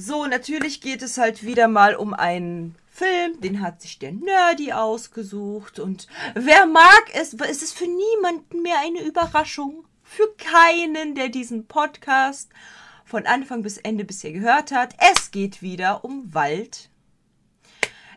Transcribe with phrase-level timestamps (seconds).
[0.00, 4.72] So, natürlich geht es halt wieder mal um einen Film, den hat sich der Nerdy
[4.72, 5.80] ausgesucht.
[5.80, 9.84] Und wer mag es, es ist für niemanden mehr eine Überraschung.
[10.04, 12.48] Für keinen, der diesen Podcast
[13.04, 14.94] von Anfang bis Ende bisher gehört hat.
[15.16, 16.90] Es geht wieder um Wald.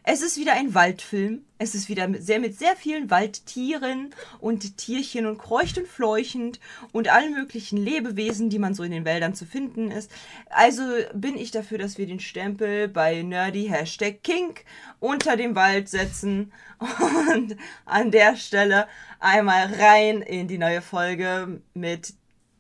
[0.03, 1.45] Es ist wieder ein Waldfilm.
[1.59, 4.09] Es ist wieder sehr mit sehr vielen Waldtieren
[4.39, 6.59] und Tierchen und kreucht und fleuchend
[6.91, 10.09] und allen möglichen Lebewesen, die man so in den Wäldern zu finden ist.
[10.49, 10.81] Also
[11.13, 14.65] bin ich dafür, dass wir den Stempel bei Nerdy Hashtag Kink
[14.99, 17.55] unter dem Wald setzen und
[17.85, 18.87] an der Stelle
[19.19, 22.15] einmal rein in die neue Folge mit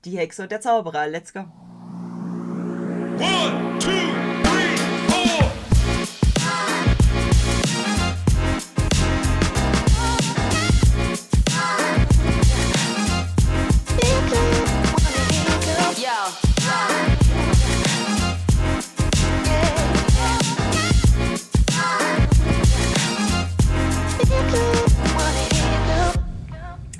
[0.05, 1.07] Die Hexe und der Zauberer.
[1.07, 1.39] Let's go.
[3.17, 4.40] One, two,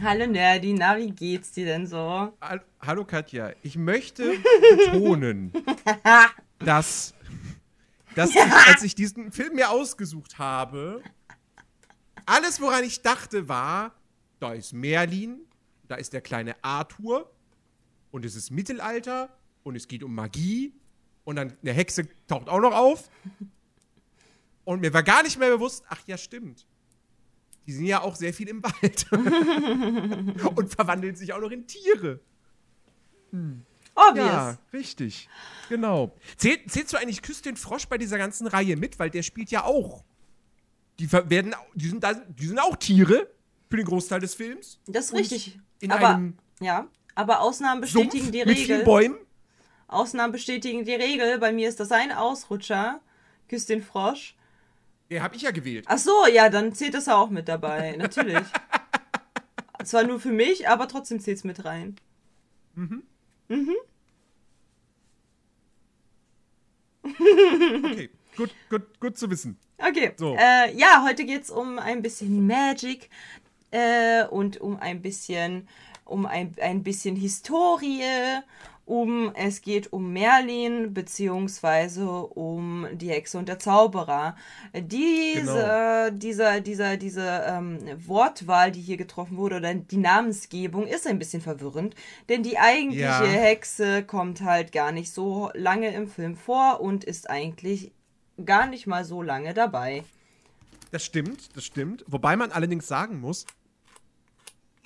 [0.04, 2.36] Hallo Nerdy, na, wie geht's dir denn so?
[2.82, 4.34] Hallo Katja, ich möchte
[4.76, 5.54] betonen,
[6.60, 7.14] dass,
[8.16, 11.04] dass ich, als ich diesen Film mir ausgesucht habe,
[12.26, 13.94] alles, woran ich dachte, war,
[14.40, 15.42] da ist Merlin,
[15.88, 17.32] da ist der kleine Arthur
[18.10, 19.30] und es ist Mittelalter
[19.62, 20.74] und es geht um Magie
[21.26, 23.12] und dann eine Hexe taucht auch noch auf.
[24.64, 26.66] Und mir war gar nicht mehr bewusst, ach ja, stimmt
[27.72, 29.06] die sind ja auch sehr viel im Wald.
[30.58, 32.20] und verwandeln sich auch noch in Tiere.
[33.32, 33.62] Hm.
[33.96, 34.28] Obvious.
[34.28, 35.30] Ja, richtig.
[35.70, 36.14] Genau.
[36.36, 39.00] Zähl, zählst du eigentlich Küss den Frosch bei dieser ganzen Reihe mit?
[39.00, 40.04] Weil der spielt ja auch.
[41.00, 43.30] Die werden, die sind, da, die sind auch Tiere
[43.70, 44.82] für den Großteil des Films.
[44.88, 45.58] Das ist richtig.
[45.80, 48.54] In aber, einem ja, aber Ausnahmen bestätigen Sumpf die Regel.
[48.54, 49.18] Mit vielen Bäumen.
[49.88, 51.40] Ausnahmen bestätigen die Regel.
[51.40, 53.00] Bei mir ist das ein Ausrutscher.
[53.48, 54.36] Küss den Frosch.
[55.12, 55.84] Ja, hab ich ja gewählt.
[55.90, 58.48] Ach so, ja, dann zählt das auch mit dabei, natürlich.
[59.84, 61.98] Zwar nur für mich, aber trotzdem zählt es mit rein.
[62.76, 63.04] Mhm.
[63.50, 63.76] Mhm.
[67.84, 69.58] okay, gut, gut, gut zu wissen.
[69.80, 70.14] Okay.
[70.16, 70.38] So.
[70.40, 73.10] Äh, ja, heute geht es um ein bisschen Magic
[73.72, 75.68] äh, und um ein bisschen
[76.06, 78.02] um ein, ein bisschen Historie
[78.92, 84.36] um, es geht um Merlin beziehungsweise um die Hexe und der Zauberer.
[84.74, 86.10] Diese, genau.
[86.18, 91.42] dieser, dieser, diese ähm, Wortwahl, die hier getroffen wurde, oder die Namensgebung ist ein bisschen
[91.42, 91.96] verwirrend,
[92.28, 93.24] denn die eigentliche ja.
[93.24, 97.94] Hexe kommt halt gar nicht so lange im Film vor und ist eigentlich
[98.46, 100.04] gar nicht mal so lange dabei.
[100.92, 102.04] Das stimmt, das stimmt.
[102.08, 103.46] Wobei man allerdings sagen muss,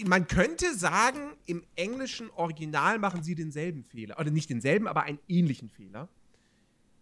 [0.03, 4.19] man könnte sagen, im englischen Original machen sie denselben Fehler.
[4.19, 6.09] Oder nicht denselben, aber einen ähnlichen Fehler.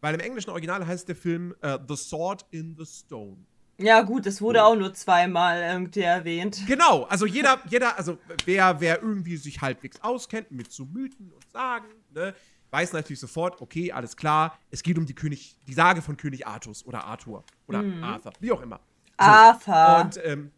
[0.01, 3.37] Weil im englischen Original heißt der Film uh, The Sword in the Stone.
[3.77, 6.61] Ja, gut, das wurde auch nur zweimal irgendwie erwähnt.
[6.67, 11.51] Genau, also jeder, jeder, also wer, wer irgendwie sich halbwegs auskennt mit so Mythen und
[11.51, 12.35] Sagen, ne,
[12.69, 16.45] weiß natürlich sofort, okay, alles klar, es geht um die König, die Sage von König
[16.45, 18.03] Artus oder Arthur oder mhm.
[18.03, 18.79] Arthur, wie auch immer.
[19.19, 19.25] So.
[19.25, 20.01] Arthur.
[20.03, 20.51] Und ähm,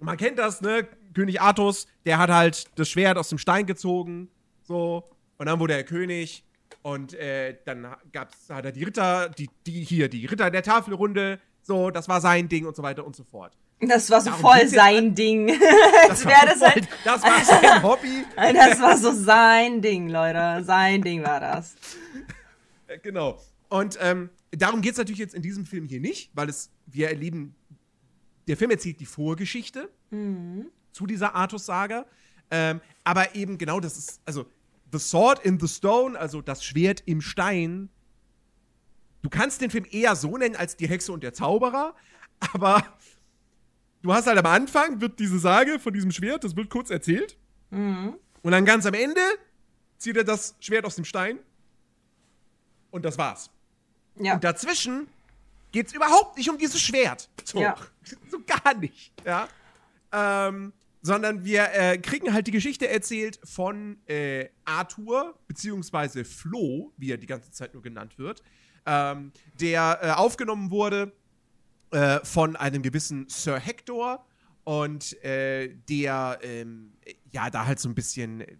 [0.00, 0.86] man kennt das, ne?
[1.14, 4.28] König Artus, der hat halt das Schwert aus dem Stein gezogen,
[4.62, 5.04] so,
[5.38, 6.44] und dann wurde er König.
[6.82, 11.40] Und äh, dann gab's, hat er die Ritter, die, die hier, die Ritter der Tafelrunde,
[11.62, 13.56] so, das war sein Ding und so weiter und so fort.
[13.80, 15.48] Das war so Darum voll sein Ding.
[16.08, 18.24] das, war das, halt, das war sein Hobby.
[18.36, 20.62] Das war so sein Ding, Leute.
[20.64, 21.74] Sein Ding war das.
[22.86, 23.40] Äh, genau.
[23.68, 27.08] Und ähm, darum geht es natürlich jetzt in diesem Film hier nicht, weil es, wir
[27.08, 27.54] erleben,
[28.46, 29.88] der Film erzählt die Vorgeschichte.
[30.10, 32.06] Mhm zu dieser Artus-Saga.
[32.50, 34.46] Ähm, aber eben genau das ist, also
[34.92, 37.90] The Sword in the Stone, also das Schwert im Stein.
[39.22, 41.94] Du kannst den Film eher so nennen als die Hexe und der Zauberer,
[42.52, 42.86] aber
[44.02, 47.36] du hast halt am Anfang wird diese Sage von diesem Schwert, das wird kurz erzählt.
[47.70, 48.14] Mhm.
[48.42, 49.20] Und dann ganz am Ende
[49.98, 51.40] zieht er das Schwert aus dem Stein.
[52.90, 53.50] Und das war's.
[54.20, 54.34] Ja.
[54.34, 55.08] Und dazwischen
[55.72, 57.28] geht's überhaupt nicht um dieses Schwert.
[57.42, 57.74] So, ja.
[58.30, 59.12] so gar nicht.
[59.24, 59.48] Ja.
[60.12, 60.72] Ähm,
[61.04, 67.18] sondern wir äh, kriegen halt die Geschichte erzählt von äh, Arthur, beziehungsweise Flo, wie er
[67.18, 68.42] die ganze Zeit nur genannt wird,
[68.86, 69.30] ähm,
[69.60, 71.12] der äh, aufgenommen wurde
[71.90, 74.24] äh, von einem gewissen Sir Hector
[74.64, 76.94] und äh, der ähm,
[77.30, 78.56] ja da halt so ein bisschen äh,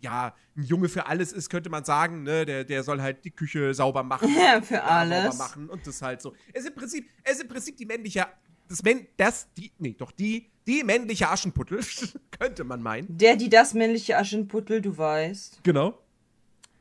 [0.00, 2.44] ja, ein Junge für alles ist, könnte man sagen, ne?
[2.44, 4.28] Der, der soll halt die Küche sauber machen.
[4.36, 5.36] Ja, für alles.
[5.36, 6.34] Sauber machen und das halt so.
[6.52, 8.26] Es ist im Prinzip, es ist im Prinzip die männliche
[8.68, 8.82] das,
[9.16, 11.80] das, die, nee, doch die, die männliche Aschenputtel,
[12.38, 13.16] könnte man meinen.
[13.16, 15.60] Der, die das männliche Aschenputtel, du weißt.
[15.62, 15.98] Genau.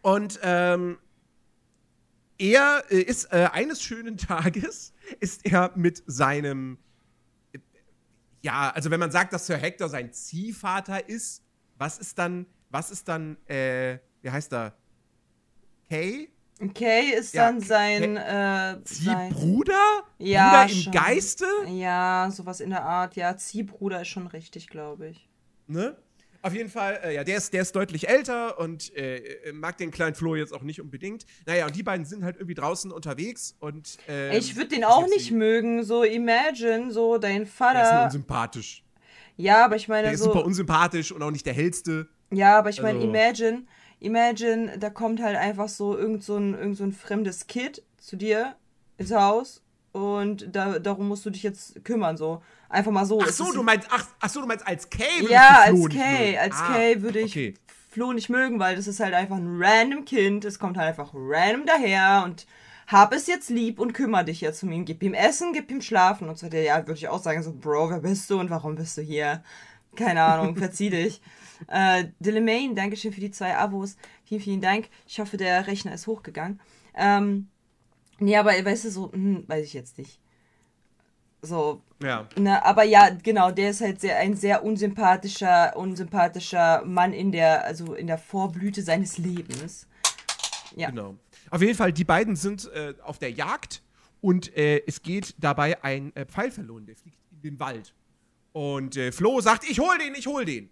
[0.01, 0.97] Und, ähm,
[2.38, 6.77] er äh, ist äh, eines schönen Tages ist er mit seinem
[7.53, 7.59] äh,
[8.41, 11.44] ja, also wenn man sagt, dass Sir Hector sein Ziehvater ist,
[11.77, 14.75] was ist dann, was ist dann, äh, wie heißt er?
[15.88, 16.32] Kay?
[16.74, 20.04] Kay ist Ja, dann sein, äh, sein Ziehbruder?
[20.18, 20.94] Ja, Bruder im schon.
[20.94, 21.46] Geiste?
[21.68, 23.16] Ja, sowas in der Art.
[23.16, 25.28] Ja, Ziehbruder ist schon richtig, glaube ich.
[25.68, 25.98] Ne?
[26.42, 29.78] Auf jeden Fall, äh, ja, der ist, der ist deutlich älter und äh, äh, mag
[29.78, 31.26] den kleinen Flo jetzt auch nicht unbedingt.
[31.46, 33.98] Naja, und die beiden sind halt irgendwie draußen unterwegs und.
[34.10, 35.84] Ähm, ich würde den auch nicht mögen.
[35.84, 38.04] So, imagine, so dein Der ist nur Vater.
[38.06, 38.84] unsympathisch.
[39.38, 40.26] Ja, aber ich meine Der ist so.
[40.34, 42.08] super unsympathisch und auch nicht der hellste.
[42.32, 43.64] Ja, aber ich meine, Also- imagine,
[44.04, 48.16] imagine, da kommt halt einfach so irgend so ein, irgend so ein fremdes Kid zu
[48.16, 48.56] dir
[48.98, 49.62] ins Haus
[49.92, 52.42] und da, darum musst du dich jetzt kümmern, so.
[52.68, 53.22] Einfach mal so.
[53.22, 55.94] Ach so, du meinst, ach, ach so, du meinst als Kay würdest Ja, Flo als
[55.94, 57.54] nicht Kay, als Ah, Kay würde ich Okay.
[57.92, 61.12] Flo nicht mögen, weil das ist halt einfach ein random Kind, es kommt halt einfach
[61.14, 62.48] random daher und
[62.88, 64.84] hab es jetzt lieb und kümmere dich jetzt um ihn.
[64.84, 66.28] Gib ihm Essen, gib ihm Schlafen.
[66.28, 68.98] Und so, ja, würde ich auch sagen, so, Bro, wer bist du und warum bist
[68.98, 69.44] du hier?
[69.96, 71.22] Keine Ahnung, verzieh dich.
[71.68, 73.95] Äh, Delamain, Dankeschön für die zwei Abos.
[74.25, 74.89] Vielen, vielen Dank.
[75.07, 76.60] Ich hoffe, der Rechner ist hochgegangen.
[76.95, 77.48] Ähm,
[78.19, 80.19] nee, aber weißt du, so, hm, weiß ich jetzt nicht.
[81.42, 82.27] So, Ja.
[82.38, 87.66] na, aber ja, genau, der ist halt sehr, ein sehr unsympathischer, unsympathischer Mann in der,
[87.66, 89.88] also in der Vorblüte seines Lebens.
[90.75, 90.89] Ja.
[90.89, 91.16] Genau.
[91.50, 93.83] Auf jeden Fall, die beiden sind äh, auf der Jagd
[94.21, 97.94] und äh, es geht dabei ein äh, Pfeil verloren, der fliegt in den Wald.
[98.54, 100.69] Und äh, Flo sagt, ich hol den, ich hol den.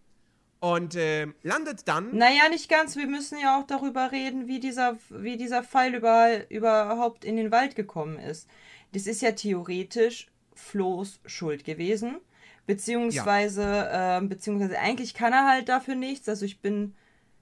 [0.62, 2.16] Und äh, landet dann.
[2.16, 2.96] Naja, nicht ganz.
[2.96, 7.52] Wir müssen ja auch darüber reden, wie dieser, wie dieser Pfeil über, überhaupt in den
[7.52, 8.48] Wald gekommen ist.
[8.94, 12.18] Das ist ja theoretisch Flo's Schuld gewesen.
[12.68, 16.30] Beziehungsweise, ähm, beziehungsweise eigentlich kann er halt dafür nichts.
[16.30, 16.94] Also ich bin,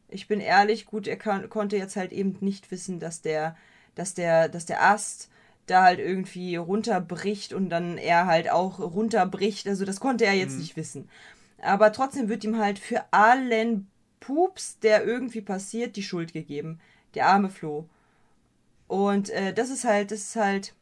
[0.07, 3.57] ich bin ehrlich, gut, er kann, konnte jetzt halt eben nicht wissen, dass der,
[3.95, 5.29] dass der, dass der Ast
[5.65, 9.67] da halt irgendwie runterbricht und dann er halt auch runterbricht.
[9.67, 11.09] Also das konnte er jetzt nicht wissen.
[11.61, 13.87] Aber trotzdem wird ihm halt für allen
[14.19, 16.79] Pups, der irgendwie passiert, die Schuld gegeben.
[17.15, 17.87] Der arme Flo.
[18.87, 20.73] Und äh, das ist halt, das ist halt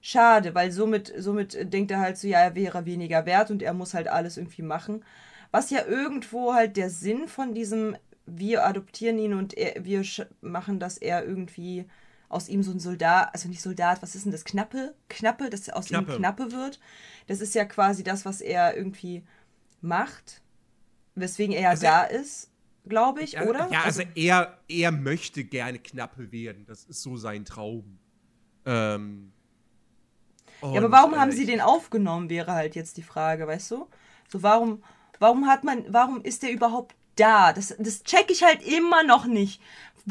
[0.00, 3.72] schade, weil somit, somit denkt er halt so, ja, er wäre weniger wert und er
[3.72, 5.04] muss halt alles irgendwie machen.
[5.52, 7.96] Was ja irgendwo halt der Sinn von diesem,
[8.26, 10.02] wir adoptieren ihn und er, wir
[10.40, 11.86] machen, dass er irgendwie
[12.28, 14.44] aus ihm so ein Soldat, also nicht Soldat, was ist denn das?
[14.44, 14.94] Knappe?
[15.08, 16.12] Knappe, dass aus Knappe.
[16.12, 16.80] ihm Knappe wird.
[17.28, 19.22] Das ist ja quasi das, was er irgendwie
[19.82, 20.40] macht,
[21.14, 22.50] weswegen er ja Also da ist,
[22.88, 23.68] glaube ich, Ja, oder?
[23.70, 26.64] Ja, also er, er möchte gerne Knappe werden.
[26.66, 27.98] Das ist so sein Traum.
[28.64, 29.32] Ähm,
[30.62, 33.88] Ja, aber warum äh, haben sie den aufgenommen, wäre halt jetzt die Frage, weißt du?
[34.28, 34.82] So, warum,
[35.18, 37.52] warum hat man, warum ist der überhaupt da?
[37.52, 39.60] Das, das check ich halt immer noch nicht.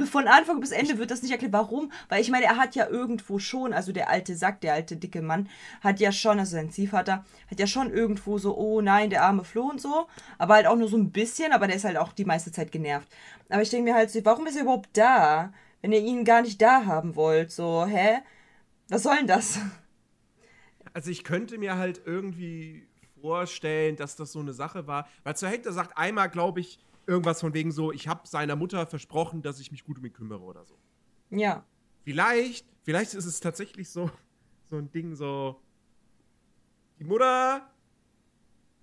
[0.10, 1.54] Von Anfang bis Ende wird das nicht erklärt.
[1.54, 1.92] Warum?
[2.08, 5.22] Weil ich meine, er hat ja irgendwo schon, also der alte Sack, der alte dicke
[5.22, 5.50] Mann,
[5.82, 9.44] hat ja schon, also sein Ziehvater, hat ja schon irgendwo so, oh nein, der arme
[9.44, 10.08] Flo und so.
[10.38, 12.72] Aber halt auch nur so ein bisschen, aber der ist halt auch die meiste Zeit
[12.72, 13.08] genervt.
[13.50, 15.52] Aber ich denke mir halt so, warum ist er überhaupt da?
[15.82, 17.52] Wenn ihr ihn gar nicht da haben wollt.
[17.52, 18.20] So, hä?
[18.90, 19.60] Was soll denn das?
[20.94, 22.88] Also ich könnte mir halt irgendwie
[23.22, 25.08] vorstellen, dass das so eine Sache war.
[25.24, 28.86] Weil Sir Hector sagt einmal, glaube ich, irgendwas von wegen so, ich habe seiner Mutter
[28.88, 30.78] versprochen, dass ich mich gut um ihn kümmere oder so.
[31.30, 31.66] Ja.
[32.04, 34.10] Vielleicht, vielleicht ist es tatsächlich so,
[34.70, 35.62] so ein Ding so,
[37.00, 37.70] die Mutter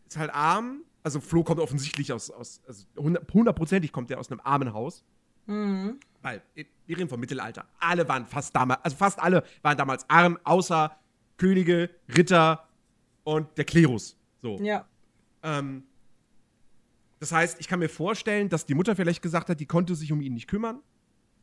[0.07, 0.83] ist halt arm.
[1.03, 5.05] Also Flo kommt offensichtlich aus, aus also hundert- hundertprozentig kommt er aus einem armen Haus.
[5.47, 5.99] Mhm.
[6.21, 7.67] Weil, wir reden vom Mittelalter.
[7.79, 10.97] Alle waren fast damals, also fast alle waren damals arm, außer
[11.37, 12.69] Könige, Ritter
[13.25, 14.17] und der Klerus.
[14.43, 14.59] So.
[14.61, 14.87] Ja.
[15.43, 15.85] Ähm,
[17.21, 20.13] das heißt, ich kann mir vorstellen, dass die Mutter vielleicht gesagt hat, die konnte sich
[20.13, 20.81] um ihn nicht kümmern.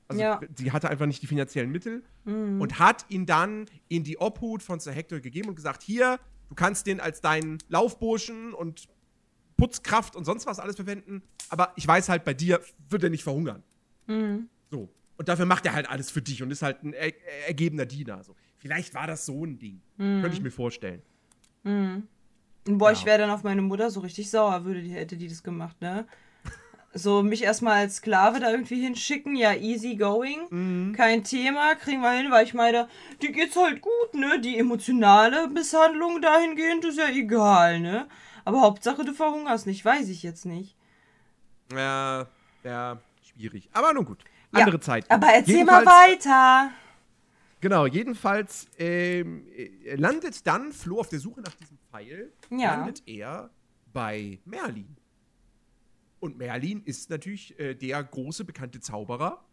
[0.08, 0.40] Also Ja.
[0.56, 4.80] sie hatte einfach nicht die finanziellen Mittel und hat ihn dann in die Obhut von
[4.80, 8.88] Sir Hector gegeben und gesagt, hier, du kannst den als deinen Laufburschen und
[9.58, 13.24] Putzkraft und sonst was alles verwenden, aber ich weiß halt, bei dir wird er nicht
[13.24, 13.64] verhungern.
[14.70, 14.90] So.
[15.18, 17.86] Und dafür macht er halt alles für dich und ist halt ein er er- ergebener
[17.86, 18.24] Diener.
[18.24, 18.36] So.
[18.58, 19.82] Vielleicht war das so ein Ding.
[19.98, 21.02] Könnte ich mir vorstellen.
[21.64, 22.08] Und
[22.66, 23.06] boah, ich Ja.
[23.08, 26.06] wäre dann auf meine Mutter so richtig sauer, würde die, hätte die das gemacht, ne?
[26.98, 32.12] So, mich erstmal als Sklave da irgendwie hinschicken, ja, easy going, kein Thema, kriegen wir
[32.12, 32.88] hin, weil ich meine,
[33.22, 34.40] die geht's halt gut, ne?
[34.40, 38.08] Die emotionale Misshandlung dahingehend ist ja egal, ne?
[38.46, 40.78] Aber Hauptsache, du verhungerst nicht, weiß ich jetzt nicht.
[41.76, 42.28] Ja,
[42.64, 42.98] ja,
[43.34, 43.70] schwierig.
[43.74, 44.24] Aber nun gut.
[44.54, 45.10] Ja, Andere Zeit.
[45.12, 46.72] Aber erzähl Jedenfalls- mal weiter.
[47.66, 52.76] Genau, jedenfalls ähm, äh, landet dann Flo auf der Suche nach diesem Pfeil, Ja.
[52.76, 53.50] landet er
[53.92, 54.96] bei Merlin.
[56.20, 59.44] Und Merlin ist natürlich äh, der große bekannte Zauberer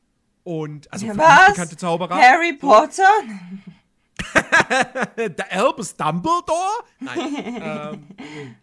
[0.44, 1.52] Und also Ja, was?
[1.54, 2.14] bekannte Zauberer.
[2.14, 3.08] Harry Potter?
[5.16, 6.84] Der Albus Dumbledore?
[7.00, 7.18] Nein.
[7.62, 8.06] ähm,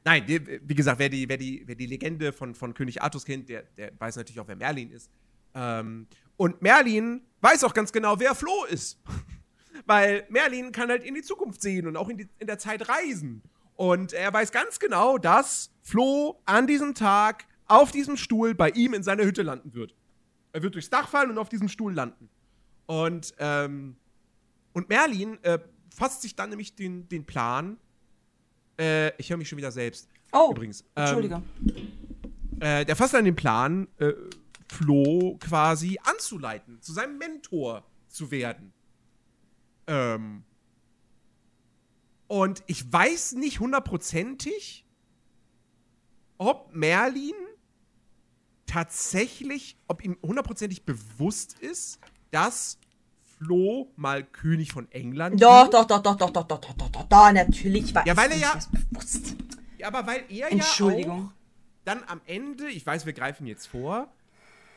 [0.06, 3.50] nein, wie gesagt, wer die, wer die, wer die Legende von, von König Artus kennt,
[3.50, 5.10] der, der weiß natürlich auch, wer Merlin ist.
[5.56, 6.06] Ähm,
[6.38, 9.00] und Merlin weiß auch ganz genau, wer Flo ist.
[9.90, 12.88] Weil Merlin kann halt in die Zukunft sehen und auch in, die, in der Zeit
[12.88, 13.42] reisen.
[13.76, 18.94] Und er weiß ganz genau, dass Flo an diesem Tag auf diesem Stuhl bei ihm
[18.94, 19.96] in seiner Hütte landen wird.
[20.54, 22.30] Er wird durchs Dach fallen und auf diesem Stuhl landen.
[22.86, 23.96] Und, ähm,
[24.74, 25.58] und Merlin äh,
[25.90, 27.80] fasst sich dann nämlich den, den Plan.
[28.80, 30.08] Äh, ich höre mich schon wieder selbst.
[30.32, 30.82] Oh, Übrigens.
[30.82, 31.42] Ähm, Entschuldige.
[32.60, 34.14] Äh, der fasst dann den Plan, äh,
[34.72, 38.72] Flo quasi anzuleiten, zu seinem Mentor zu werden.
[39.90, 40.44] Ähm.
[42.28, 44.86] Und ich weiß nicht hundertprozentig,
[46.38, 47.34] ob Merlin
[48.68, 52.78] tatsächlich, ob ihm hundertprozentig bewusst ist, dass
[53.40, 55.74] Flo mal König von England Doch, wird.
[55.74, 58.38] doch, doch, doch, doch, doch, doch, doch, doch, doch, doch, natürlich war Ja, weil er
[58.38, 59.36] ja- das bewusst.
[59.80, 61.28] Ja, aber weil er ja Entschuldigung.
[61.30, 61.32] auch
[61.86, 64.14] dann am Ende, ich weiß, wir greifen jetzt vor,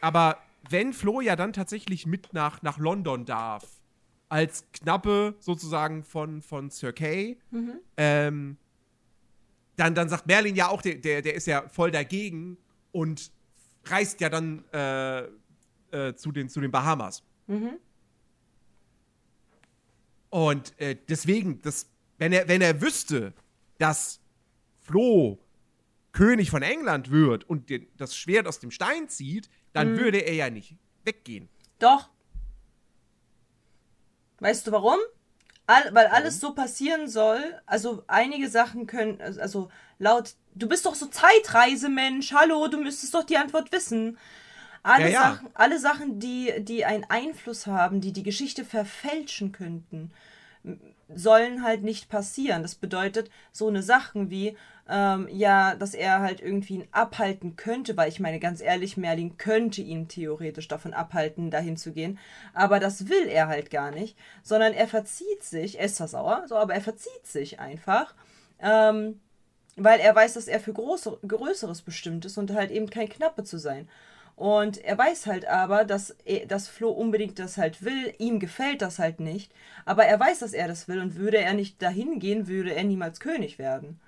[0.00, 0.38] aber
[0.70, 3.64] wenn Flo ja dann tatsächlich mit nach, nach London darf,
[4.32, 7.74] als Knappe sozusagen von, von Sir Kay, Mhm.
[7.98, 8.56] ähm,
[9.76, 12.56] dann, dann sagt Merlin ja auch, der, der, der ist ja voll dagegen
[12.92, 13.30] und
[13.84, 15.20] reist ja dann äh,
[15.90, 17.22] äh, zu, den, zu den Bahamas.
[17.46, 17.72] Mhm.
[20.30, 21.86] Und äh, deswegen, das,
[22.18, 23.34] wenn, er, wenn er wüsste,
[23.78, 24.20] dass
[24.80, 25.38] Flo
[26.12, 30.34] König von England wird und den, das Schwert aus dem Stein zieht, dann würde er
[30.34, 31.48] ja nicht weggehen.
[31.78, 32.08] Doch.
[34.42, 34.98] Weißt du warum?
[35.68, 37.40] All, weil alles so passieren soll.
[37.64, 39.70] Also einige Sachen können, also
[40.00, 42.32] laut, du bist doch so Zeitreisemensch.
[42.32, 44.18] Hallo, du müsstest doch die Antwort wissen.
[44.82, 45.20] Alle Ja, ja.
[45.22, 50.10] Sachen, alle Sachen, die, die einen Einfluss haben, die die Geschichte verfälschen könnten,
[51.14, 52.62] sollen halt nicht passieren.
[52.62, 54.56] Das bedeutet so eine Sachen wie,
[54.88, 59.36] ähm, ja, dass er halt irgendwie ihn abhalten könnte, weil ich meine, ganz ehrlich, Merlin
[59.36, 62.18] könnte ihn theoretisch davon abhalten, dahin zu gehen,
[62.54, 66.44] aber das will er halt gar nicht, sondern er verzieht sich, er ist zwar sauer,
[66.48, 68.14] so, aber er verzieht sich einfach,
[68.60, 69.20] ähm,
[69.76, 73.44] weil er weiß, dass er für große, Größeres bestimmt ist und halt eben kein Knappe
[73.44, 73.88] zu sein.
[74.36, 78.14] Und er weiß halt aber, dass, er, dass Flo unbedingt das halt will.
[78.18, 79.52] Ihm gefällt das halt nicht.
[79.84, 81.00] Aber er weiß, dass er das will.
[81.00, 84.00] Und würde er nicht dahin gehen, würde er niemals König werden.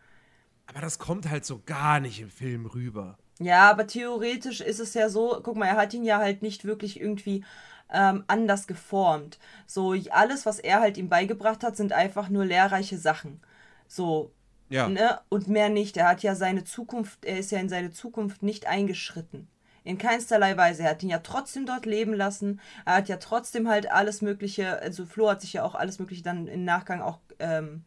[0.67, 3.19] Aber das kommt halt so gar nicht im Film rüber.
[3.39, 6.65] Ja, aber theoretisch ist es ja so, guck mal, er hat ihn ja halt nicht
[6.65, 7.45] wirklich irgendwie
[7.93, 9.39] ähm, anders geformt.
[9.67, 13.41] So, alles, was er halt ihm beigebracht hat, sind einfach nur lehrreiche Sachen.
[13.87, 14.33] So,
[14.71, 14.89] Ja.
[14.89, 15.21] ne?
[15.29, 15.97] Und mehr nicht.
[15.97, 19.49] Er hat ja seine Zukunft, er ist ja in seine Zukunft nicht eingeschritten.
[19.85, 20.83] In keinsterlei Weise.
[20.83, 22.61] Er hat ihn ja trotzdem dort leben lassen.
[22.87, 26.23] Er hat ja trotzdem halt alles Mögliche, also Flo hat sich ja auch alles Mögliche
[26.23, 27.85] dann im Nachgang auch ähm,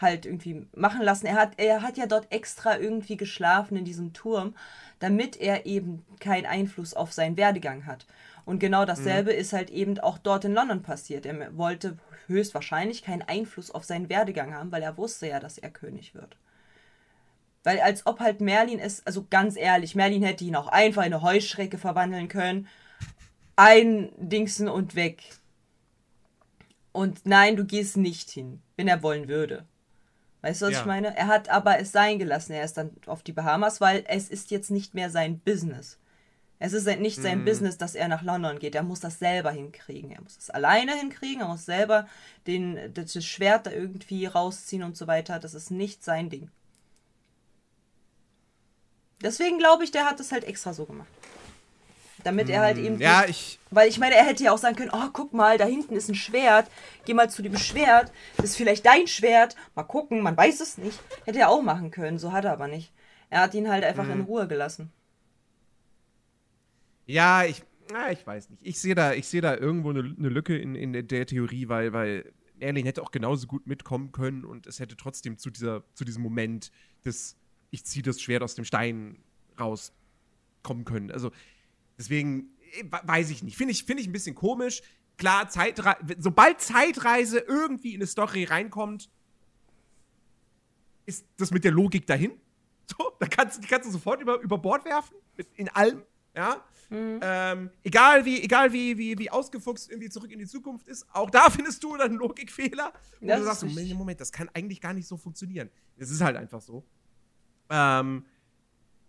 [0.00, 1.26] halt irgendwie machen lassen.
[1.26, 4.54] Er hat, er hat ja dort extra irgendwie geschlafen in diesem Turm,
[5.00, 8.06] damit er eben keinen Einfluss auf seinen Werdegang hat.
[8.44, 11.26] Und genau dasselbe ist halt eben auch dort in London passiert.
[11.26, 11.96] Er wollte
[12.26, 16.36] höchstwahrscheinlich keinen Einfluss auf seinen Werdegang haben, weil er wusste ja, dass er König wird.
[17.64, 21.12] Weil als ob halt Merlin es, also ganz ehrlich, Merlin hätte ihn auch einfach in
[21.12, 22.66] eine Heuschrecke verwandeln können.
[23.56, 25.22] Ein Dingsen und weg.
[26.90, 29.64] Und nein, du gehst nicht hin, wenn er wollen würde.
[30.42, 30.80] Weißt du, was Ja.
[30.80, 31.16] ich meine?
[31.16, 32.52] Er hat aber es sein gelassen.
[32.52, 35.98] Er ist dann auf die Bahamas, weil es ist jetzt nicht mehr sein Business.
[36.58, 38.76] Es ist nicht sein Business, dass er nach London geht.
[38.76, 40.12] Er muss das selber hinkriegen.
[40.12, 41.40] Er muss es alleine hinkriegen.
[41.40, 42.06] Er muss selber
[42.46, 45.40] den, das Schwert da irgendwie rausziehen und so weiter.
[45.40, 46.50] Das ist nicht sein Ding.
[49.22, 51.08] Deswegen glaube ich, der hat das halt extra so gemacht.
[52.24, 52.98] Damit er halt eben.
[53.00, 53.58] Ja, nicht- ich.
[53.70, 56.08] weil ich meine, er hätte ja auch sagen können, oh, guck mal, da hinten ist
[56.08, 56.68] ein Schwert.
[57.04, 58.12] Geh mal zu dem Schwert.
[58.36, 59.56] Das ist vielleicht dein Schwert.
[59.74, 61.00] Mal gucken, man weiß es nicht.
[61.24, 62.18] Hätte er auch machen können.
[62.18, 62.92] So hat er aber nicht.
[63.30, 64.92] Er hat ihn halt einfach in Ruhe gelassen.
[67.06, 67.62] Ja, ich.
[67.90, 68.62] Na, ich weiß nicht.
[68.64, 71.92] Ich sehe da, ich sehe da irgendwo eine, eine Lücke in, in der Theorie, weil,
[71.92, 76.04] weil Merlin hätte auch genauso gut mitkommen können und es hätte trotzdem zu, dieser, zu
[76.04, 76.70] diesem Moment
[77.04, 77.36] des,
[77.72, 79.16] ich ziehe das Schwert aus dem Stein
[79.58, 81.10] rauskommen können.
[81.10, 81.32] Also
[81.98, 82.50] deswegen
[82.82, 83.56] we- weiß ich nicht.
[83.56, 84.82] Finde ich, finde ich ein bisschen komisch.
[85.18, 89.10] Klar, Zeitre sobald Zeitreise irgendwie in eine Story reinkommt,
[91.06, 92.32] ist das mit der Logik dahin.
[92.98, 95.14] So, da kannst, die kannst du sofort über, über Bord werfen.
[95.54, 96.02] In allem,
[96.36, 96.62] ja.
[96.90, 101.30] Ähm, egal wie, egal wie, wie, wie ausgefuchst irgendwie zurück in die Zukunft ist, auch
[101.30, 102.92] da findest du dann einen Logikfehler.
[103.20, 103.62] Und Das du sagst.
[103.64, 105.70] Moment, Moment, das kann eigentlich gar nicht so funktionieren.
[105.96, 106.84] Es ist halt einfach so.
[107.72, 108.26] Ähm,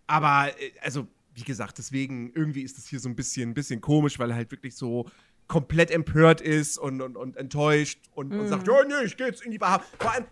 [0.08, 4.18] aber, äh, also, wie gesagt, deswegen, irgendwie ist das hier so ein bisschen, bisschen komisch,
[4.20, 5.10] weil er halt wirklich so
[5.48, 9.44] komplett empört ist und, und, und enttäuscht und, und sagt, ja, nee, ich gehe jetzt
[9.44, 9.86] in die Bahamas.
[10.00, 10.26] Vor allem,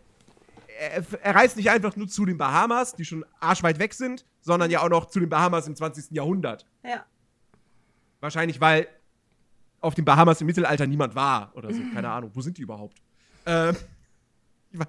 [0.79, 4.71] er, er reist nicht einfach nur zu den Bahamas, die schon arschweit weg sind, sondern
[4.71, 6.11] ja auch noch zu den Bahamas im 20.
[6.11, 6.65] Jahrhundert.
[6.83, 7.05] Ja.
[8.21, 8.87] Wahrscheinlich, weil
[9.81, 11.81] auf den Bahamas im Mittelalter niemand war oder so.
[11.93, 12.31] Keine Ahnung.
[12.33, 13.01] Wo sind die überhaupt?
[13.45, 13.75] Ähm,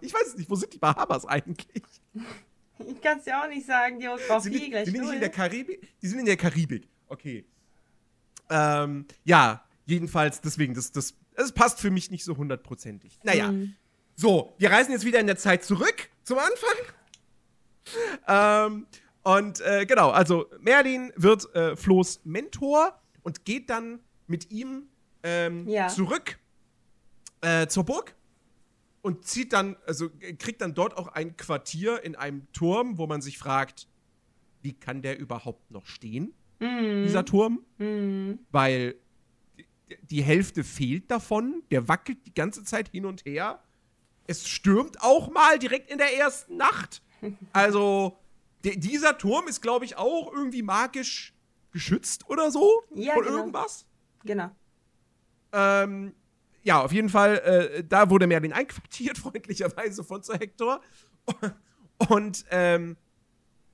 [0.01, 0.49] ich weiß es nicht.
[0.49, 1.67] Wo sind die Bahamas eigentlich?
[2.79, 5.29] Ich kann es ja auch nicht sagen, Sind Geografie die, gleich sind nicht in der
[5.31, 5.89] Karibik?
[6.01, 6.89] Die sind in der Karibik.
[7.09, 7.45] Okay.
[8.51, 13.19] Ähm, ja, jedenfalls deswegen, das, das, das passt für mich nicht so hundertprozentig.
[13.23, 13.53] Naja.
[13.53, 13.75] Mhm.
[14.17, 16.77] So, wir reisen jetzt wieder in der Zeit zurück zum Anfang.
[18.29, 18.87] Ähm,
[19.23, 24.89] und äh, genau, also Merlin wird äh, Flohs Mentor und geht dann mit ihm
[25.23, 25.89] ähm, Ja.
[25.89, 26.39] zurück
[27.41, 28.15] äh, zur Burg
[29.03, 33.07] und zieht dann, also äh, kriegt dann dort auch ein Quartier in einem Turm, wo
[33.07, 33.89] man sich fragt,
[34.63, 37.03] wie kann der überhaupt noch stehen, Mhm.
[37.05, 37.65] dieser Turm?
[37.79, 38.39] Mhm.
[38.53, 38.95] Weil
[40.05, 43.63] die, Hälfte fehlt davon, der wackelt die ganze Zeit hin und her.
[44.27, 47.03] Es stürmt auch mal direkt in der ersten Nacht.
[47.53, 48.19] Also,
[48.65, 51.35] dieser Turm ist, glaube ich, auch irgendwie magisch
[51.71, 52.83] geschützt oder so.
[52.95, 53.37] Ja, von genau.
[53.39, 53.87] irgendwas.
[54.25, 54.51] Genau.
[55.53, 56.15] Ähm,
[56.63, 60.81] ja, auf jeden Fall, äh, da wurde Merlin einquartiert, freundlicherweise von Sir Hector.
[62.09, 62.97] Und, ähm,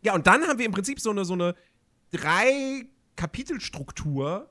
[0.02, 1.54] ja, und dann haben wir im Prinzip so eine, so eine
[2.10, 4.48] drei Kapitelstruktur,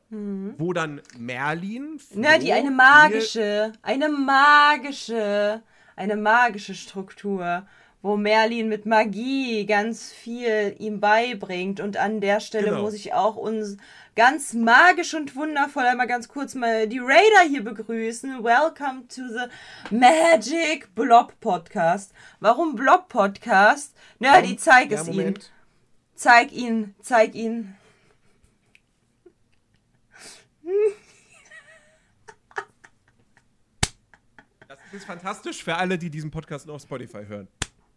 [0.58, 2.00] wo dann Merlin.
[2.14, 5.64] Na, Froh, die eine magische, eine magische,
[5.96, 7.66] eine magische Struktur,
[8.02, 11.80] wo Merlin mit Magie ganz viel ihm beibringt.
[11.80, 12.82] Und an der Stelle Genau.
[12.84, 13.78] muss ich auch uns
[14.16, 18.44] ganz magisch und wundervoll einmal ganz kurz mal die Raider hier begrüßen.
[18.44, 22.14] Welcome to the Magic Blob Podcast.
[22.40, 23.96] Warum Blob Podcast?
[24.20, 25.18] Na, die zeig Ja, es ihnen.
[25.18, 25.52] Moment.
[26.16, 27.76] Zeig ihn, zeig ihn.
[34.68, 37.48] Das ist fantastisch für alle, die diesen Podcast nur auf Spotify hören.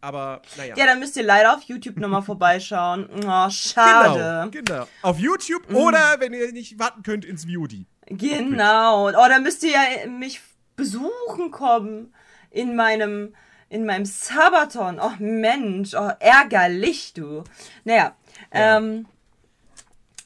[0.03, 0.75] Aber, naja.
[0.77, 3.09] Ja, dann müsst ihr leider auf YouTube nochmal vorbeischauen.
[3.27, 4.49] Oh, schade.
[4.51, 4.87] Genau, genau.
[5.03, 7.85] Auf YouTube oder, wenn ihr nicht warten könnt, ins VOD.
[8.07, 9.09] Genau.
[9.09, 10.41] Oh, dann müsst ihr ja mich
[10.77, 12.15] besuchen kommen
[12.51, 13.35] in meinem
[13.69, 14.99] in meinem Sabaton.
[15.01, 17.45] Oh Mensch, oh ärgerlich du.
[17.85, 18.17] Naja,
[18.53, 18.79] Ja.
[18.79, 19.07] ähm,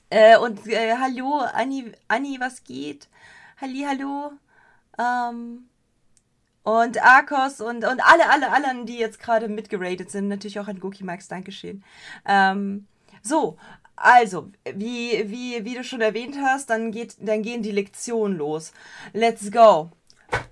[0.08, 3.08] äh, und äh, hallo Anni, Anni, was geht?
[3.60, 4.32] Halli, hallo.
[4.98, 5.68] Ähm,
[6.64, 10.28] und Arkos und, und alle, alle, alle, die jetzt gerade mitgeratet sind.
[10.28, 11.84] Natürlich auch an Goki Max, Dankeschön.
[12.26, 12.86] Ähm,
[13.22, 13.56] so,
[13.96, 18.72] also, wie, wie, wie du schon erwähnt hast, dann, geht, dann gehen die Lektionen los.
[19.12, 19.92] Let's go.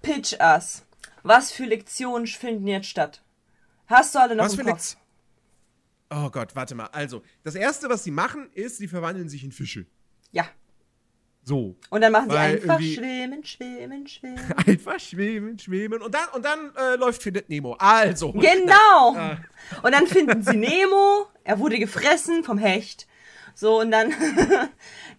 [0.02, 0.84] Pitch us.
[1.22, 3.22] Was für Lektionen finden jetzt statt?
[3.86, 4.74] Hast du alle noch Was im für Kopf?
[4.74, 5.02] Lektion?
[6.10, 6.86] Oh Gott, warte mal.
[6.92, 9.86] Also, das erste, was sie machen, ist, sie verwandeln sich in Fische.
[10.30, 10.44] Ja.
[11.44, 11.76] So.
[11.90, 14.54] Und dann machen sie Weil einfach schwimmen, schwimmen, schwimmen.
[14.66, 16.00] Einfach schwimmen, schwimmen.
[16.00, 17.74] Und dann, und dann äh, läuft Findet Nemo.
[17.78, 18.32] Also.
[18.42, 19.16] Genau.
[19.22, 19.36] Äh.
[19.82, 21.26] Und dann finden sie Nemo.
[21.44, 23.06] Er wurde gefressen vom Hecht.
[23.54, 24.12] So, und dann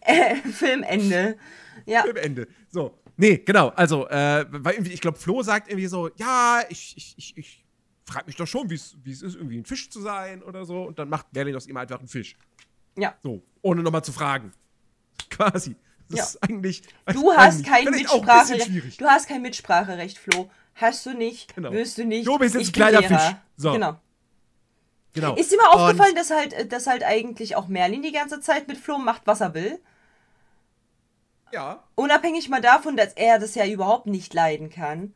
[0.01, 1.37] äh, Filmende.
[1.85, 2.03] Ja.
[2.03, 2.47] Im Ende.
[2.69, 2.97] So.
[3.15, 3.69] Nee, genau.
[3.69, 7.65] Also, äh, weil irgendwie, ich glaube, Flo sagt irgendwie so, ja, ich, ich, ich, ich
[8.05, 10.83] frage mich doch schon, wie es ist, irgendwie ein Fisch zu sein oder so.
[10.83, 12.35] Und dann macht Merlin aus ihm einfach einen Fisch.
[12.97, 13.15] Ja.
[13.23, 13.43] So.
[13.61, 14.51] Ohne nochmal zu fragen.
[15.29, 15.75] Quasi.
[16.09, 16.23] Das Ja.
[16.25, 16.83] ist eigentlich.
[17.13, 19.01] Du hast kein Mitspracherecht.
[19.01, 20.49] Du hast kein Mitspracherecht, Flo.
[20.75, 21.71] Hast du nicht, Genau.
[21.71, 22.27] wirst du nicht.
[22.27, 23.19] Du bist jetzt ein kleiner Lehrer.
[23.19, 23.35] Fisch.
[23.57, 23.71] So.
[23.73, 23.95] Genau.
[25.13, 25.35] Genau.
[25.35, 28.39] Ist dir mal Und- aufgefallen, dass halt, äh, dass halt eigentlich auch Merlin die ganze
[28.41, 29.79] Zeit mit Flo macht, was er will?
[31.51, 31.83] Ja.
[31.95, 35.13] Unabhängig mal davon, dass er das ja überhaupt nicht leiden kann,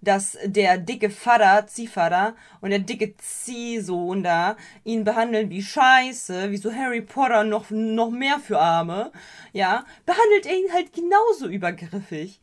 [0.00, 6.56] dass der dicke Vater, Ziehvater und der dicke Ziehsohn da ihn behandeln wie Scheiße, wie
[6.56, 9.10] so Harry Potter noch, noch mehr für Arme,
[9.52, 12.40] ja, behandelt er ihn halt genauso übergriffig.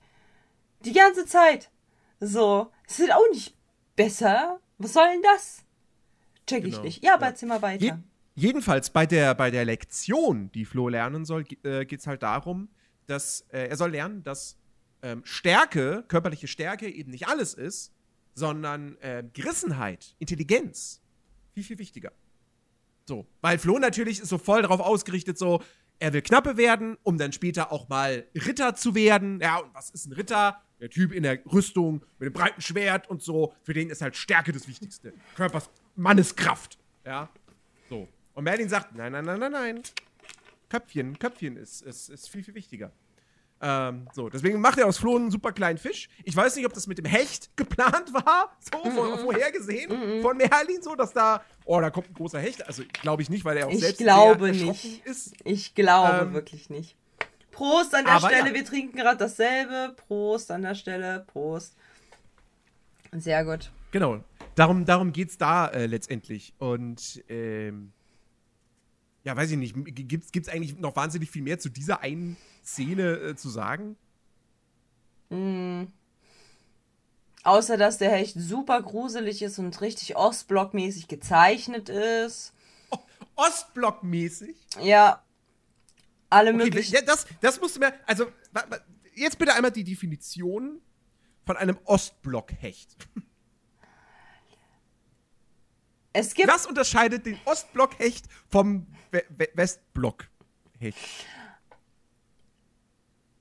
[0.82, 1.70] Die ganze Zeit.
[2.20, 3.56] So, ist das auch nicht
[3.96, 4.60] besser?
[4.78, 5.64] Was soll denn das?
[6.48, 6.84] Check ich Genau.
[6.84, 7.04] nicht.
[7.04, 7.30] Ja, aber Ja.
[7.32, 7.84] erzähl mal weiter.
[7.84, 7.94] Je
[8.36, 12.68] jedenfalls bei der, bei der Lektion, die Flo lernen soll, äh, geht es halt darum,
[13.08, 14.58] dass äh, er soll lernen, dass
[15.06, 17.94] ähm, Stärke, körperliche Stärke eben nicht alles ist,
[18.34, 21.02] sondern äh, Gerissenheit, Intelligenz
[21.54, 22.12] viel, viel wichtiger.
[23.06, 25.64] So, weil Flo natürlich ist so voll darauf ausgerichtet, so,
[26.00, 29.40] er will Knappe werden, um dann später auch mal Ritter zu werden.
[29.40, 30.62] Ja, und was ist ein Ritter?
[30.82, 33.54] Der Typ in der Rüstung mit dem breiten Schwert und so.
[33.64, 35.14] Für den ist halt Stärke das Wichtigste.
[35.36, 36.78] Körpers Manneskraft.
[37.06, 37.30] Ja,
[37.90, 38.10] so.
[38.34, 39.82] Und Merlin sagt, nein, nein, nein, nein, nein.
[40.68, 42.92] Köpfchen, Köpfchen ist, ist, ist viel, viel wichtiger.
[43.62, 46.10] Ähm, so, deswegen macht er aus Flo einen super kleinen Fisch.
[46.24, 48.92] Ich weiß nicht, ob das mit dem Hecht geplant war, so Mhm.
[48.94, 52.68] vor, vorhergesehen von Merlin, so, dass da, oh, da kommt ein großer Hecht.
[52.68, 55.06] Also glaube ich nicht, weil er auch Ich selbst glaube nicht.
[55.06, 55.34] ist.
[55.46, 56.96] Ich glaube Ähm, wirklich nicht.
[57.52, 58.54] Prost an der Aber Stelle, ja.
[58.54, 59.96] wir trinken gerade dasselbe.
[59.96, 61.76] Prost an der Stelle, Prost.
[63.14, 63.72] Sehr gut.
[63.92, 64.20] Genau.
[64.56, 66.54] Darum, darum geht es da äh, letztendlich.
[66.60, 67.94] Und ähm,
[69.26, 73.16] ja, weiß ich nicht, gibt es eigentlich noch wahnsinnig viel mehr zu dieser einen Szene
[73.18, 73.98] äh, zu sagen?
[77.44, 82.54] Außer, dass der Hecht super gruselig ist und richtig Ostblockmäßig gezeichnet ist.
[83.36, 84.56] Ostblock-mäßig?
[84.82, 85.22] Ja.
[86.30, 87.06] Alle Okay, möglichen.
[87.06, 88.28] das, das musst du mir, also,
[89.16, 90.82] jetzt bitte einmal die Definition
[91.46, 92.96] von einem Ostblock-Hecht.
[96.16, 100.98] Es gibt Was unterscheidet den Ostblock-Hecht vom We We Westblock-Hecht?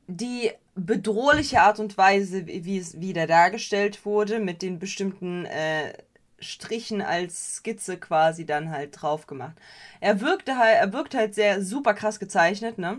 [0.06, 5.94] die bedrohliche Art und Weise, wie es wieder dargestellt wurde, mit den bestimmten äh,
[6.40, 9.56] Strichen als Skizze quasi dann halt drauf gemacht.
[10.00, 12.98] Er wirkte halt, er wirkt halt sehr super krass gezeichnet, ne?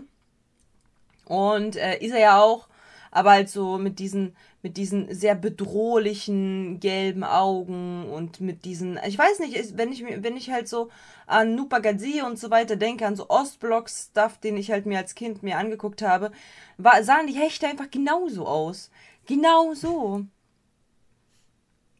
[1.26, 2.68] Und äh, ist er ja auch,
[3.10, 4.36] aber halt so mit diesen,
[4.66, 10.36] mit diesen sehr bedrohlichen gelben Augen und mit diesen, ich weiß nicht, wenn ich wenn
[10.36, 10.90] ich halt so
[11.28, 15.44] an Nupagadzee und so weiter denke, an so Ostblock-Stuff, den ich halt mir als Kind
[15.44, 16.32] mir angeguckt habe,
[16.78, 18.90] war, sahen die Hechte einfach genauso aus.
[19.26, 20.24] Genau so.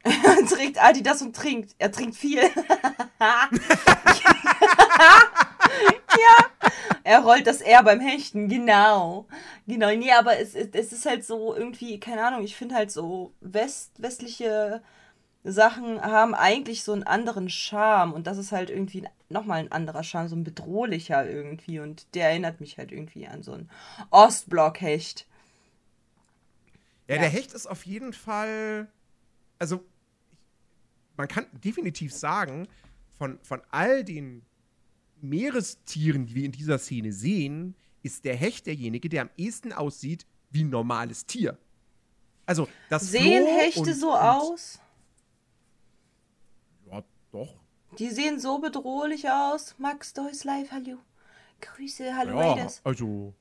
[0.50, 1.76] trinkt Adidas und trinkt.
[1.79, 2.40] Er trinkt viel.
[3.20, 3.46] ja.
[7.06, 9.28] Er rollt das R beim Hechten, genau.
[9.68, 13.32] Genau, nee, aber es, es, ist halt so irgendwie, keine Ahnung, ich finde halt so
[13.40, 14.82] West, westliche
[15.44, 20.02] Sachen haben eigentlich so einen anderen Charme und das ist halt irgendwie nochmal ein anderer
[20.02, 23.70] Charme, so ein bedrohlicher irgendwie und der erinnert mich halt irgendwie an so einen
[24.10, 25.28] Ostblock-Hecht.
[27.06, 27.20] Ja, Ja.
[27.20, 28.88] der Hecht ist auf jeden Fall,
[29.60, 29.84] also
[31.16, 32.66] man kann definitiv sagen,
[33.16, 34.44] von, von all den
[35.20, 40.26] Meerestieren, die wir in dieser Szene sehen, ist der Hecht derjenige, der am ehesten aussieht
[40.50, 41.59] wie ein normales Tier.
[42.46, 44.81] Also das Sehen Floh Hechte und, so und, aus?
[46.90, 47.02] Ja,
[47.33, 47.61] doch.
[47.98, 49.74] Die sehen so bedrohlich aus.
[49.79, 50.98] Max Deus live, hallo.
[51.61, 52.81] Grüße, hallo Ja, Raiders.
[52.85, 53.35] also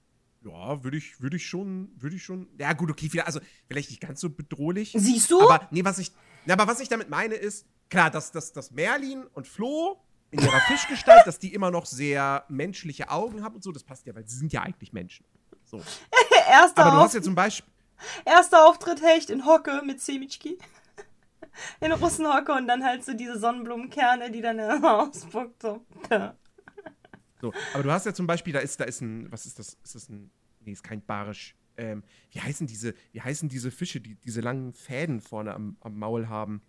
[0.43, 2.47] ja, würde ich, würde ich schon, würde ich schon.
[2.57, 4.93] Ja gut, okay, vielleicht, also vielleicht nicht ganz so bedrohlich.
[4.97, 5.41] Siehst du?
[5.41, 6.11] Aber nee, was ich,
[6.45, 9.99] na, aber was ich damit meine ist, klar, dass, dass, dass Merlin und Flo
[10.35, 14.05] in ihrer Fischgestalt, dass die immer noch sehr menschliche Augen haben und so, das passt
[14.05, 15.25] ja, weil sie sind ja eigentlich Menschen.
[15.63, 15.81] So.
[16.49, 17.71] erster, Aber du hast ja zum Beispiel,
[18.25, 20.57] erster Auftritt Hecht in Hocke mit Semitschki.
[21.79, 25.61] In Russenhocke und dann halt so diese Sonnenblumenkerne, die dann ausspuckt.
[25.61, 25.85] So.
[27.39, 29.77] so, aber du hast ja zum Beispiel, da ist, da ist ein, was ist das?
[29.81, 31.55] Ist das ein, nee, ist kein Barisch.
[31.77, 35.97] Ähm, wie heißen diese, wie heißen diese Fische, die diese langen Fäden vorne am, am
[35.97, 36.61] Maul haben?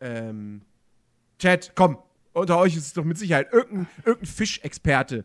[0.00, 0.62] Ähm,
[1.40, 1.98] Chat, komm,
[2.34, 5.24] unter euch ist es doch mit Sicherheit irgendein, irgendein Fischexperte.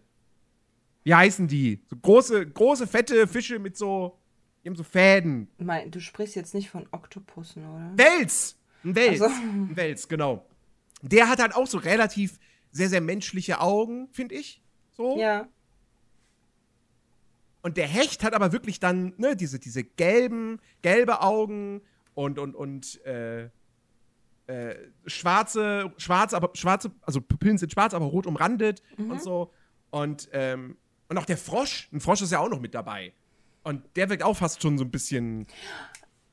[1.03, 1.81] Wie heißen die?
[1.87, 4.19] So große, große, fette Fische mit so,
[4.63, 5.49] die haben so Fäden.
[5.57, 7.91] Mein, du sprichst jetzt nicht von Oktopussen, oder?
[7.95, 8.57] Wels!
[8.83, 9.21] Ein Wels.
[9.21, 9.41] Ach so.
[9.41, 10.45] Ein Wels, genau.
[11.01, 12.39] Der hat halt auch so relativ
[12.71, 14.61] sehr, sehr menschliche Augen, finde ich.
[14.91, 15.17] So.
[15.17, 15.47] Ja.
[17.61, 21.81] Und der Hecht hat aber wirklich dann, ne, diese, diese gelben, gelbe Augen
[22.13, 23.49] und, und, und, äh,
[24.49, 29.51] äh, schwarze, schwarze, aber schwarze, also Pupillen sind schwarz, aber rot umrandet und so.
[29.91, 30.75] Und, ähm,
[31.07, 33.13] und auch der Frosch, ein Frosch ist ja auch noch mit dabei.
[33.63, 35.45] Und der wirkt auch fast schon so ein bisschen,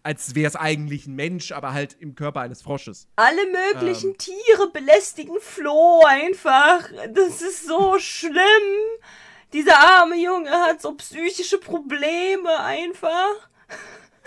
[0.03, 3.09] als wäre es eigentlich ein Mensch, aber halt im Körper eines Frosches.
[3.17, 3.43] Alle
[3.75, 4.19] möglichen Ähm.
[4.19, 6.89] Tiere belästigen Flo einfach.
[7.13, 8.35] Das ist so schlimm.
[9.53, 13.51] Dieser arme Junge hat so psychische Probleme einfach.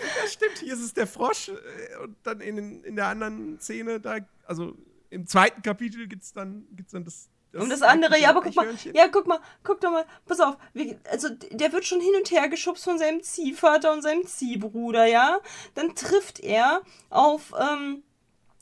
[0.00, 4.00] Ja, stimmt, hier ist es der Frosch äh, und dann in, in der anderen Szene,
[4.00, 4.76] da, also
[5.10, 7.28] im zweiten Kapitel gibt's dann, gibt's dann das.
[7.52, 10.56] Und das andere, ja, aber guck mal, ja, guck mal, guck doch mal, pass auf,
[10.72, 15.06] wie, also der wird schon hin und her geschubst von seinem Ziehvater und seinem Ziehbruder,
[15.06, 15.40] ja.
[15.74, 18.04] Dann trifft er auf, ähm,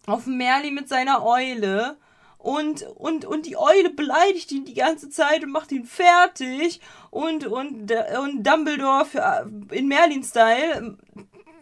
[0.06, 1.98] auf Merlin mit seiner Eule
[2.38, 7.44] und, und, und die Eule beleidigt ihn die ganze Zeit und macht ihn fertig und,
[7.44, 10.96] und, und Dumbledore für, in Merlin-Style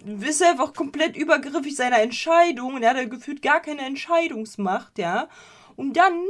[0.07, 4.99] ist er einfach komplett übergriffig seiner Entscheidung und er hat ja gefühlt gar keine Entscheidungsmacht,
[4.99, 5.29] ja.
[5.77, 6.23] Und dann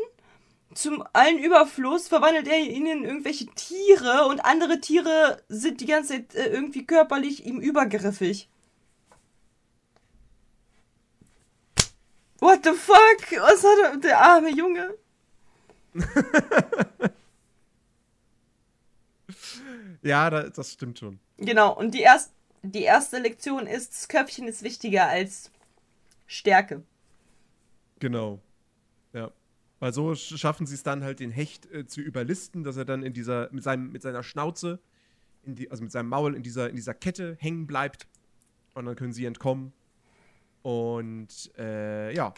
[0.74, 6.14] zum allen Überfluss verwandelt er ihn in irgendwelche Tiere und andere Tiere sind die ganze
[6.14, 8.48] Zeit äh, irgendwie körperlich ihm übergriffig.
[12.40, 13.40] What the fuck?
[13.40, 14.94] Was hat er, der arme Junge?
[20.06, 21.18] Ja, da, das stimmt schon.
[21.36, 22.32] Genau, und die, erst,
[22.66, 25.50] die erste Lektion ist, das Köpfchen ist wichtiger als
[26.26, 26.82] Stärke.
[27.98, 28.40] Genau.
[29.12, 29.30] Ja.
[29.78, 32.84] Weil so sch- schaffen sie es dann halt, den Hecht äh, zu überlisten, dass er
[32.84, 34.78] dann in dieser, mit, seinem, mit seiner Schnauze
[35.44, 38.08] die, also mit seinem Maul in dieser, in dieser Kette hängen bleibt.
[38.74, 39.72] Und dann können sie entkommen.
[40.62, 42.34] Und äh, ja.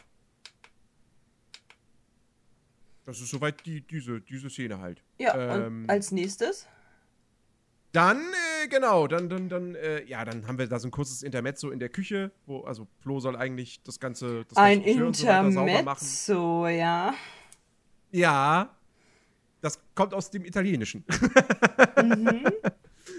[3.06, 5.02] Das ist soweit die, diese, diese Szene halt.
[5.18, 6.66] Ja, Ähm, und als nächstes?
[7.92, 11.22] Dann, äh, genau, dann, dann, dann, äh, ja, dann haben wir da so ein kurzes
[11.22, 15.16] Intermezzo in der Küche, wo, also Flo soll eigentlich das ganze, das Ein ganze und
[15.16, 16.04] so weiter sauber machen.
[16.04, 17.14] Intermezzo, ja.
[18.10, 18.74] Ja,
[19.60, 21.04] das kommt aus dem Italienischen.
[22.02, 22.42] Mhm.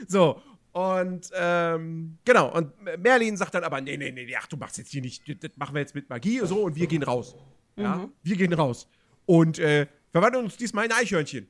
[0.08, 4.78] So, und ähm, genau, und Merlin sagt dann aber, nee, nee, nee, ach, du machst
[4.78, 7.36] jetzt hier nicht, das machen wir jetzt mit Magie und so und wir gehen raus.
[7.76, 8.12] Ja, Mhm.
[8.24, 8.88] wir gehen raus.
[9.26, 11.48] Und äh, verwandeln uns diesmal in Eichhörnchen.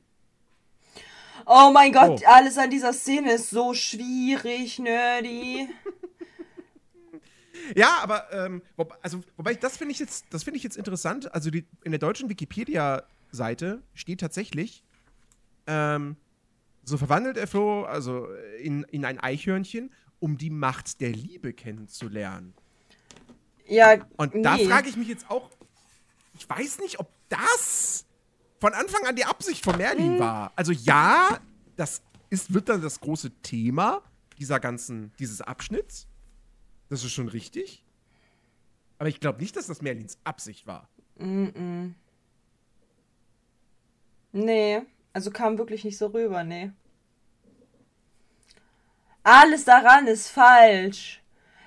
[1.52, 2.28] Oh mein Gott, Oh.
[2.28, 5.68] alles an dieser Szene ist so schwierig, nerdy.
[7.74, 8.62] Ja, aber ähm,
[9.02, 11.34] also, wobei das finde ich jetzt, das finde ich jetzt interessant.
[11.34, 14.84] Also die, in der deutschen Wikipedia-Seite steht tatsächlich,
[15.66, 16.16] ähm,
[16.84, 18.28] so verwandelt er Flo also
[18.62, 22.54] in, in ein Eichhörnchen, um die Macht der Liebe kennenzulernen.
[23.66, 24.42] Ja, Und nee.
[24.42, 25.50] da frage ich mich jetzt auch,
[26.38, 28.06] ich weiß nicht, ob das
[28.60, 30.52] von Anfang an die Absicht von Merlin war.
[30.54, 31.38] Also ja,
[31.76, 34.02] das ist, wird dann das große Thema
[34.38, 36.06] dieser ganzen, dieses Abschnitts.
[36.88, 37.82] Das ist schon richtig.
[38.98, 40.88] Aber ich glaube nicht, dass das Merlins Absicht war.
[44.32, 46.70] Nee, also kam wirklich nicht so rüber, nee.
[49.22, 51.22] Alles daran ist falsch.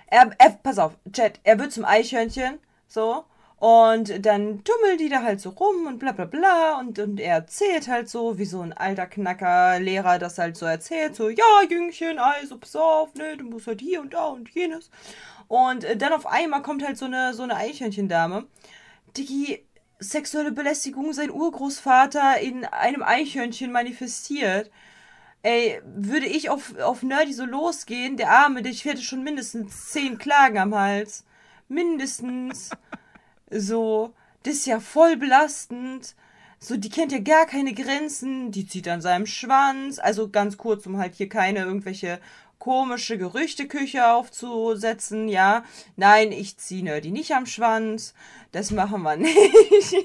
[0.07, 3.25] Er, er, pass auf, Chat, er wird zum Eichhörnchen, so,
[3.63, 7.35] und dann tummeln die da halt so rum und bla bla bla und, und er
[7.35, 12.19] erzählt halt so, wie so ein alter Knacker-Lehrer das halt so erzählt, so, ja, Jüngchen,
[12.19, 14.89] also pass auf, ne, du musst halt hier und da und jenes.
[15.47, 18.47] Und äh, dann auf einmal kommt halt so eine, so eine Eichhörnchendame,
[19.15, 19.65] die
[19.97, 24.71] sexuelle Belästigung sein Urgroßvater in einem Eichhörnchen manifestiert.
[25.41, 30.17] Ey, würde ich auf, auf Nerdy so losgehen, der Arme, der hätte schon mindestens zehn
[30.17, 31.23] Klagen am Hals.
[31.69, 32.69] Mindestens.
[33.55, 34.13] So,
[34.43, 36.15] das ist ja voll belastend.
[36.59, 38.51] So, die kennt ja gar keine Grenzen.
[38.51, 39.99] Die zieht an seinem Schwanz.
[39.99, 42.19] Also ganz kurz, um halt hier keine irgendwelche
[42.57, 45.27] komische Gerüchteküche aufzusetzen.
[45.27, 45.63] Ja,
[45.97, 48.13] nein, ich ziehe Nerdy nicht am Schwanz.
[48.51, 49.95] Das machen wir nicht.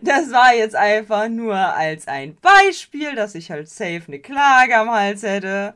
[0.00, 4.90] Das war jetzt einfach nur als ein Beispiel, dass ich halt safe eine Klage am
[4.90, 5.74] Hals hätte.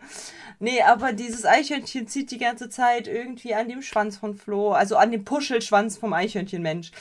[0.59, 4.97] Nee, aber dieses Eichhörnchen zieht die ganze Zeit irgendwie an dem Schwanz von Flo, also
[4.97, 6.93] an dem Puschelschwanz vom Eichhörnchenmensch.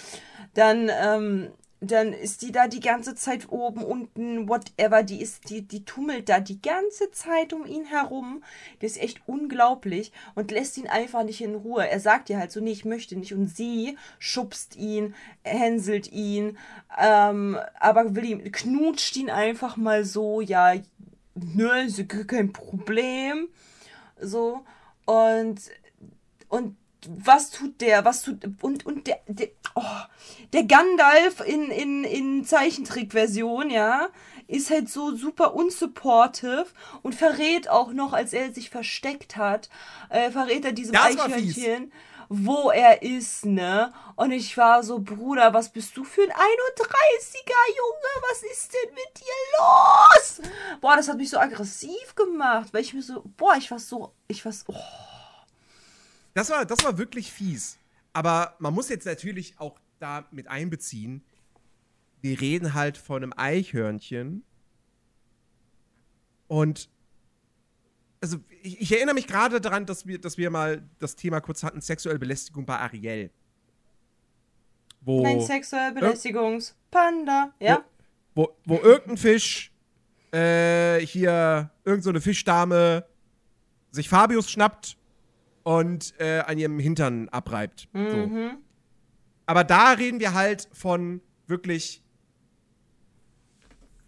[0.54, 5.62] Dann, ähm, dann ist die da die ganze Zeit oben, unten, whatever, die ist, die,
[5.62, 8.44] die tummelt da die ganze Zeit um ihn herum.
[8.80, 11.88] Das ist echt unglaublich und lässt ihn einfach nicht in Ruhe.
[11.88, 13.34] Er sagt ihr halt so, nee, ich möchte nicht.
[13.34, 16.58] Und sie schubst ihn, hänselt ihn,
[16.98, 20.74] ähm, aber will ihn, knutscht ihn einfach mal so, ja,
[21.36, 23.50] ne, ist kein Problem.
[24.20, 24.66] So,
[25.06, 25.58] und,
[26.50, 26.76] und
[27.08, 29.84] was tut der, was tut, und, und der, der, oh,
[30.54, 34.10] der Gandalf in, in, in Zeichentrickversion, ja,
[34.48, 36.68] ist halt so super unsupportive
[37.02, 39.70] und verrät auch noch, als er sich versteckt hat,
[40.10, 41.06] äh, verrät er diesem Das.
[41.06, 41.92] Eichhörnchen,
[42.30, 43.94] wo er ist, ne?
[44.16, 48.30] Und ich war so, Bruder, was bist du für ein 31er, Junge?
[48.30, 50.42] Was ist denn mit dir los?
[50.82, 54.14] Boah, das hat mich so aggressiv gemacht, weil ich mir so, boah, ich war so,
[54.28, 54.76] ich war so, oh.
[56.34, 57.78] Das war, das war wirklich fies.
[58.14, 61.24] Aber man muss jetzt natürlich auch da mit einbeziehen,
[62.22, 64.44] wir reden halt von einem Eichhörnchen.
[66.48, 66.90] Und
[68.26, 71.62] also ich, ich erinnere mich gerade daran, dass wir, dass wir mal das Thema kurz
[71.62, 73.30] hatten, sexuelle Belästigung bei Ariel.
[75.02, 77.86] Wo, Nein, sexuelle Belästigungspanda, ja?
[78.34, 79.72] wo, wo irgendein Fisch
[80.32, 83.06] äh, hier, irgend so eine Fischdame
[83.92, 84.98] sich Fabius schnappt
[85.62, 87.88] und äh, an ihrem Hintern abreibt.
[87.94, 88.00] So.
[88.00, 88.58] Mhm.
[89.46, 92.04] Aber da reden wir halt von wirklich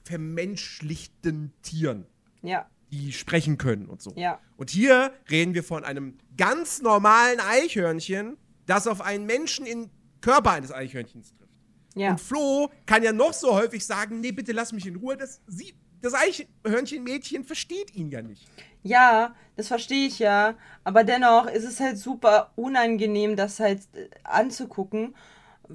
[0.04, 2.08] vermenschlichten Tieren,
[2.42, 4.14] Ja, die sprechen können und so.
[4.16, 4.40] ja.
[4.56, 9.90] Und hier reden wir von einem ganz normalen Eichhörnchen, das auf einen Menschen im
[10.22, 11.52] Körper eines Eichhörnchens trifft.
[11.96, 12.12] Ja.
[12.12, 15.18] Und Flo kann ja noch so häufig sagen, nee, bitte lass mich in Ruhe.
[15.18, 18.48] Das, sie, das Eichhörnchenmädchen versteht ihn ja nicht.
[18.84, 20.56] Ja, das verstehe ich ja.
[20.84, 25.16] Aber dennoch ist es halt super unangenehm, das halt äh, anzugucken.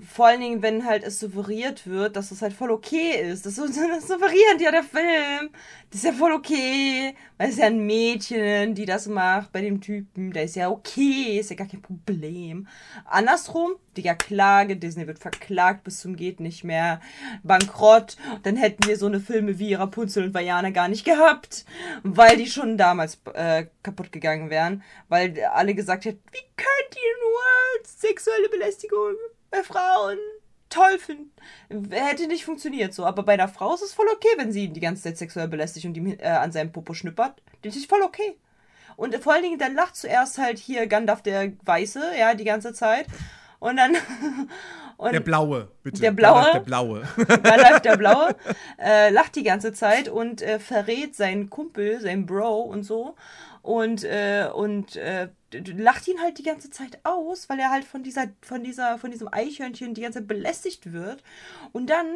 [0.01, 3.45] Vor allen Dingen, wenn halt es suggeriert wird, dass es halt voll okay ist.
[3.45, 5.51] Das, das suggeriert ja der Film.
[5.91, 7.15] Das ist ja voll okay.
[7.37, 10.33] Weil es ist ja ein Mädchen, die das macht bei dem Typen.
[10.33, 12.67] Der ist ja okay, ist ja gar kein Problem.
[13.05, 17.01] Andersrum, Digga, Klage, Disney wird verklagt bis zum geht nicht mehr.
[17.43, 18.17] Bankrott.
[18.45, 21.67] Dann hätten wir so eine Filme wie Rapunzel und Vajana gar nicht gehabt.
[22.03, 24.83] Weil die schon damals äh, kaputt gegangen wären.
[25.09, 29.15] Weil alle gesagt hätten, wie könnt ihr nur sexuelle Belästigung
[29.53, 30.19] bei Frauen
[30.73, 31.31] toll finden.
[31.91, 33.05] Hätte nicht funktioniert so.
[33.05, 35.49] Aber bei einer Frau ist es voll okay, wenn sie ihn die ganze Zeit sexuell
[35.49, 37.41] belästigt und ihm äh, an seinem Popo schnippert.
[37.63, 38.37] Das ist voll okay.
[38.97, 42.73] Und vor allen Dingen, dann lacht zuerst halt hier Gandalf der Weiße, ja, die ganze
[42.73, 43.07] Zeit.
[43.59, 43.97] Und dann.
[44.99, 46.01] Und der Blaue, bitte.
[46.01, 46.49] Der Blaue.
[46.53, 47.03] Der Blaue.
[47.27, 48.37] Gandalf der Blaue.
[48.79, 53.17] Äh, lacht die ganze Zeit und äh, verrät seinen Kumpel, seinen Bro und so.
[53.63, 58.03] Und, äh, und äh, lacht ihn halt die ganze Zeit aus, weil er halt von
[58.03, 61.23] dieser, von dieser, von diesem Eichhörnchen die ganze Zeit belästigt wird.
[61.71, 62.07] Und dann,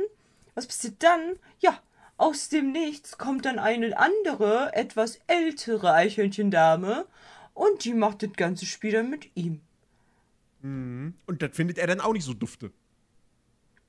[0.55, 1.37] was passiert dann?
[1.61, 1.81] Ja,
[2.17, 7.07] aus dem Nichts kommt dann eine andere, etwas ältere Eichhörnchendame
[7.55, 9.61] und die macht das ganze Spiel dann mit ihm.
[10.63, 11.15] Mhm.
[11.27, 12.73] Und das findet er dann auch nicht so dufte.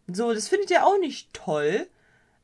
[0.08, 1.88] So, das findet er auch nicht toll.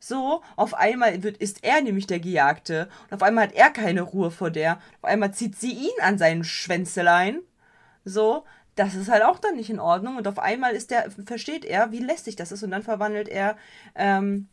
[0.05, 2.89] So, auf einmal wird, ist er nämlich der Gejagte.
[3.05, 4.73] Und auf einmal hat er keine Ruhe vor der.
[5.01, 7.39] Auf einmal zieht sie ihn an seinen Schwänzelein.
[8.03, 8.43] So,
[8.75, 10.17] das ist halt auch dann nicht in Ordnung.
[10.17, 12.63] Und auf einmal ist der, versteht er, wie lästig das ist.
[12.63, 13.55] Und dann verwandelt er,
[13.95, 14.49] ähm,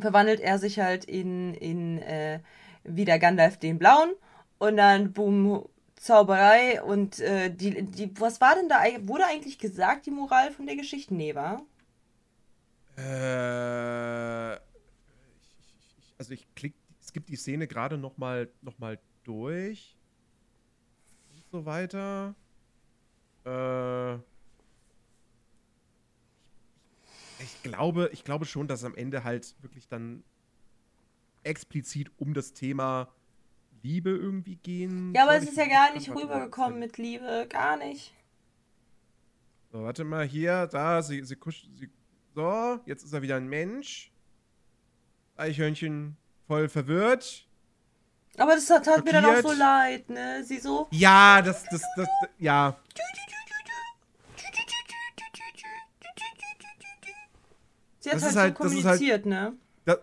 [0.00, 2.40] verwandelt er sich halt in, in, äh,
[2.82, 4.14] wieder Gandalf den Blauen.
[4.58, 10.06] Und dann, boom, Zauberei und äh, die, die, was war denn da, wurde eigentlich gesagt,
[10.06, 11.14] die Moral von der Geschichte?
[11.14, 11.62] Nee, war?
[12.96, 19.96] Äh, ich, also ich klick, es gibt die Szene gerade noch mal, noch mal durch
[21.34, 22.34] und so weiter.
[23.44, 24.14] Äh,
[27.38, 30.24] ich glaube, ich glaube schon, dass am Ende halt wirklich dann
[31.42, 33.12] explizit um das Thema
[33.82, 35.14] Liebe irgendwie gehen.
[35.14, 37.46] Ja, aber es ist ja gar nicht rübergekommen mit Liebe.
[37.48, 38.14] Gar nicht.
[39.70, 41.36] So, warte mal, hier, da, sie, sie,
[41.74, 41.90] sie
[42.36, 44.12] so, jetzt ist er wieder ein Mensch.
[45.38, 47.46] Eichhörnchen voll verwirrt.
[48.36, 50.44] Aber das hat, hat mir dann auch so leid, ne?
[50.44, 50.86] Sie so.
[50.90, 52.76] Ja, das, das, das, ja.
[58.00, 59.56] Sie hat das halt, halt so kommuniziert, halt, ne?
[59.86, 59.98] Das,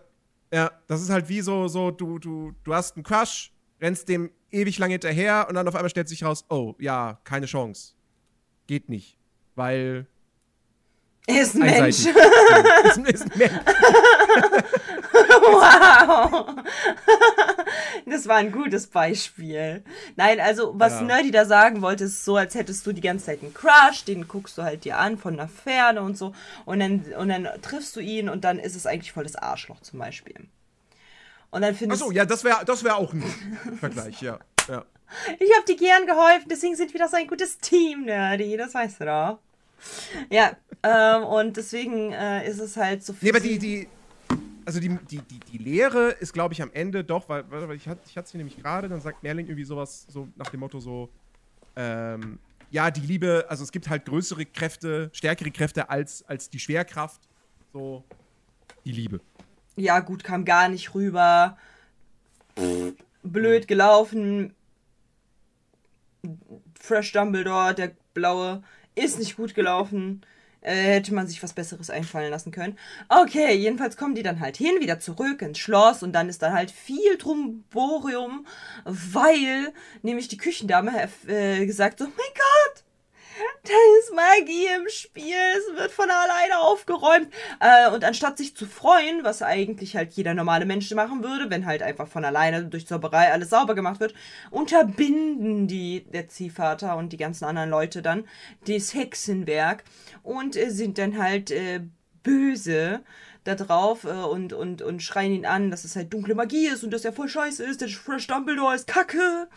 [0.52, 4.32] ja, das ist halt wie so, so, du, du, du hast einen Crush, rennst dem
[4.50, 7.94] ewig lang hinterher und dann auf einmal stellt sich raus, oh, ja, keine Chance.
[8.66, 9.16] Geht nicht.
[9.54, 10.08] Weil.
[11.26, 12.06] Ist ein Mensch.
[12.06, 13.52] ist, ist ein Mensch.
[15.40, 16.54] wow.
[18.06, 19.82] Das war ein gutes Beispiel.
[20.16, 21.02] Nein, also was ja.
[21.02, 24.28] Nerdy da sagen wollte, ist so, als hättest du die ganze Zeit einen Crush, den
[24.28, 26.34] guckst du halt dir an von der Ferne und so
[26.66, 29.80] und dann, und dann triffst du ihn und dann ist es eigentlich voll das Arschloch
[29.80, 30.34] zum Beispiel.
[31.50, 33.22] Und dann findest Achso, ja, das wäre das wär auch ein
[33.80, 34.38] Vergleich, ja.
[34.68, 34.84] ja.
[35.38, 38.74] Ich habe dir gern geholfen, deswegen sind wir doch so ein gutes Team, Nerdy, das
[38.74, 39.38] weißt du doch.
[40.30, 43.30] Ja, ähm, und deswegen äh, ist es halt so viel.
[43.30, 43.88] Nee, aber die, die,
[44.64, 47.88] also die, die, die, die Lehre ist, glaube ich, am Ende doch, weil, weil ich
[47.88, 50.80] hatte ich es hier nämlich gerade, dann sagt Merlin irgendwie sowas, so nach dem Motto
[50.80, 51.08] so,
[51.76, 52.38] ähm,
[52.70, 57.20] ja, die Liebe, also es gibt halt größere Kräfte, stärkere Kräfte als, als die Schwerkraft.
[57.72, 58.04] So,
[58.84, 59.20] die Liebe
[59.76, 61.56] ja, gut, kam gar nicht rüber.
[63.22, 64.54] blöd gelaufen.
[66.78, 68.62] Fresh Dumbledore, der blaue,
[68.94, 70.22] ist nicht gut gelaufen.
[70.64, 72.78] Äh, hätte man sich was Besseres einfallen lassen können.
[73.10, 76.54] Okay, jedenfalls kommen die dann halt hin, wieder zurück ins Schloss und dann ist dann
[76.54, 78.46] halt viel Trumborium,
[78.84, 80.90] weil nämlich die Küchendame
[81.26, 82.84] äh, gesagt so, oh mein Gott,
[83.64, 87.28] da ist Magie im Spiel, es wird von alleine aufgeräumt.
[87.60, 91.66] Äh, und anstatt sich zu freuen, was eigentlich halt jeder normale Mensch machen würde, wenn
[91.66, 94.14] halt einfach von alleine durch Zauberei alles sauber gemacht wird,
[94.50, 98.28] unterbinden die, der Ziehvater und die ganzen anderen Leute dann,
[98.66, 99.84] das Hexenwerk
[100.22, 101.80] und äh, sind dann halt äh,
[102.22, 103.02] böse
[103.44, 106.82] da drauf äh, und, und, und schreien ihn an, dass es halt dunkle Magie ist
[106.82, 109.48] und dass er voll scheiße ist, der Fresh Dumbledore ist kacke.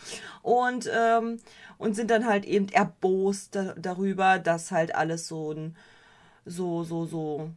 [0.42, 1.38] Und, ähm,
[1.78, 5.76] und sind dann halt eben erbost da, darüber, dass halt alles so ein,
[6.44, 7.50] so, so, so,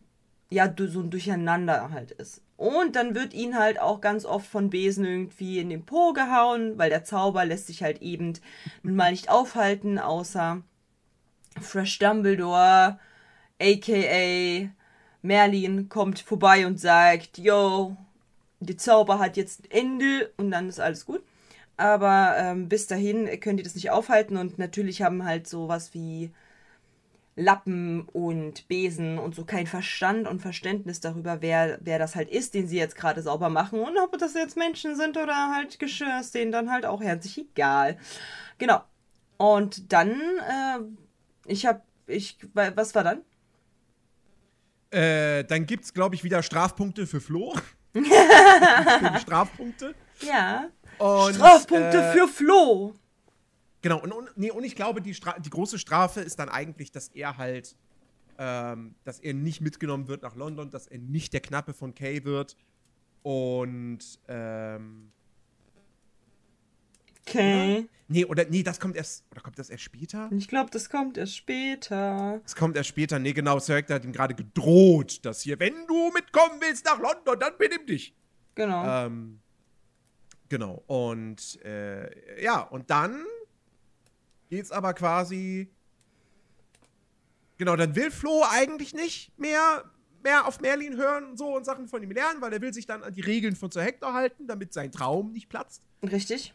[0.49, 2.41] ja, so ein Durcheinander halt ist.
[2.57, 6.77] Und dann wird ihn halt auch ganz oft von Besen irgendwie in den Po gehauen,
[6.77, 8.33] weil der Zauber lässt sich halt eben
[8.83, 10.61] mal nicht aufhalten, außer
[11.59, 12.99] Fresh Dumbledore,
[13.59, 14.69] aka
[15.21, 17.95] Merlin kommt vorbei und sagt, yo,
[18.59, 21.23] der Zauber hat jetzt ein Ende und dann ist alles gut.
[21.77, 26.31] Aber ähm, bis dahin könnt ihr das nicht aufhalten und natürlich haben halt sowas wie
[27.35, 32.53] Lappen und Besen und so kein Verstand und Verständnis darüber, wer, wer das halt ist,
[32.53, 33.79] den sie jetzt gerade sauber machen.
[33.79, 37.39] Und ob das jetzt Menschen sind oder halt Geschirr, ist denen dann halt auch herzlich
[37.39, 37.97] egal.
[38.57, 38.81] Genau.
[39.37, 40.79] Und dann, äh,
[41.45, 43.21] ich hab, ich, was war dann?
[44.91, 47.55] Äh, dann gibt's, glaube ich, wieder Strafpunkte für Flo.
[49.21, 49.95] Strafpunkte.
[50.21, 50.69] Ja.
[50.97, 52.93] Und, Strafpunkte äh, für Flo.
[53.81, 56.91] Genau, und, und, nee, und ich glaube, die, Stra die große Strafe ist dann eigentlich,
[56.91, 57.75] dass er halt,
[58.37, 62.23] ähm, dass er nicht mitgenommen wird nach London, dass er nicht der Knappe von Kay
[62.23, 62.55] wird.
[63.23, 65.11] Und, ähm.
[67.27, 67.87] Okay.
[68.11, 70.29] Nee, oder, nee, das kommt erst, oder kommt das erst später?
[70.33, 72.41] Ich glaube, das kommt erst später.
[72.43, 75.87] Das kommt erst später, nee, genau, Sir Hector hat ihm gerade gedroht, dass hier, wenn
[75.87, 78.13] du mitkommen willst nach London, dann benimm dich.
[78.55, 79.05] Genau.
[79.05, 79.39] Ähm,
[80.49, 83.23] genau, und, äh, ja, und dann
[84.49, 85.69] geht's aber quasi.
[87.57, 89.89] Genau, dann will Flo eigentlich nicht mehr,
[90.21, 92.87] mehr auf Merlin hören und so und Sachen von ihm lernen, weil er will sich
[92.87, 95.81] dann an die Regeln von Sir Hector halten, damit sein Traum nicht platzt.
[96.03, 96.53] Richtig.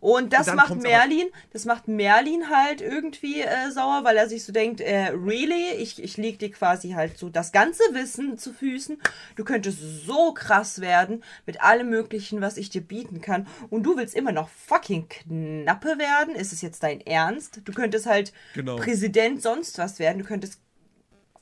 [0.00, 4.44] Und das Und macht Merlin, das macht Merlin halt irgendwie äh, sauer, weil er sich
[4.44, 8.52] so denkt, äh, really, ich, ich leg dir quasi halt so das ganze Wissen zu
[8.52, 9.00] Füßen.
[9.36, 13.46] Du könntest so krass werden mit allem möglichen, was ich dir bieten kann.
[13.70, 16.34] Und du willst immer noch fucking Knappe werden?
[16.34, 17.60] Ist es jetzt dein Ernst?
[17.64, 18.76] Du könntest halt Genau.
[18.76, 20.18] Präsident sonst was werden.
[20.18, 20.60] Du könntest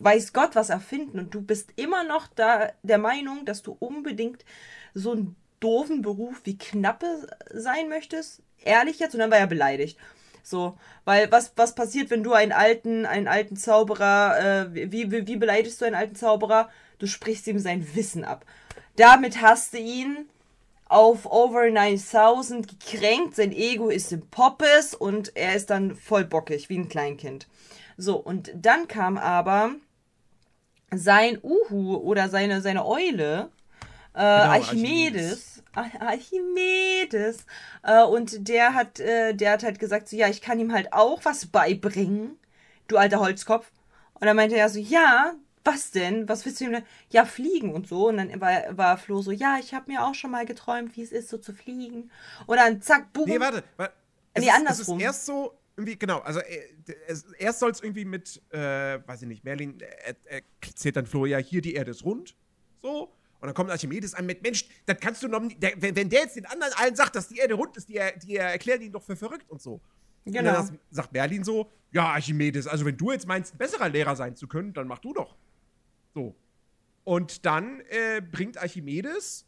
[0.01, 4.45] weiß Gott was erfinden und du bist immer noch da der Meinung, dass du unbedingt
[4.93, 7.07] so einen doofen Beruf wie Knappe
[7.53, 8.43] sein möchtest?
[8.65, 9.15] Ehrlich jetzt?
[9.15, 9.99] Und dann war er beleidigt.
[10.43, 15.27] So, weil was, was passiert, wenn du einen alten, einen alten Zauberer, äh, wie, wie,
[15.27, 16.69] wie beleidigst du einen alten Zauberer?
[16.99, 18.45] Du sprichst ihm sein Wissen ab.
[18.97, 20.29] Damit hast du ihn
[20.87, 26.69] auf over 9000 gekränkt, sein Ego ist im Poppes und er ist dann voll bockig,
[26.69, 27.49] wie ein Kleinkind.
[27.97, 29.71] So, und dann kam aber
[30.95, 33.49] sein Uhu oder seine, seine Eule,
[34.15, 35.54] äh, Archimedes.
[35.54, 37.47] Ar- Archimedes.
[37.83, 40.93] Äh, und der hat, äh, der hat halt gesagt, so, ja, ich kann ihm halt
[40.93, 42.39] auch was beibringen,
[42.89, 43.71] du alter Holzkopf.
[44.15, 46.29] Und dann meinte er so, ja, was denn?
[46.29, 46.85] Was willst du ihm denn?
[47.11, 48.09] Ja, fliegen und so.
[48.09, 51.03] Und dann war, war Flo so, ja, ich habe mir auch schon mal geträumt, wie
[51.03, 52.11] es ist, so zu fliegen.
[52.47, 53.29] Und dann zack, boom.
[53.29, 53.65] Nee, warte.
[53.77, 53.91] wa-
[54.35, 54.97] Es Nee, ist, andersrum.
[54.99, 56.61] Es ist erst so, irgendwie, genau, also äh,
[57.09, 58.59] es, erst soll es irgendwie mit, äh,
[59.07, 62.37] weiß ich nicht, Merlin äh, äh, erzählt dann Flo, ja, hier, die Erde ist rund.
[62.83, 63.11] So.
[63.45, 66.35] Und dann kommt Archimedes an mit, Mensch, das kannst du noch der, wenn, der jetzt
[66.35, 68.91] den anderen allen sagt, dass die Erde rund ist, die, er- die er erklären ihn
[68.91, 69.83] doch für verrückt und so.
[70.25, 70.51] Und Genau.
[70.55, 74.35] dann sagt Merlin so, ja, Archimedes, also wenn du jetzt meinst, ein besserer Lehrer sein
[74.35, 75.37] zu können, dann mach du doch.
[76.15, 76.35] So.
[77.05, 79.45] Und dann äh, bringt Archimedes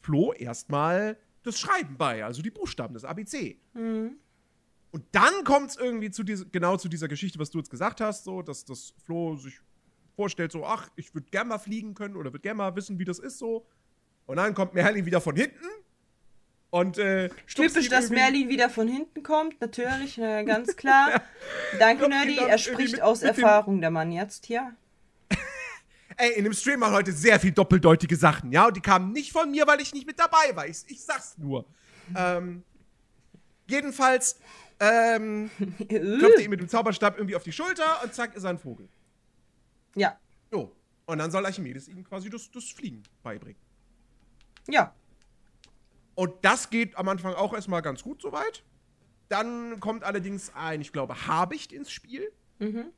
[0.00, 3.60] Flo erstmal das Schreiben bei, also die Buchstaben, das ABC.
[4.90, 8.00] Und dann kommt es irgendwie zu diese, genau zu dieser Geschichte, was du jetzt gesagt
[8.00, 9.60] hast, so, dass das Flo sich
[10.16, 13.04] vorstellt, so, ach, ich würde gerne mal fliegen können oder würde gerne mal wissen, wie
[13.04, 13.66] das ist, so.
[14.26, 15.64] Und dann kommt Merlin wieder von hinten
[16.70, 21.22] und äh, Typisch, dass Merlin wieder von hinten kommt, natürlich, na, ganz klar.
[21.78, 22.38] Danke, Kommt ihn Nerdy.
[22.50, 24.74] Er spricht mit- aus mit Erfahrung, der Mann jetzt hier.
[26.16, 29.32] Ey, in dem Stream waren heute sehr viel doppeldeutige Sachen, ja, und die kamen nicht
[29.32, 30.66] von mir, weil ich nicht mit dabei war.
[30.66, 31.66] Ich, ich sag's nur.
[32.16, 32.62] ähm,
[33.68, 34.38] jedenfalls
[34.80, 35.50] ähm,
[35.88, 38.58] klopft er ihm mit dem Zauberstab irgendwie auf die Schulter und zack, ist er ein
[38.58, 38.88] Vogel.
[39.96, 40.18] Ja,
[40.50, 40.72] So.
[41.06, 43.60] Und dann soll Archimedes ihm quasi das, das Fliegen beibringen.
[44.68, 44.94] ja.
[46.14, 48.64] Und das geht am Anfang auch erstmal ganz gut soweit.
[49.28, 52.32] Dann kommt allerdings ein, ich glaube, Habicht ins Spiel,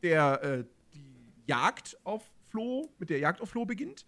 [0.02, 4.06] der äh, die Jagd auf Flo, mit der Jagd auf Flo beginnt.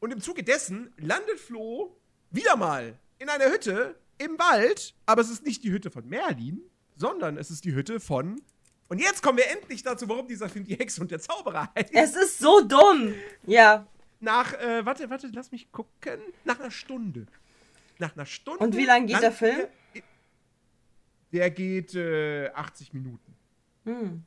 [0.00, 1.96] Und im Zuge dessen landet Flo
[2.30, 6.62] wieder mal in einer Hütte im Wald, aber es ist nicht die Hütte von Merlin,
[6.96, 8.40] sondern es ist die Hütte von.
[8.88, 11.90] Und jetzt kommen wir endlich dazu, warum dieser Film die Hexe und der Zauberer heißt.
[11.92, 13.14] Es ist so dumm.
[13.46, 13.86] Ja.
[14.20, 16.20] Nach, äh, warte, warte, lass mich gucken.
[16.44, 17.26] Nach einer Stunde.
[17.98, 18.62] Nach einer Stunde.
[18.62, 19.66] Und wie lang geht der Film?
[21.32, 23.34] Der geht äh, 80 Minuten.
[23.84, 24.22] Hm.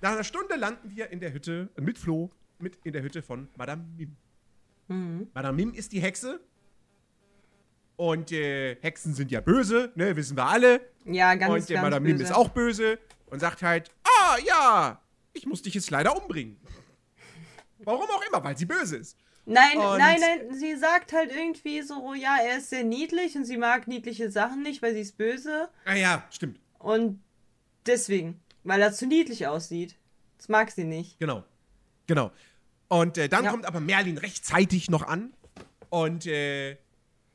[0.00, 3.22] Nach einer Stunde landen wir in der Hütte, äh, mit Flo, mit in der Hütte
[3.22, 4.16] von Madame Mim.
[4.88, 5.28] Mhm.
[5.34, 6.40] Madame Mim ist die Hexe.
[7.96, 10.80] Und äh, Hexen sind ja böse, ne, wissen wir alle.
[11.06, 12.24] Ja, ganz, und der ganz Madame Mim böse.
[12.24, 15.00] ist auch böse und sagt halt, ah ja,
[15.32, 16.56] ich muss dich jetzt leider umbringen.
[17.78, 19.16] Warum auch immer, weil sie böse ist.
[19.44, 23.44] Nein, Und- nein, nein, sie sagt halt irgendwie so, ja, er ist sehr niedlich und
[23.44, 25.68] sie mag niedliche Sachen nicht, weil sie ist böse.
[25.84, 26.58] Ah ja, stimmt.
[26.78, 27.22] Und
[27.86, 29.96] deswegen, weil er zu niedlich aussieht.
[30.38, 31.18] Das mag sie nicht.
[31.20, 31.44] Genau.
[32.08, 32.32] Genau.
[32.88, 33.50] Und äh, dann Ja.
[33.52, 35.32] kommt aber Merlin rechtzeitig noch an.
[35.90, 36.76] Und äh,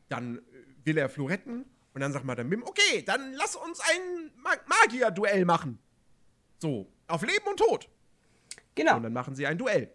[0.10, 0.42] dann
[0.84, 1.64] will er Flo retten.
[1.94, 5.78] Und dann sagt Madame Mim, okay, dann lass uns ein Mag Magier-Duell machen.
[6.60, 6.88] So.
[7.08, 7.90] auf Leben und Tod.
[8.76, 8.98] Genau.
[8.98, 9.92] Und dann machen sie ein Duell.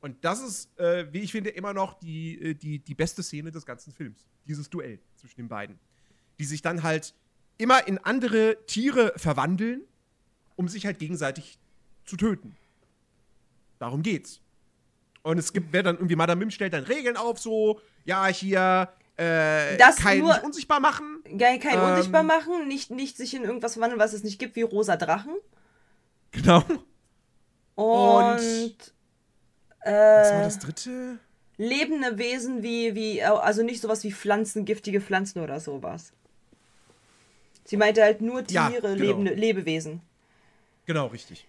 [0.00, 3.50] Und das ist, äh, wie ich finde, immer noch die, äh, die, die beste Szene
[3.50, 4.24] des ganzen Films.
[4.46, 5.78] Dieses Duell zwischen den beiden.
[6.38, 7.14] Die sich dann halt
[7.58, 9.82] immer in andere Tiere verwandeln,
[10.54, 11.58] um sich halt gegenseitig
[12.04, 12.54] zu töten.
[13.78, 14.40] Darum geht's.
[15.22, 18.88] Und es gibt, wer dann irgendwie Madame Mim stellt dann Regeln auf, so, ja, hier,
[19.16, 21.15] äh, Das kein nur- nicht unsichtbar machen.
[21.38, 24.56] Geil, kein Ähm, unsichtbar machen, nicht, nicht sich in irgendwas verwandeln, was es nicht gibt,
[24.56, 25.34] wie rosa Drachen.
[26.32, 26.62] Genau.
[27.74, 28.76] Und,
[29.80, 31.18] Was war äh, das dritte?
[31.58, 36.12] lebende Wesen wie, wie, also nicht sowas wie Pflanzen, giftige Pflanzen oder sowas.
[37.64, 38.94] Sie meinte halt nur Ja, Tiere, genau.
[38.94, 40.00] lebende, Lebewesen.
[40.86, 41.46] Genau, richtig.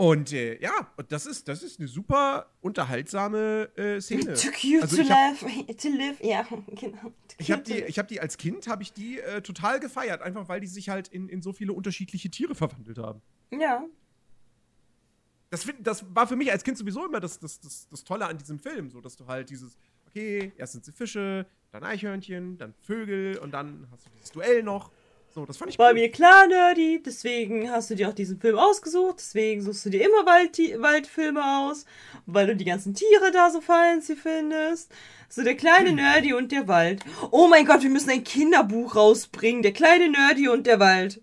[0.00, 0.70] Und äh, ja,
[1.08, 4.34] das ist, das ist eine super unterhaltsame äh, Szene.
[4.34, 6.46] Too cute Also to ich hab- live, to live, ja,
[6.80, 7.12] genau.
[7.38, 10.48] Ich habe die, ich hab die als Kind, habe ich die äh, total gefeiert, einfach
[10.48, 13.20] weil die sich halt in, in so viele unterschiedliche Tiere verwandelt haben.
[13.50, 13.84] Ja,
[15.50, 18.38] Das, das war für mich als Kind sowieso immer das, das, das, das Tolle an
[18.38, 19.76] diesem Film, so dass du halt dieses,
[20.06, 24.62] okay, erst sind sie Fische, dann Eichhörnchen, dann Vögel und dann hast du dieses Duell
[24.62, 24.92] noch.
[25.34, 25.94] So, das fand ich war cool.
[25.94, 30.04] mir klar, Nerdy, deswegen hast du dir auch diesen Film ausgesucht, deswegen suchst du dir
[30.04, 31.84] immer Wald Waldfilme aus,
[32.26, 34.90] weil du die ganzen Tiere da so fancy findest.
[35.28, 37.04] So der kleine Nerdy und der Wald.
[37.30, 41.20] Oh mein Gott, wir müssen ein Kinderbuch rausbringen, der kleine Nerdy und der Wald.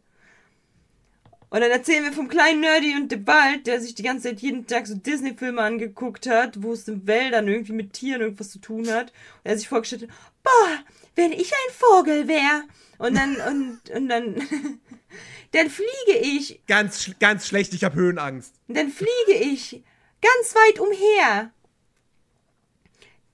[1.49, 4.41] Und dann erzählen wir vom kleinen Nerdy und dem Wald, der sich die ganze Zeit
[4.41, 8.59] jeden Tag so Disney-Filme angeguckt hat, wo es in Wäldern irgendwie mit Tieren irgendwas zu
[8.59, 9.13] tun hat.
[9.43, 10.09] Und er sich vorgestellt hat,
[10.43, 10.83] boah,
[11.15, 12.63] wenn ich ein Vogel wäre.
[12.97, 14.35] Und dann, und, und dann,
[15.51, 18.53] dann fliege ich, Ganz, ganz schlecht, ich habe Höhenangst.
[18.67, 19.83] dann fliege ich
[20.21, 21.51] ganz weit umher.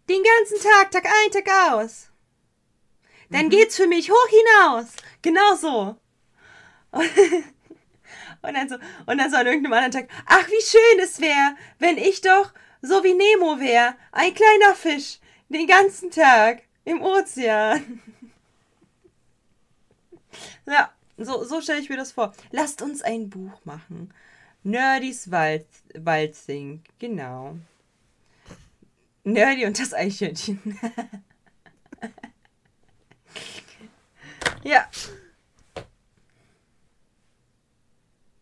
[0.09, 2.09] Den ganzen Tag, Tag ein, Tag aus.
[3.29, 4.87] Dann geht's für mich hoch hinaus.
[5.21, 5.95] Genau so.
[8.43, 11.55] Und dann so, und dann so an irgendeinem anderen Tag, ach, wie schön es wäre,
[11.77, 12.51] wenn ich doch
[12.81, 18.01] so wie Nemo wäre, ein kleiner Fisch, den ganzen Tag im Ozean.
[20.65, 22.33] Ja, so, so stelle ich mir das vor.
[22.51, 24.13] Lasst uns ein Buch machen.
[24.63, 25.65] Nerdys Wald,
[25.95, 27.57] Waldsing, genau.
[29.23, 30.59] Nerdy und das Eichhörnchen.
[34.63, 34.87] ja,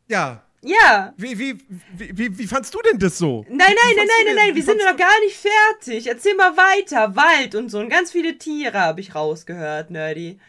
[0.09, 0.43] Ja.
[0.61, 1.13] ja.
[1.17, 1.57] Wie, wie,
[1.93, 3.45] wie, wie, wie fandst du denn das so?
[3.47, 6.07] Nein, nein, nein, nein, nein, wir sind noch gar nicht fertig.
[6.07, 7.15] Erzähl mal weiter.
[7.15, 7.79] Wald und so.
[7.79, 10.39] Und ganz viele Tiere habe ich rausgehört, Nerdy.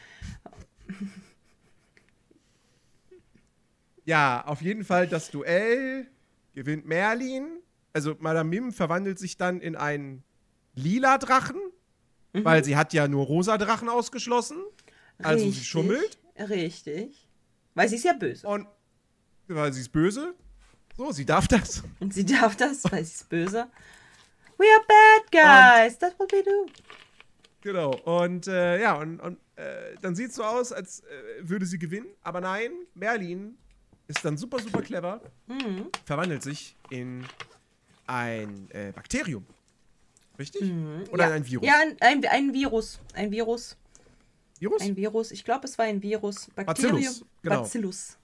[4.11, 6.06] Ja, auf jeden Fall das Duell
[6.52, 7.61] gewinnt Merlin.
[7.92, 10.24] Also Madame Mim verwandelt sich dann in einen
[10.74, 11.61] lila Drachen,
[12.32, 12.44] Mhm.
[12.44, 14.56] weil sie hat ja nur rosa Drachen ausgeschlossen.
[15.18, 15.68] Also sie Richtig.
[15.68, 17.28] schummelt Richtig.
[17.74, 18.46] Weil sie ist ja böse.
[18.48, 18.66] und
[19.46, 20.34] weil sie ist böse.
[20.96, 21.82] So, sie darf das.
[22.00, 23.68] Und sie darf das, weil sie ist böse.
[24.58, 25.98] We are bad guys.
[25.98, 26.66] That's what we do.
[27.62, 27.94] Genau.
[28.04, 31.04] Und äh, ja, und, und äh, dann sieht es so aus, als äh,
[31.48, 32.08] würde sie gewinnen.
[32.22, 33.56] Aber nein, Merlin
[34.11, 35.20] ist dann super, super clever.
[36.04, 37.24] Verwandelt sich in
[38.06, 39.46] ein äh, Bakterium.
[40.38, 40.62] Richtig?
[41.11, 41.28] Oder ja.
[41.28, 41.66] in ein Virus?
[41.66, 43.00] Ja, ein, ein, ein Virus.
[43.14, 43.76] Ein Virus.
[44.58, 44.82] Virus?
[44.82, 45.30] Ein Virus.
[45.30, 46.48] Ich glaube, es war ein Virus.
[46.54, 46.96] Bakterium.
[46.96, 47.62] Bacillus, genau.
[47.62, 48.18] Bacillus.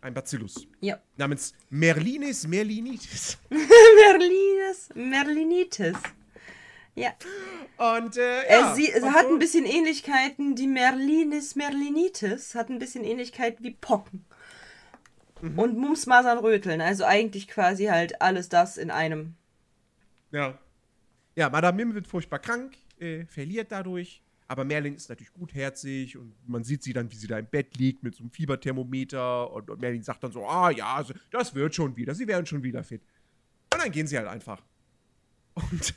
[0.00, 0.66] Ein Bacillus.
[0.80, 1.00] Ja.
[1.16, 3.38] Namens Merlinis merlinitis.
[3.50, 4.90] Merlinis.
[4.94, 5.96] Merlinitis.
[6.94, 7.14] Ja.
[7.78, 8.74] Und äh, Er ja.
[8.74, 13.62] sie, es und hat so- ein bisschen Ähnlichkeiten, die Merlinis Merlinitis hat ein bisschen Ähnlichkeit
[13.62, 14.24] wie Pocken.
[15.40, 15.58] Mhm.
[15.58, 16.80] Und Mumps, Masern, Röteln.
[16.80, 19.34] Also eigentlich quasi halt alles das in einem.
[20.30, 20.58] Ja.
[21.36, 24.22] Ja, Madame Mim wird furchtbar krank, äh, verliert dadurch.
[24.46, 27.76] Aber Merlin ist natürlich gutherzig und man sieht sie dann, wie sie da im Bett
[27.78, 31.54] liegt mit so einem Fieberthermometer und, und Merlin sagt dann so, ah ja, also, das
[31.54, 33.02] wird schon wieder, sie werden schon wieder fit.
[33.72, 34.62] Und dann gehen sie halt einfach.
[35.54, 35.94] Und,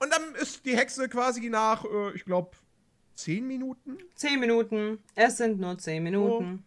[0.00, 2.56] und dann ist die Hexe quasi nach, äh, ich glaube,
[3.14, 4.98] zehn Minuten, Zehn Minuten.
[5.14, 6.64] Es sind nur zehn Minuten.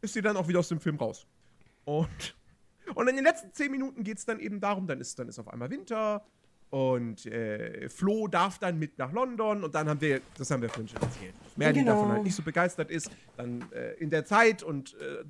[0.00, 1.26] Ist sie dann auch wieder aus dem Film raus.
[1.84, 2.36] Und,
[2.94, 5.38] und in den letzten zehn Minuten geht es dann eben darum, dann ist, dann ist
[5.38, 6.24] auf einmal Winter
[6.70, 10.68] und äh, Flo darf dann mit nach London und dann haben wir, das haben wir
[10.68, 11.96] vorhin schon erzählt, Merlin Genau.
[11.96, 15.24] davon halt nicht so begeistert ist, dann äh, in der Zeit und äh,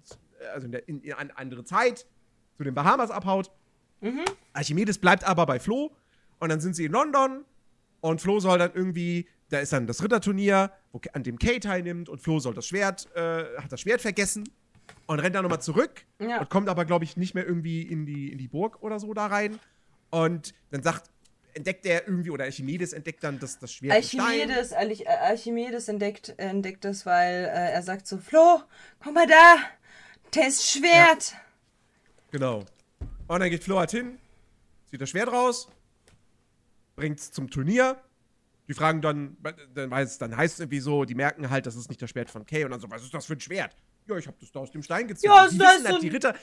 [0.53, 2.07] also in, der, in, in eine andere Zeit
[2.57, 3.51] zu den Bahamas abhaut.
[4.55, 5.93] Archimedes bleibt aber bei Flo
[6.41, 7.45] und dann sind sie in London
[8.01, 12.09] und Flo soll dann irgendwie, da ist dann das Ritterturnier, wo, an dem Kay teilnimmt
[12.09, 14.45] und Flo soll das Schwert, äh, hat das Schwert vergessen
[15.07, 16.41] und rennt dann nochmal zurück Ja.
[16.41, 19.13] und kommt aber, glaube ich, nicht mehr irgendwie in die, in die Burg oder so
[19.15, 19.59] da rein.
[20.11, 21.11] Und dann sagt,
[21.55, 23.91] entdeckt er irgendwie, oder Archimedes entdeckt dann das, das Stein.
[23.93, 28.63] Archimedes, Arch- äh, Archimedes entdeckt, entdeckt das, weil äh, er sagt so, Flo,
[29.03, 29.57] komm mal da,
[30.33, 31.35] das Schwert.
[32.31, 32.65] Genau.
[33.27, 34.19] Und dann geht Flo halt hin,
[34.91, 35.69] zieht das Schwert raus,
[36.97, 38.01] bringt es zum Turnier.
[38.69, 39.37] Die fragen dann,
[39.75, 42.31] dann, weiß, dann heißt es irgendwie so, die merken halt, das ist nicht das Schwert
[42.31, 42.65] von Kay.
[42.65, 43.75] Und dann so, was ist das für ein Schwert?
[44.07, 45.33] Ja, ich habe das da aus dem Stein gezogen.
[45.33, 46.35] Ja, die das wissen ist halt, so die ein- Ritter.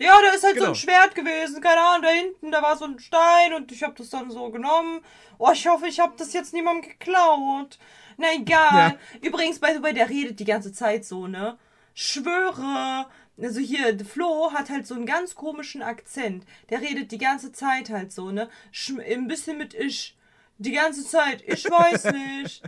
[0.00, 0.68] Ja, da ist halt so Genau.
[0.70, 3.94] ein Schwert gewesen, keine Ahnung, da hinten, da war so ein Stein und ich habe
[3.96, 5.00] das dann so genommen.
[5.38, 7.78] Oh, ich hoffe, ich habe das jetzt niemandem geklaut.
[8.16, 8.96] Na egal.
[9.12, 9.18] Ja.
[9.28, 11.58] Übrigens, by the way, der redet die ganze Zeit so, ne?
[11.94, 13.06] Schwöre.
[13.40, 16.44] Also hier, Flo hat halt so einen ganz komischen Akzent.
[16.70, 18.48] Der redet die ganze Zeit halt so, ne?
[18.72, 20.16] Sch ein bisschen mit ich.
[20.58, 21.42] Die ganze Zeit.
[21.46, 22.62] Ich weiß nicht.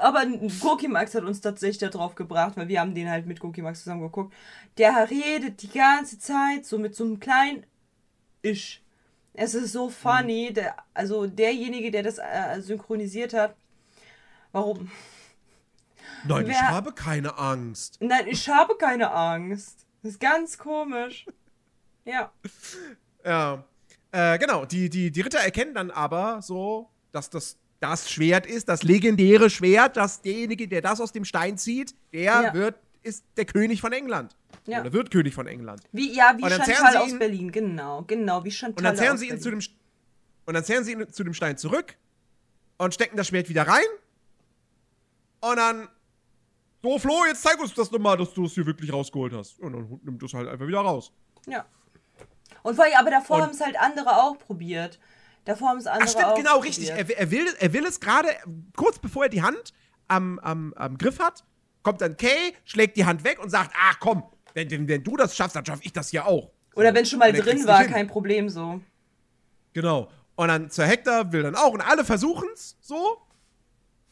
[0.00, 0.24] Aber
[0.60, 3.62] Goki Max hat uns tatsächlich da drauf gebracht, weil wir haben den halt mit Goki
[3.62, 4.34] Max zusammen geguckt.
[4.78, 7.64] Der redet die ganze Zeit so mit so einem kleinen
[8.42, 8.82] Ich.
[9.34, 10.52] Es ist so funny.
[10.52, 13.54] Der, also derjenige, der das äh, synchronisiert hat.
[14.52, 14.90] Warum?
[16.24, 17.98] Nein, ich Wer- habe keine Angst.
[18.00, 19.86] Nein, ich habe keine Angst.
[20.02, 21.26] Das ist ganz komisch.
[22.04, 22.32] Ja.
[23.24, 23.64] Ja.
[24.12, 28.68] Äh, genau, die, die, die Ritter erkennen dann aber so, dass das das Schwert ist,
[28.68, 32.54] das legendäre Schwert, dass derjenige, der das aus dem Stein zieht, der Ja.
[32.54, 34.36] wird, ist der König von England.
[34.66, 34.80] Ja.
[34.82, 35.82] Oder wird König von England.
[35.92, 39.20] Wie, ja, wie Chantal aus ihn- Berlin, genau, genau, wie Chantal Und dann zerren aus
[39.20, 39.60] sie ihn Berlin.
[39.60, 39.76] zu dem
[40.46, 41.96] und dann zerren sie ihn zu dem Stein zurück
[42.76, 43.84] und stecken das Schwert wieder rein.
[45.40, 45.88] Und dann
[46.82, 49.58] so Flo, jetzt zeig uns das nochmal, dass du es hier wirklich rausgeholt hast.
[49.60, 51.12] Und dann nimmt das halt einfach wieder raus.
[51.46, 51.64] Ja.
[52.62, 54.98] Und vor allem, aber davor haben es halt andere auch probiert.
[55.50, 56.90] Davor haben es andere Ach stimmt, genau, richtig.
[56.90, 58.28] Er, er, will, er will es gerade,
[58.76, 59.74] kurz bevor er die Hand
[60.06, 61.42] am, am, am Griff hat,
[61.82, 64.22] kommt dann Kay, schlägt die Hand weg und sagt, ach komm,
[64.54, 66.52] wenn, wenn, wenn du das schaffst, dann schaff ich das hier auch.
[66.76, 68.80] Oder wenn schon mal drin war, kein Problem so.
[69.72, 70.08] Genau.
[70.36, 73.18] Und dann zur Hector will dann auch und alle versuchen's so.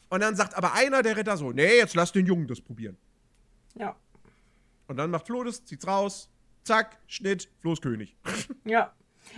[0.09, 2.97] Und dann sagt aber einer der Ritter so, nee, jetzt lass den Jungen das probieren.
[3.75, 3.95] Ja.
[4.87, 6.29] Und dann macht Flo das, zieht's raus,
[6.63, 8.17] zack, Schnitt, Flo ist König.
[8.65, 8.93] Ja.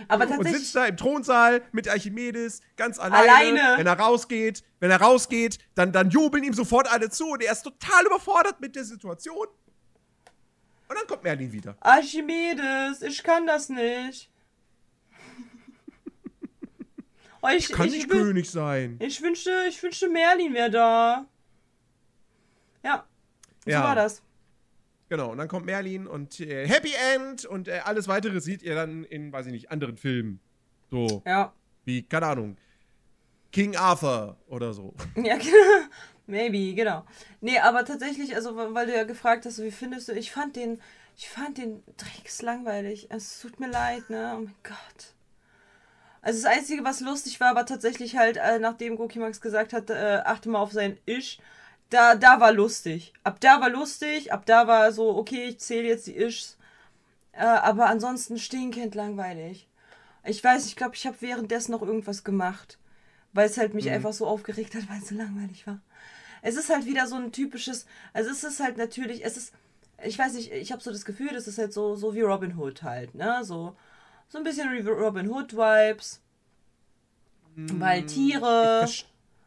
[0.08, 0.62] Aber Und tatsächlich.
[0.62, 3.30] sitzt da im Thronsaal mit Archimedes, ganz alleine.
[3.32, 3.78] Alleine.
[3.78, 7.52] Wenn er rausgeht, wenn er rausgeht, dann, dann jubeln ihm sofort alle zu und er
[7.52, 9.46] ist total überfordert mit der Situation.
[10.88, 11.76] Und dann kommt Merlin wieder.
[11.80, 14.30] Archimedes, ich kann das nicht.
[17.44, 18.96] Oh, ich, Kann ich, nicht König sein.
[19.00, 21.26] ich wünschte, ich wünschte, Merlin wäre da.
[22.84, 23.04] Ja.
[23.64, 23.82] So Ja.
[23.82, 24.22] war das.
[25.12, 28.74] Genau, und dann kommt Merlin und äh, Happy End und äh, alles weitere seht ihr
[28.74, 30.40] dann in, weiß ich nicht, anderen Filmen.
[30.90, 31.52] So, Ja.
[31.84, 32.56] wie, keine Ahnung,
[33.52, 34.94] King Arthur oder so.
[35.16, 35.86] Ja, genau.
[36.26, 37.04] Maybe, genau.
[37.42, 40.80] Nee, aber tatsächlich, also weil du ja gefragt hast, wie findest du, ich fand den,
[41.14, 43.08] ich fand den dreckslangweilig.
[43.10, 44.32] Es tut mir leid, ne?
[44.34, 45.12] Oh mein Gott.
[46.22, 49.90] Also das Einzige, was lustig war, war tatsächlich halt, äh, nachdem Goki Max gesagt hat,
[49.90, 51.38] äh, achte mal auf sein Ich,
[51.92, 53.12] da, da war lustig.
[53.24, 56.56] Ab da war lustig, ab da war so, okay, ich zähle jetzt die Ischs.
[57.32, 59.68] Äh, aber ansonsten stinkend langweilig.
[60.24, 62.78] Ich weiß, ich glaube, ich habe währenddessen noch irgendwas gemacht.
[63.34, 65.80] Weil es halt mich einfach so aufgeregt hat, weil es so langweilig war.
[66.42, 69.54] Es ist halt wieder so ein typisches, also es ist halt natürlich, es ist,
[70.02, 72.56] ich weiß nicht, ich habe so das Gefühl, das ist halt so, so wie Robin
[72.56, 73.44] Hood halt, ne?
[73.44, 73.76] So,
[74.28, 76.20] so ein bisschen wie Robin Hood-Vibes.
[77.54, 78.88] Weil Tiere,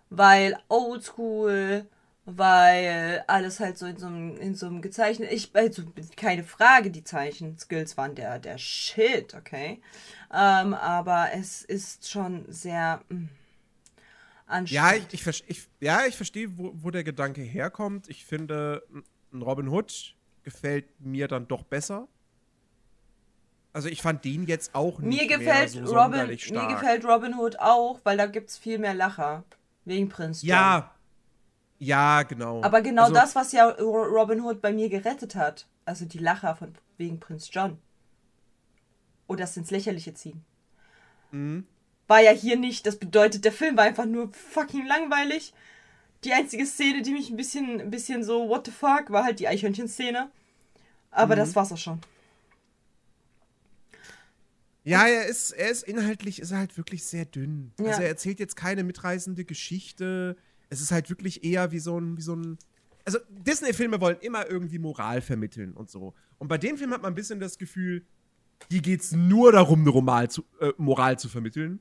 [0.10, 1.88] weil Oldschool,
[2.26, 5.32] weil alles halt so in so einem, in so einem gezeichnet.
[5.32, 5.84] Ich, also
[6.18, 9.82] keine Frage, die Zeichenskills waren der, der Shit, okay.
[10.34, 13.26] Ähm, aber es ist schon sehr mm,
[14.70, 15.08] Ja, anstrengend.
[15.08, 18.10] ich, ich, vers- ich, ja, ich verstehe, wo, wo der Gedanke herkommt.
[18.10, 18.84] Ich finde,
[19.32, 22.08] ein Robin Hood gefällt mir dann doch besser.
[23.74, 27.60] Also ich fand den jetzt auch nicht Mir gefällt so Robin, mir gefällt Robin Hood
[27.60, 29.44] auch, weil da gibt's viel mehr Lacher.
[29.84, 30.48] Wegen Prinz John.
[30.50, 30.95] Ja,
[31.80, 32.64] ja, genau.
[32.64, 36.18] Aber genau Also, das, was ja Ro- Robin Hood bei mir gerettet hat, also die
[36.20, 37.78] Lacher von wegen Prinz John.
[39.28, 40.44] Oder das ins Lächerliche ziehen.
[41.32, 41.66] Mhm.
[42.08, 42.86] War ja hier nicht.
[42.86, 45.54] Das bedeutet, der Film war einfach nur fucking langweilig.
[46.24, 49.40] Die einzige Szene, die mich ein bisschen, ein bisschen so, what the fuck, war halt
[49.40, 50.30] die Eichhörnchen-Szene.
[51.12, 51.40] Aber Mhm.
[51.40, 52.00] das war's auch schon.
[54.84, 57.72] Ja, er ist, er ist inhaltlich ist er halt wirklich sehr dünn.
[57.80, 57.88] Ja.
[57.88, 60.38] Also er erzählt jetzt keine mitreißende Geschichte.
[60.70, 62.58] Es ist halt wirklich eher wie so ein, wie so ein.
[63.06, 66.14] Also Disney-Filme wollen immer irgendwie Moral vermitteln und so.
[66.40, 68.06] Und bei dem Film hat man ein bisschen das Gefühl,
[68.70, 71.80] hier geht's nur darum, eine Moral zu, äh, Moral zu vermitteln.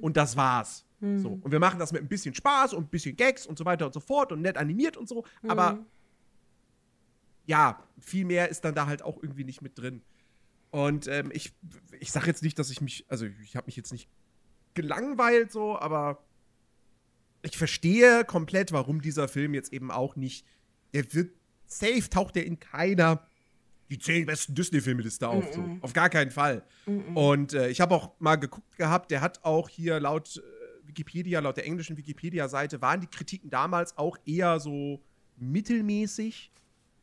[0.00, 0.86] Und das war's.
[1.00, 1.40] So.
[1.42, 3.86] Und wir machen das mit ein bisschen Spaß und ein bisschen Gags und so weiter
[3.86, 5.24] und so fort und nett animiert und so.
[5.46, 5.84] Aber
[7.46, 10.02] ja, viel mehr ist dann da halt auch irgendwie nicht mit drin.
[10.70, 11.52] Und ähm, ich,
[12.00, 14.08] ich sag jetzt nicht, dass ich mich, also ich habe mich jetzt nicht
[14.74, 16.24] gelangweilt so, aber
[17.46, 20.44] ich verstehe komplett, warum dieser Film jetzt eben auch nicht,
[20.92, 21.30] der wird
[21.66, 23.26] safe, taucht der in keiner
[23.88, 25.52] die zehn besten Disney-Filme-Liste auf.
[25.52, 25.64] So.
[25.80, 26.64] Auf gar keinen Fall.
[27.14, 31.38] Und äh, ich habe auch mal geguckt gehabt, der hat auch hier laut äh, Wikipedia,
[31.38, 35.00] laut der englischen Wikipedia-Seite, waren die Kritiken damals auch eher so
[35.36, 36.50] mittelmäßig.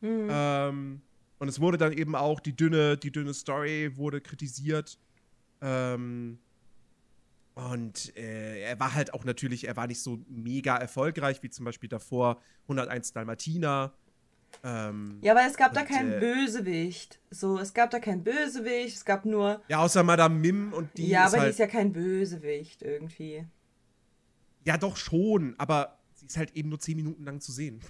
[0.02, 1.02] Ähm,
[1.40, 5.00] und es wurde dann eben auch die dünne, die dünne Story wurde kritisiert.
[5.62, 6.40] Ähm,
[7.56, 11.66] und äh, er war halt auch natürlich, er war nicht so mega erfolgreich wie zum
[11.66, 13.94] Beispiel davor 101 Dalmatiner.
[14.64, 17.20] Ähm, Ja, aber es gab da Und, keinen äh, Bösewicht.
[17.32, 19.62] So, es gab da keinen Bösewicht, es gab nur.
[19.68, 22.82] ja, außer Madame Mim und die ja, ist aber halt, die ist ja kein Bösewicht
[22.82, 23.46] irgendwie.
[24.66, 27.82] ja doch schon, aber sie ist halt eben nur 10 Minuten lang zu sehen.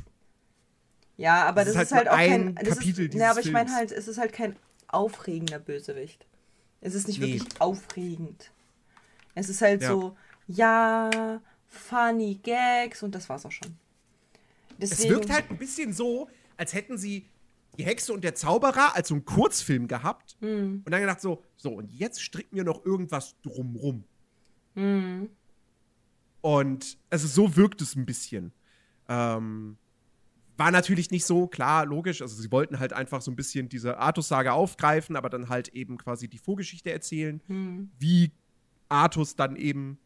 [1.17, 2.65] Ja, aber Das das, ist ist halt halt, nur auch ein kein.
[2.65, 4.55] Das Kapitel ist, dieses aber ich meine halt, es ist halt kein
[4.87, 6.25] aufregender Bösewicht.
[6.81, 7.33] Es ist nicht Nee.
[7.33, 8.51] wirklich aufregend.
[9.35, 9.89] Es ist halt Ja.
[9.89, 10.15] so,
[10.47, 13.75] ja, funny Gags und das war's auch schon.
[14.79, 17.25] Es Deswegen, wirkt halt ein bisschen so, als hätten sie
[17.77, 20.83] die Hexe und der Zauberer als so einen Kurzfilm gehabt Hm.
[20.85, 24.03] und dann gedacht so, so, und jetzt stricken wir noch irgendwas drumrum.
[24.75, 25.29] Hm.
[26.41, 28.51] Und also so wirkt es ein bisschen.
[29.07, 29.77] Ähm,
[30.57, 32.21] war natürlich nicht so, klar, logisch.
[32.21, 35.97] Also sie wollten halt einfach so ein bisschen diese Artus-Sage aufgreifen, aber dann halt eben
[35.97, 37.89] quasi die Vorgeschichte erzählen, Hm.
[37.97, 38.31] wie
[38.93, 39.97] Artus dann eben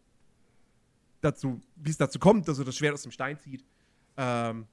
[1.22, 3.64] dazu, wie es dazu kommt, dass er das Schwert aus dem Stein zieht.
[4.18, 4.66] Ähm,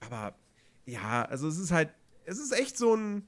[0.00, 0.34] aber
[0.86, 1.90] ja, also es ist halt,
[2.24, 3.26] es ist echt so ein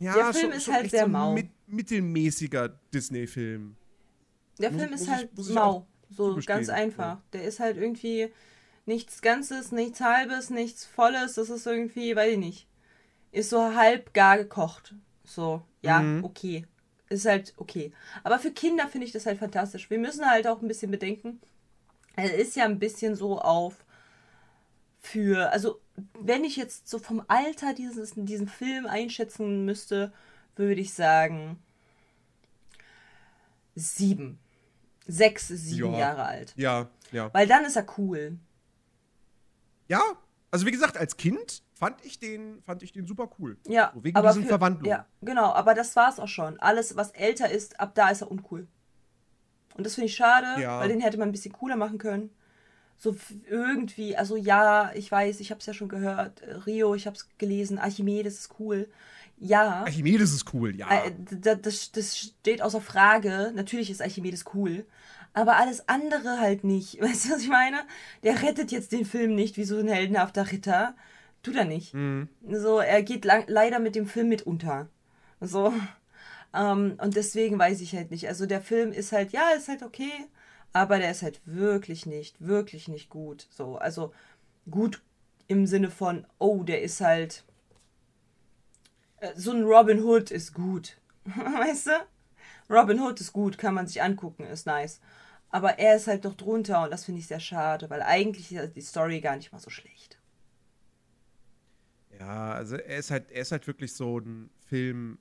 [0.00, 1.32] ja, Der Film schon, ist schon halt sehr so mau.
[1.32, 3.76] mit, mittelmäßiger Disney-Film.
[4.58, 5.86] Der Film muss ist halt muss ich mau.
[6.10, 7.04] So ganz einfach.
[7.04, 7.22] ja.
[7.32, 8.32] Der ist halt irgendwie
[8.84, 11.34] nichts Ganzes, nichts Halbes, nichts Volles.
[11.34, 12.68] Das ist irgendwie, weiß ich nicht.
[13.30, 14.94] Ist so halb gar gekocht.
[15.24, 16.24] So, ja, Mhm.
[16.24, 16.66] okay.
[17.12, 17.92] Ist halt okay.
[18.24, 19.90] Aber für Kinder finde ich das halt fantastisch.
[19.90, 21.40] Wir müssen halt auch ein bisschen bedenken.
[22.16, 23.84] Er ist ja ein bisschen so auf
[24.98, 25.80] für, also
[26.18, 30.12] wenn ich jetzt so vom Alter dieses, diesen Film einschätzen müsste,
[30.56, 31.58] würde ich sagen
[33.74, 34.38] sieben.
[35.06, 35.98] Sechs, sieben Ja.
[35.98, 36.54] Jahre alt.
[36.56, 37.32] Ja, ja.
[37.34, 38.38] Weil dann ist er cool.
[39.88, 40.00] Ja,
[40.50, 43.56] also wie gesagt, als Kind fand ich den, fand ich den super cool.
[43.66, 44.88] Ja, So, wegen aber diesen für, Verwandlungen.
[44.88, 46.60] Ja, genau, aber das war's auch schon.
[46.60, 48.68] Alles, was älter ist, ab da ist er uncool.
[49.74, 50.78] Und das finde ich schade, Ja.
[50.78, 52.30] weil den hätte man ein bisschen cooler machen können.
[52.98, 53.16] So
[53.50, 57.28] irgendwie, also ja, ich weiß, ich habe es ja schon gehört, Rio, ich habe es
[57.36, 58.88] gelesen, Archimedes ist cool.
[59.38, 60.86] Ja, Archimedes ist cool, ja.
[60.88, 61.10] äh,
[61.60, 63.50] das, das steht außer Frage.
[63.56, 64.86] Natürlich ist Archimedes cool.
[65.32, 67.00] Aber alles andere halt nicht.
[67.00, 67.78] Weißt du, was ich meine?
[68.22, 70.94] Der rettet jetzt den Film nicht wie so ein heldenhafter Ritter.
[71.42, 71.94] Tut er nicht.
[71.94, 72.28] Mhm.
[72.48, 74.88] So, er geht lang, leider mit dem Film mit unter.
[75.40, 75.72] So.
[76.54, 78.28] Ähm, und deswegen weiß ich halt nicht.
[78.28, 80.12] Also der Film ist halt, ja, ist halt okay,
[80.72, 83.48] aber der ist halt wirklich nicht, wirklich nicht gut.
[83.50, 84.12] So, also
[84.70, 85.02] gut
[85.48, 87.44] im Sinne von, oh, der ist halt.
[89.20, 90.98] äh, So ein Robin Hood ist gut.
[91.24, 91.92] Weißt du?
[92.70, 95.00] Robin Hood ist gut, kann man sich angucken, ist nice.
[95.50, 98.74] Aber er ist halt doch drunter und das finde ich sehr schade, weil eigentlich ist
[98.76, 100.18] die Story gar nicht mal so schlecht.
[102.24, 105.18] Ja, also er ist halt, er ist halt wirklich so ein Film.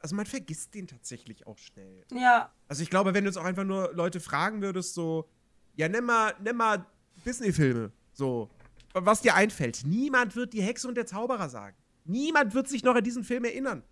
[0.00, 2.04] Also man vergisst den tatsächlich auch schnell.
[2.12, 5.28] Ja, Also ich glaube, wenn du jetzt auch einfach nur Leute fragen würdest, so,
[5.76, 6.84] ja, nimm mal, nimm mal
[7.24, 8.50] Disney-Filme, so,
[8.92, 9.82] was dir einfällt.
[9.86, 11.76] Niemand wird die Hexe und der Zauberer sagen.
[12.04, 13.82] Niemand wird sich noch an diesen Film erinnern.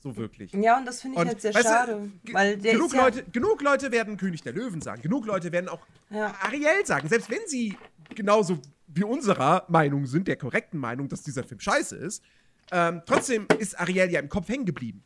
[0.00, 0.52] So wirklich.
[0.52, 2.10] ja, und das finde ich Und, halt sehr du, schade.
[2.24, 5.00] ge- weil der genug, ist ja, Leute, genug Leute werden König der Löwen sagen.
[5.00, 6.34] Genug Leute werden auch Ja.
[6.42, 7.08] Ariel sagen.
[7.08, 7.76] Selbst wenn sie
[8.16, 8.58] genauso
[8.94, 12.22] wie unserer Meinung sind, der korrekten Meinung, dass dieser Film scheiße ist,
[12.70, 15.02] ähm, trotzdem ist Ariel ja im Kopf hängen geblieben.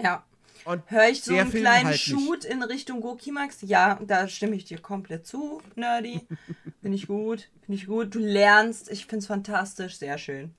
[0.00, 0.24] Ja.
[0.64, 1.98] Und Höre ich so einen Film kleinen halt.
[1.98, 3.62] Shoot in Richtung Gokimax?
[3.62, 6.20] Ja, da stimme ich dir komplett zu, Nerdy.
[6.82, 7.48] Finde ich gut.
[7.66, 8.14] Finde ich gut.
[8.14, 8.90] Du lernst.
[8.90, 9.98] Ich finde es fantastisch.
[9.98, 10.54] Sehr schön.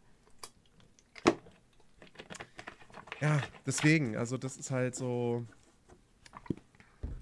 [3.21, 5.45] Ja, deswegen, also das ist halt so.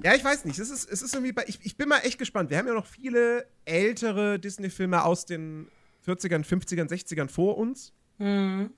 [0.04, 0.58] Ja, ich weiß nicht.
[0.60, 2.50] Es ist, es ist irgendwie bei, ich, ich bin mal echt gespannt.
[2.50, 5.68] Wir haben ja noch viele ältere Disney-Filme aus den
[6.06, 7.94] 40ern, 50ern, 60ern vor uns.
[8.18, 8.72] Hm.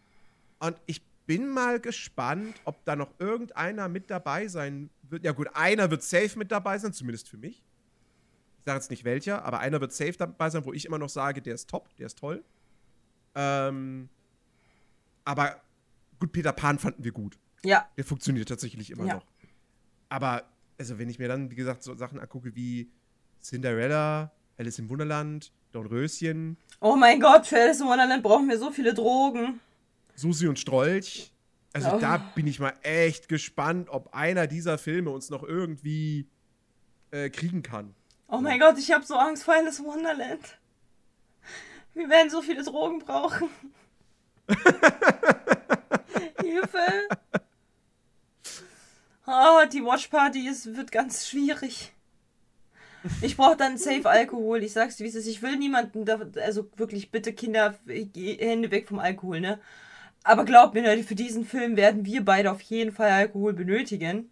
[0.60, 5.24] Und ich bin mal gespannt, ob da noch irgendeiner mit dabei sein wird.
[5.24, 7.64] Ja, gut, einer wird safe mit dabei sein, zumindest für mich.
[8.60, 11.10] Ich sage jetzt nicht welcher, aber einer wird safe dabei sein, wo ich immer noch
[11.10, 12.44] sage, der ist top, der ist toll.
[13.36, 14.10] Ähm,
[15.26, 15.62] aber
[16.20, 17.38] gut, Peter Pan fanden wir gut.
[17.64, 19.16] Ja, Der funktioniert tatsächlich immer Ja.
[19.16, 19.26] noch.
[20.10, 20.44] Aber,
[20.84, 22.90] also, wenn ich mir dann, wie gesagt, so Sachen angucke wie
[23.42, 28.70] Cinderella, Alice im Wunderland, Dornröschen, Oh mein Gott, für Alice in Wonderland brauchen wir so
[28.70, 29.62] viele Drogen.
[30.16, 31.32] Susi und Strolch.
[31.72, 32.00] Also Oh.
[32.00, 36.28] da bin ich mal echt gespannt, ob einer dieser Filme uns noch irgendwie
[37.12, 37.96] äh, kriegen kann.
[38.28, 40.60] Oh mein Gott, ich habe so Angst vor Alice in Wonderland.
[41.94, 43.48] Wir werden so viele Drogen brauchen.
[46.42, 47.08] Hilfe!
[49.26, 51.94] Oh, die Watchparty ist, wird ganz schwierig.
[53.22, 54.64] Ich brauche dann safe Alkohol.
[54.64, 55.28] Ich sag's dir, wie es ist.
[55.28, 59.60] Ich will niemanden, da, also wirklich bitte Kinder, Hände weg vom Alkohol, ne?
[60.24, 64.30] Aber glaub mir, Leute, für diesen Film werden wir beide auf jeden Fall Alkohol benötigen.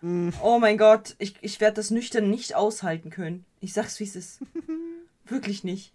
[0.00, 0.30] Mm.
[0.42, 3.44] Oh mein Gott, ich, ich werde das nüchtern nicht aushalten können.
[3.60, 4.40] Ich sag's, wie es ist.
[5.26, 5.92] Wirklich nicht.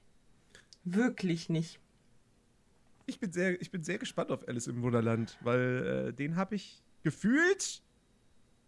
[0.84, 1.80] Wirklich nicht.
[3.06, 6.56] Ich bin sehr, ich bin sehr gespannt auf Alice im Wunderland, weil äh, den habe
[6.56, 7.82] ich gefühlt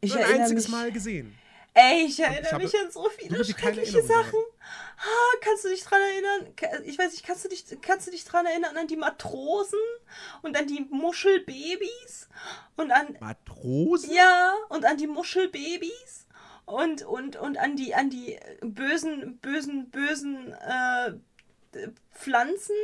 [0.01, 1.37] ich ein einziges mich, Mal gesehen.
[1.73, 4.39] Ey, ich erinnere ich mich an so viele schreckliche Sachen.
[4.97, 6.53] Ah, kannst du dich dran erinnern?
[6.85, 9.79] Ich weiß nicht, kannst du dich, kannst du dich dran erinnern an die Matrosen
[10.41, 12.27] und an die Muschelbabys
[12.75, 14.13] und an Matrosen?
[14.13, 16.27] Ja, und an die Muschelbabys
[16.65, 21.13] und und und an die an die bösen bösen bösen äh,
[22.13, 22.75] Pflanzen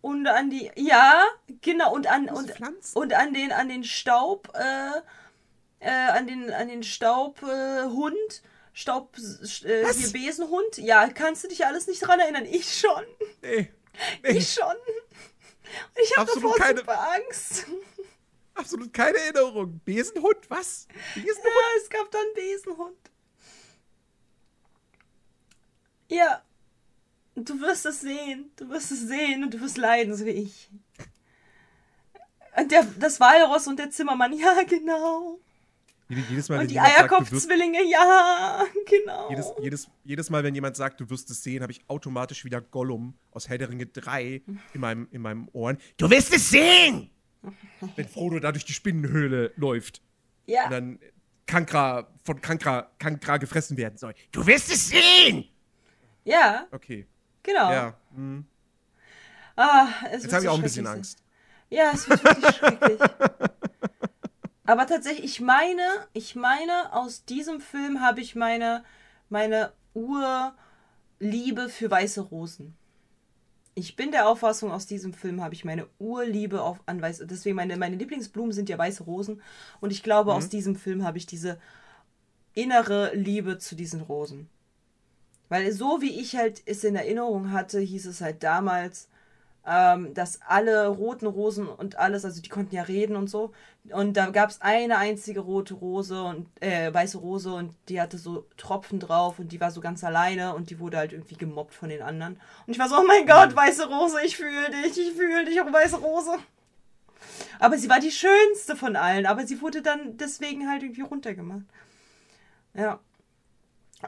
[0.00, 1.24] und an die ja
[1.60, 2.52] genau und an und,
[2.94, 5.00] und an den an den Staub äh,
[5.80, 8.42] äh, an den, an den Staubhund.
[8.72, 10.78] Staub, äh, hier Besenhund.
[10.78, 12.46] Ja, kannst du dich alles nicht dran erinnern?
[12.46, 13.04] Ich schon.
[13.42, 13.70] Nee.
[14.22, 14.30] nee.
[14.30, 14.64] Ich schon.
[14.64, 17.66] Und ich habe davor keine, super Angst.
[18.54, 19.80] Absolut keine Erinnerung.
[19.84, 20.86] Besenhund, was?
[21.14, 21.44] Besenhund?
[21.44, 23.10] Ja, es gab dann Besenhund.
[26.08, 26.42] Ja.
[27.34, 28.52] Du wirst es sehen.
[28.56, 30.68] Du wirst es sehen und du wirst leiden, so wie ich.
[32.56, 35.40] Und der, das Walross und der Zimmermann, ja, genau.
[36.10, 39.30] Jedes Mal, und die Eierkopfzwillinge, ja, genau.
[39.30, 42.60] Jedes, jedes, jedes Mal, wenn jemand sagt, du wirst es sehen, habe ich automatisch wieder
[42.60, 44.42] Gollum aus Herr der Ringe 3
[44.74, 45.78] in meinem, in meinem Ohren.
[45.96, 47.10] Du wirst es sehen!
[47.96, 50.02] wenn Frodo da durch die Spinnenhöhle läuft.
[50.46, 50.64] Ja.
[50.64, 50.98] Und dann
[51.46, 54.14] Kankra, von Kankra, Kankra gefressen werden soll.
[54.32, 55.48] Du wirst es sehen!
[56.24, 56.66] Ja.
[56.72, 57.06] Okay.
[57.42, 57.70] Genau.
[57.70, 57.96] Ja.
[58.14, 58.44] Hm.
[59.56, 61.22] Ah, Jetzt habe ich auch ein bisschen Angst.
[61.70, 62.98] Ja, es wird wirklich schrecklich.
[64.70, 68.84] Aber tatsächlich, ich meine, ich meine, aus diesem Film habe ich meine,
[69.28, 72.76] meine Urliebe für weiße Rosen.
[73.74, 77.26] Ich bin der Auffassung, aus diesem Film habe ich meine Urliebe auf, an weiße.
[77.26, 79.42] Deswegen, meine, meine Lieblingsblumen sind ja weiße Rosen.
[79.80, 80.36] Und ich glaube, mhm.
[80.36, 81.58] aus diesem Film habe ich diese
[82.54, 84.48] innere Liebe zu diesen Rosen.
[85.48, 89.08] Weil so wie ich halt es in Erinnerung hatte, hieß es halt damals,
[89.66, 93.52] ähm, dass alle roten Rosen und alles, also die konnten ja reden und so.
[93.92, 98.18] Und da gab es eine einzige rote Rose und äh, weiße Rose und die hatte
[98.18, 101.74] so Tropfen drauf und die war so ganz alleine und die wurde halt irgendwie gemobbt
[101.74, 102.40] von den anderen.
[102.66, 105.60] Und ich war so, oh mein Gott, weiße Rose, ich fühle dich, ich fühle dich,
[105.60, 106.32] auch weiße Rose.
[107.58, 111.64] Aber sie war die schönste von allen, aber sie wurde dann deswegen halt irgendwie runtergemacht.
[112.74, 113.00] Ja.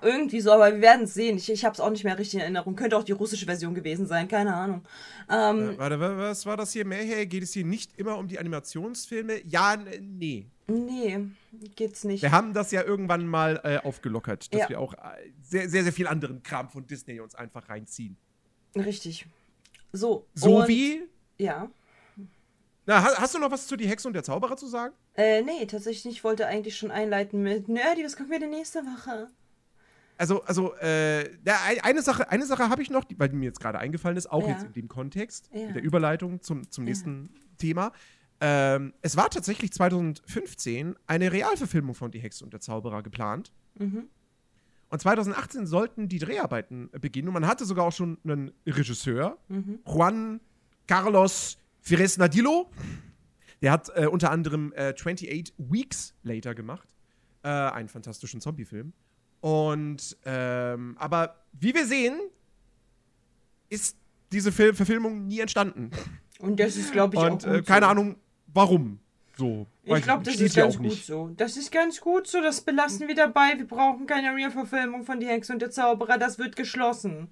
[0.01, 1.37] Irgendwie so, aber wir werden es sehen.
[1.37, 2.75] Ich, ich habe es auch nicht mehr richtig in Erinnerung.
[2.77, 4.83] Könnte auch die russische Version gewesen sein, keine Ahnung.
[5.31, 6.87] Ähm, äh, warte, was war das hier?
[6.87, 7.27] Mayhay?
[7.27, 9.43] Geht es hier nicht immer um die Animationsfilme?
[9.47, 10.47] Ja, nee.
[10.67, 11.27] Nee,
[11.77, 12.23] geht's nicht.
[12.23, 14.69] Wir haben das ja irgendwann mal äh, aufgelockert, dass ja.
[14.71, 14.99] wir auch äh,
[15.43, 18.17] sehr, sehr, sehr viel anderen Kram von Disney uns einfach reinziehen.
[18.75, 19.27] Richtig.
[19.93, 20.27] So.
[20.35, 21.03] So und, wie?
[21.37, 21.69] Ja.
[22.87, 24.95] Na, hast du noch was zu Die Hexe und der Zauberer zu sagen?
[25.15, 26.17] Äh, nee, tatsächlich nicht.
[26.17, 29.29] Ich wollte eigentlich schon einleiten mit Nerdy, was kommt mir denn nächste Woche?
[30.19, 31.31] Also, also äh,
[31.83, 34.31] eine Sache, eine Sache habe ich noch, die, weil die mir jetzt gerade eingefallen ist,
[34.31, 34.51] auch ja.
[34.51, 35.67] jetzt in dem Kontext, ja.
[35.67, 37.41] mit der Überleitung zum, zum nächsten ja.
[37.59, 37.93] Thema.
[38.41, 43.53] Ähm, es war tatsächlich 2015 eine Realverfilmung von Die Hexe und der Zauberer geplant.
[43.79, 44.09] Mhm.
[44.89, 47.29] Und 2018 sollten die Dreharbeiten beginnen.
[47.29, 49.79] Und man hatte sogar auch schon einen Regisseur, mhm.
[49.87, 50.41] Juan
[50.87, 52.71] Carlos Fires Nadillo.
[53.63, 56.89] Der hat äh, unter anderem äh, 28 Weeks Later gemacht.
[57.45, 58.93] Äh, einen fantastischen Zombie-Film.
[59.43, 62.19] Und, ähm, aber wie wir sehen,
[63.69, 63.97] ist
[64.31, 65.91] diese Film Verfilmung nie entstanden.
[66.39, 67.91] Und das ist, glaube ich, Und, auch äh, keine so.
[67.91, 68.17] Ahnung,
[68.47, 69.01] warum.
[69.37, 69.67] So.
[69.83, 71.07] Ich glaube, das ist ganz gut nicht.
[71.07, 71.31] so.
[71.37, 72.41] Das ist ganz gut so.
[72.41, 73.55] Das belassen wir dabei.
[73.57, 76.19] Wir brauchen keine Real-Verfilmung von Die Hexe und der Zauberer.
[76.19, 77.29] Das wird geschlossen.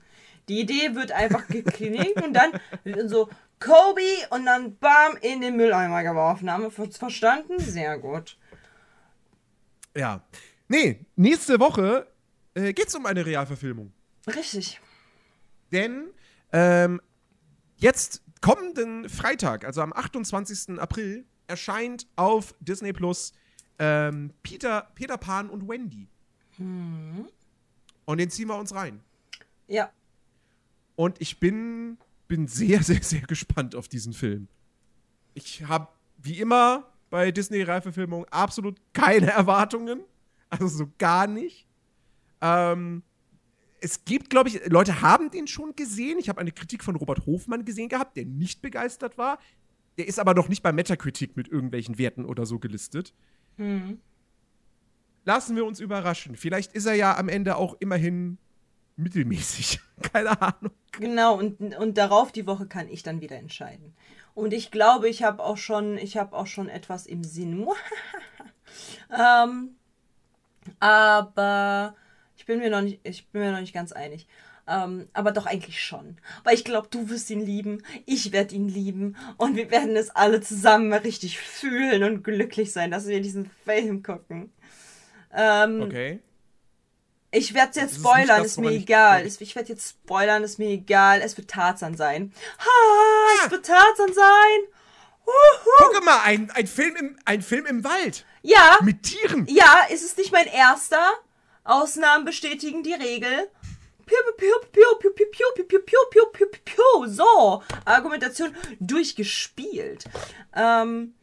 [0.48, 2.50] Die Idee wird einfach geknickt und dann
[3.06, 3.28] so
[3.60, 4.00] Kobe
[4.30, 6.50] und dann bam in den Mülleimer geworfen.
[6.50, 7.60] Haben wir verstanden?
[7.60, 8.36] Sehr gut.
[9.96, 10.22] Ja.
[10.70, 12.06] Nee, nächste Woche
[12.54, 13.92] äh, geht es um eine Realverfilmung.
[14.28, 14.80] Richtig.
[15.72, 16.10] Denn
[16.52, 17.00] ähm,
[17.78, 20.78] jetzt kommenden Freitag, also am 28.
[20.78, 23.32] April, erscheint auf Disney Plus
[23.80, 26.06] ähm, Peter, Peter Pan und Wendy.
[26.58, 27.26] Mhm.
[28.04, 29.00] Und den ziehen wir uns rein.
[29.66, 29.90] Ja.
[30.94, 31.98] Und ich bin,
[32.28, 34.46] bin sehr, sehr, sehr gespannt auf diesen Film.
[35.34, 40.04] Ich habe, wie immer bei Disney-Reifverfilmungen, absolut keine Erwartungen.
[40.50, 41.66] Also so gar nicht.
[42.40, 43.02] Ähm,
[43.80, 46.18] es gibt, glaube ich, Leute haben den schon gesehen.
[46.18, 49.38] Ich habe eine Kritik von Robert Hofmann gesehen gehabt, der nicht begeistert war.
[49.96, 53.14] Der ist aber noch nicht bei Metacritic mit irgendwelchen Werten oder so gelistet.
[53.56, 54.00] Hm.
[55.24, 56.36] Lassen wir uns überraschen.
[56.36, 58.38] Vielleicht ist er ja am Ende auch immerhin
[58.96, 59.80] mittelmäßig.
[60.12, 60.72] Keine Ahnung.
[60.92, 63.94] Genau, und, und darauf die Woche kann ich dann wieder entscheiden.
[64.34, 67.66] Und ich glaube, ich habe auch schon, ich habe auch schon etwas im Sinn.
[69.10, 69.76] ähm,
[70.80, 71.94] aber
[72.36, 74.26] ich bin mir noch nicht, ich bin mir noch nicht ganz einig.
[74.68, 76.16] Ähm, aber doch eigentlich schon.
[76.44, 80.10] Weil ich glaube, du wirst ihn lieben, ich werde ihn lieben und wir werden es
[80.10, 84.52] alle zusammen richtig fühlen und glücklich sein, dass wir diesen Film gucken.
[85.34, 86.20] Ähm, Okay.
[87.32, 89.26] ich werde jetzt ist spoilern, nicht das, ist mir ich- egal.
[89.26, 91.20] Es- Ich werde jetzt spoilern, ist mir egal.
[91.20, 92.32] Es wird Tarzan sein.
[92.58, 94.60] Ha, es wird Tarzan sein.
[95.24, 98.24] Guck mal, ein, ein, Film im, ein Film im Wald.
[98.42, 98.78] Ja.
[98.82, 99.46] Mit Tieren.
[99.48, 101.12] Ja, ist es nicht mein erster?
[101.64, 103.48] Ausnahmen bestätigen die Regel.
[107.06, 110.04] So, Argumentation durchgespielt.
[110.54, 111.14] Ähm,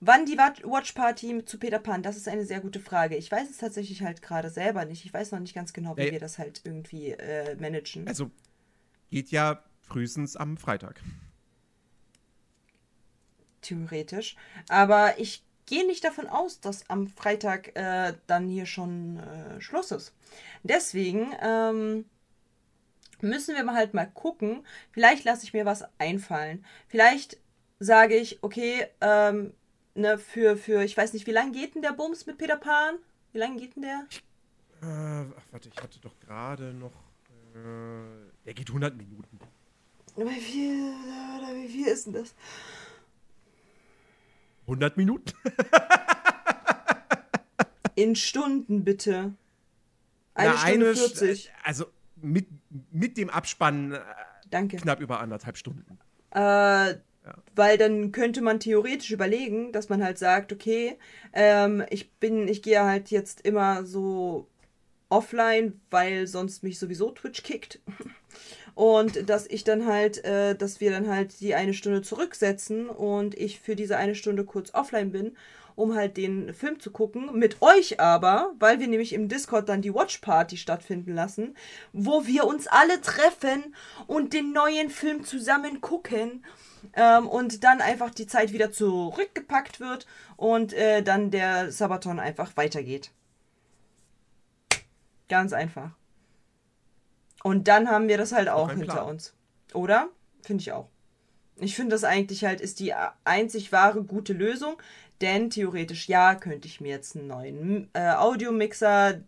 [0.00, 2.02] wann die Watch Party zu Peter Pan?
[2.02, 3.16] Das ist eine sehr gute Frage.
[3.16, 5.04] Ich weiß es tatsächlich halt gerade selber nicht.
[5.04, 8.08] Ich weiß noch nicht ganz genau, wie wir das halt irgendwie äh, managen.
[8.08, 8.30] Also
[9.10, 11.00] geht ja frühestens am Freitag
[13.62, 14.36] theoretisch.
[14.68, 19.90] Aber ich gehe nicht davon aus, dass am Freitag äh, dann hier schon äh, Schluss
[19.90, 20.14] ist.
[20.62, 22.04] Deswegen ähm,
[23.20, 24.66] müssen wir mal halt mal gucken.
[24.90, 26.64] Vielleicht lasse ich mir was einfallen.
[26.88, 27.38] Vielleicht
[27.78, 29.54] sage ich, okay, ähm,
[29.94, 32.96] ne, für, für, ich weiß nicht, wie lange geht denn der Bums mit Peter Pan?
[33.32, 34.06] Wie lange geht denn der?
[34.82, 36.92] Äh, ach, warte, ich hatte doch gerade noch.
[37.54, 39.38] Äh, der geht 100 Minuten.
[40.16, 40.92] Wie viel,
[41.54, 42.34] wie viel ist denn das?
[44.72, 45.32] 100 Minuten?
[47.94, 49.34] In Stunden bitte.
[50.34, 51.52] Eine Na, Stunde St- 40.
[51.62, 52.46] Also, mit,
[52.90, 54.00] mit dem Abspann äh,
[54.50, 54.78] Danke.
[54.78, 55.98] knapp über anderthalb Stunden.
[56.30, 56.94] Äh,
[57.54, 60.98] Weil dann könnte man theoretisch überlegen, dass man halt sagt, okay,
[61.34, 64.48] ähm, ich bin, ich gehe halt jetzt immer so
[65.10, 67.80] offline, weil sonst mich sowieso Twitch kickt.
[68.74, 73.34] Und dass ich dann halt, äh, dass wir dann halt die eine Stunde zurücksetzen und
[73.34, 75.36] ich für diese eine Stunde kurz offline bin,
[75.74, 77.38] um halt den Film zu gucken.
[77.38, 81.54] Mit euch aber, weil wir nämlich im Discord dann die Watch Party stattfinden lassen,
[81.92, 83.74] wo wir uns alle treffen
[84.06, 86.44] und den neuen Film zusammen gucken.
[86.94, 90.06] Ähm, und dann einfach die Zeit wieder zurückgepackt wird
[90.36, 93.12] und äh, dann der Sabaton einfach weitergeht.
[95.28, 95.92] Ganz einfach.
[97.42, 99.08] Und dann haben wir das halt auch hinter Plan.
[99.08, 99.34] uns.
[99.74, 100.08] Oder?
[100.42, 100.88] Finde ich auch.
[101.56, 104.76] Ich finde das eigentlich halt ist die einzig wahre gute Lösung,
[105.20, 109.20] denn theoretisch ja, könnte ich mir jetzt einen neuen äh, Audiomixer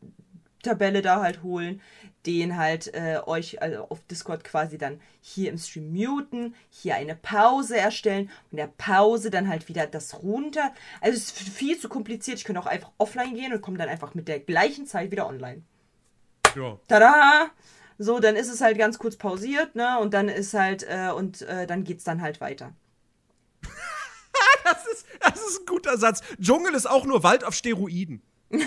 [0.62, 1.80] Tabelle da halt holen,
[2.26, 7.14] den halt äh, euch also auf Discord quasi dann hier im Stream muten, hier eine
[7.14, 10.72] Pause erstellen und der Pause dann halt wieder das runter.
[11.00, 12.38] Also es ist viel zu kompliziert.
[12.38, 15.28] Ich könnte auch einfach offline gehen und komme dann einfach mit der gleichen Zeit wieder
[15.28, 15.62] online.
[16.56, 16.78] Ja.
[16.88, 17.50] Tada!
[17.98, 19.98] So, dann ist es halt ganz kurz pausiert, ne?
[20.00, 22.72] Und dann ist halt, äh, und äh, dann geht's dann halt weiter.
[24.64, 26.22] Das ist, das ist ein guter Satz.
[26.40, 28.22] Dschungel ist auch nur Wald auf Steroiden.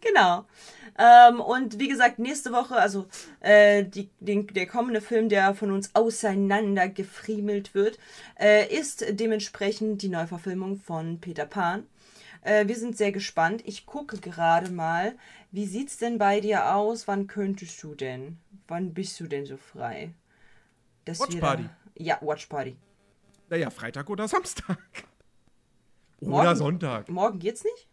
[0.00, 0.44] Genau.
[0.98, 3.06] Ähm, und wie gesagt, nächste Woche, also
[3.40, 7.98] äh, die, den, der kommende Film, der von uns auseinander gefriemelt wird,
[8.38, 11.86] äh, ist dementsprechend die Neuverfilmung von Peter Pan.
[12.46, 13.62] Äh, wir sind sehr gespannt.
[13.66, 15.18] Ich gucke gerade mal,
[15.50, 17.08] wie sieht's denn bei dir aus?
[17.08, 18.38] Wann könntest du denn?
[18.68, 20.12] Wann bist du denn so frei?
[21.04, 21.68] Dass Watch wir da- Party.
[21.96, 22.76] Ja, Watch Party.
[23.48, 24.78] Naja, Freitag oder Samstag.
[26.20, 27.08] Oder Morgen- Sonntag.
[27.08, 27.88] Morgen geht's nicht?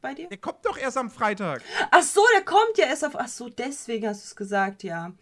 [0.00, 0.28] Bei dir?
[0.28, 1.62] Der kommt doch erst am Freitag.
[1.90, 3.16] Ach so, der kommt ja erst auf.
[3.16, 5.12] Ach so, deswegen hast du es gesagt, ja.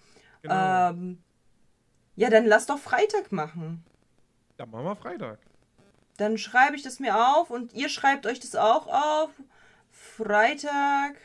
[0.42, 0.90] Genau.
[0.90, 1.18] Ähm,
[2.14, 3.84] ja, dann lass doch Freitag machen.
[4.56, 5.40] Dann machen wir Freitag.
[6.16, 9.30] Dann schreibe ich das mir auf und ihr schreibt euch das auch auf.
[9.90, 11.16] Freitag,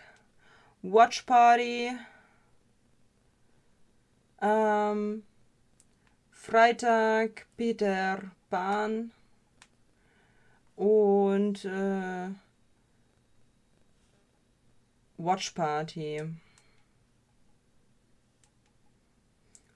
[0.82, 1.98] Watch Party.
[4.42, 5.24] Ähm,
[6.32, 9.12] Freitag, Peter Pan.
[10.76, 12.30] Und äh,
[15.18, 16.22] Watch Party.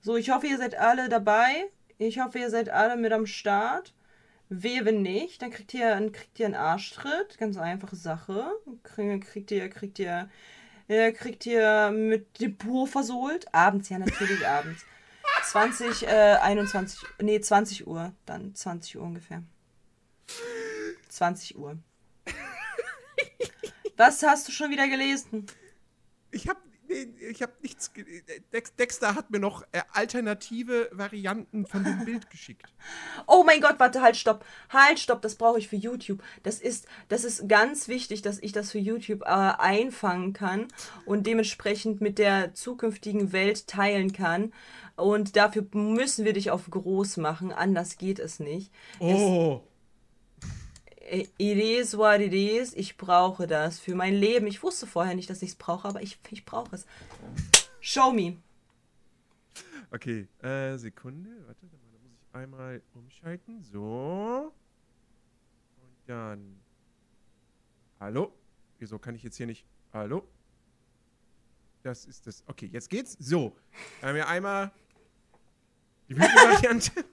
[0.02, 1.70] So, ich hoffe, ihr seid alle dabei.
[1.98, 3.94] Ich hoffe, ihr seid alle mit am Start.
[4.50, 7.38] Wehe, wenn nicht, dann kriegt ihr, dann kriegt ihr einen Arschtritt.
[7.38, 8.52] Ganz einfache Sache.
[8.84, 10.30] Kriegt, kriegt ihr, kriegt ihr,
[10.88, 13.54] äh, kriegt ihr mit dem Po versohlt.
[13.54, 14.86] Abends, ja, natürlich abends.
[15.44, 18.14] 20, äh, 21, nee, 20 Uhr.
[18.26, 19.44] Dann 20 Uhr ungefähr.
[21.10, 21.78] 20 Uhr.
[23.98, 25.46] Was hast du schon wieder gelesen?
[26.32, 31.66] Ich hab, nee, ich hab nichts äh, Dex Dexter hat mir noch äh, alternative Varianten
[31.66, 32.74] von dem Bild geschickt.
[33.28, 34.46] Oh mein Gott, warte, halt, stopp.
[34.70, 36.22] Halt, stopp, das brauche ich für YouTube.
[36.44, 40.68] Das ist, das ist ganz wichtig, dass ich das für YouTube äh, einfangen kann
[41.06, 44.54] und dementsprechend mit der zukünftigen Welt teilen kann.
[44.96, 48.72] Und dafür müssen wir dich auf groß machen, anders geht es nicht.
[49.00, 49.62] Oh.
[49.62, 49.75] Äh,
[51.08, 52.74] It is what it is.
[52.74, 54.48] Ich brauche das für mein Leben.
[54.48, 56.88] Ich wusste vorher nicht, dass ich es brauche, aber ich, ich brauche es.
[57.80, 58.38] Show me.
[59.92, 61.30] Okay, äh, Sekunde.
[61.46, 63.62] Warte, da muss ich einmal umschalten.
[63.62, 64.52] So.
[65.78, 66.60] Und dann.
[68.00, 68.34] Hallo?
[68.80, 69.64] Wieso kann ich jetzt hier nicht.
[69.94, 70.28] Hallo?
[71.84, 72.44] Das ist das.
[72.48, 73.16] Okay, jetzt geht's.
[73.20, 73.56] So.
[74.02, 74.72] Dann haben wir einmal
[76.10, 76.92] die Videovariante.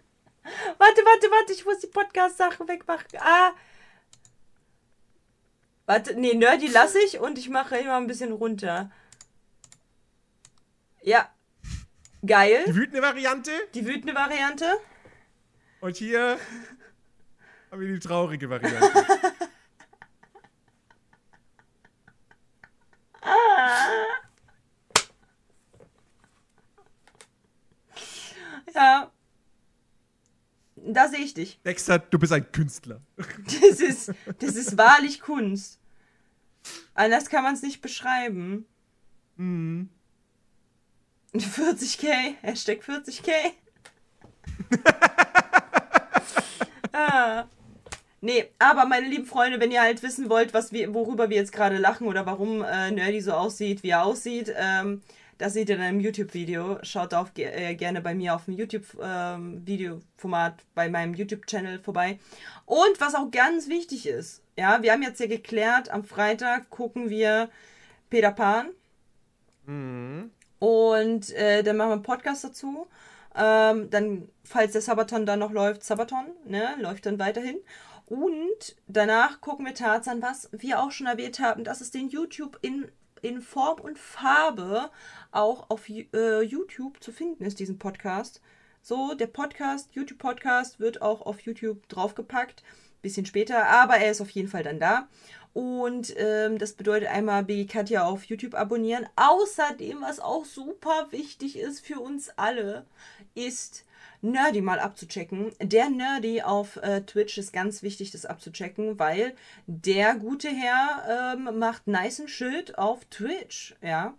[0.78, 3.06] Warte, warte, warte, ich muss die Podcast-Sachen wegmachen.
[3.20, 3.52] Ah.
[5.86, 8.90] Warte, nee, Nerdy lasse ich und ich mache immer ein bisschen runter.
[11.02, 11.28] Ja.
[12.22, 12.64] Die Geil.
[12.68, 13.50] wütende Variante.
[13.74, 14.78] Die wütende Variante.
[15.80, 16.38] Und hier
[17.70, 18.92] haben wir die traurige Variante.
[28.74, 29.11] Ja.
[30.84, 31.60] Da sehe ich dich.
[31.64, 33.00] Dexter, du bist ein Künstler.
[33.44, 35.78] Das ist, das ist wahrlich Kunst.
[36.94, 38.66] Anders kann man es nicht beschreiben.
[39.36, 39.88] Mhm.
[41.34, 43.30] 40k, Hashtag 40k.
[46.92, 47.44] ah.
[48.20, 51.52] Nee, aber meine lieben Freunde, wenn ihr halt wissen wollt, was wir, worüber wir jetzt
[51.52, 55.02] gerade lachen oder warum äh, Nerdy so aussieht, wie er aussieht, ähm,
[55.38, 56.78] das seht ihr dann im YouTube-Video.
[56.82, 62.18] Schaut auch äh, gerne bei mir auf dem YouTube-Videoformat bei meinem YouTube-Channel vorbei.
[62.66, 67.10] Und was auch ganz wichtig ist, ja, wir haben jetzt ja geklärt, am Freitag gucken
[67.10, 67.50] wir
[68.10, 68.70] Peter Pan.
[69.66, 70.30] Mhm.
[70.58, 72.86] Und äh, dann machen wir einen Podcast dazu.
[73.34, 77.58] Ähm, dann, falls der Sabaton dann noch läuft, Sabaton, ne, läuft dann weiterhin.
[78.06, 82.58] Und danach gucken wir Tarzan, was wir auch schon erwähnt haben, dass es den YouTube
[82.60, 82.90] in,
[83.22, 84.90] in Form und Farbe
[85.32, 88.40] auch auf äh, YouTube zu finden ist, diesen Podcast.
[88.82, 92.62] So, der Podcast, YouTube-Podcast, wird auch auf YouTube draufgepackt.
[93.00, 95.08] Bisschen später, aber er ist auf jeden Fall dann da.
[95.52, 99.06] Und ähm, das bedeutet einmal Baby Katja auf YouTube abonnieren.
[99.16, 102.86] Außerdem, was auch super wichtig ist für uns alle,
[103.34, 103.84] ist
[104.22, 105.52] Nerdy mal abzuchecken.
[105.60, 109.34] Der Nerdy auf äh, Twitch ist ganz wichtig, das abzuchecken, weil
[109.66, 113.74] der gute Herr ähm, macht nicen Shit auf Twitch.
[113.82, 114.14] Ja.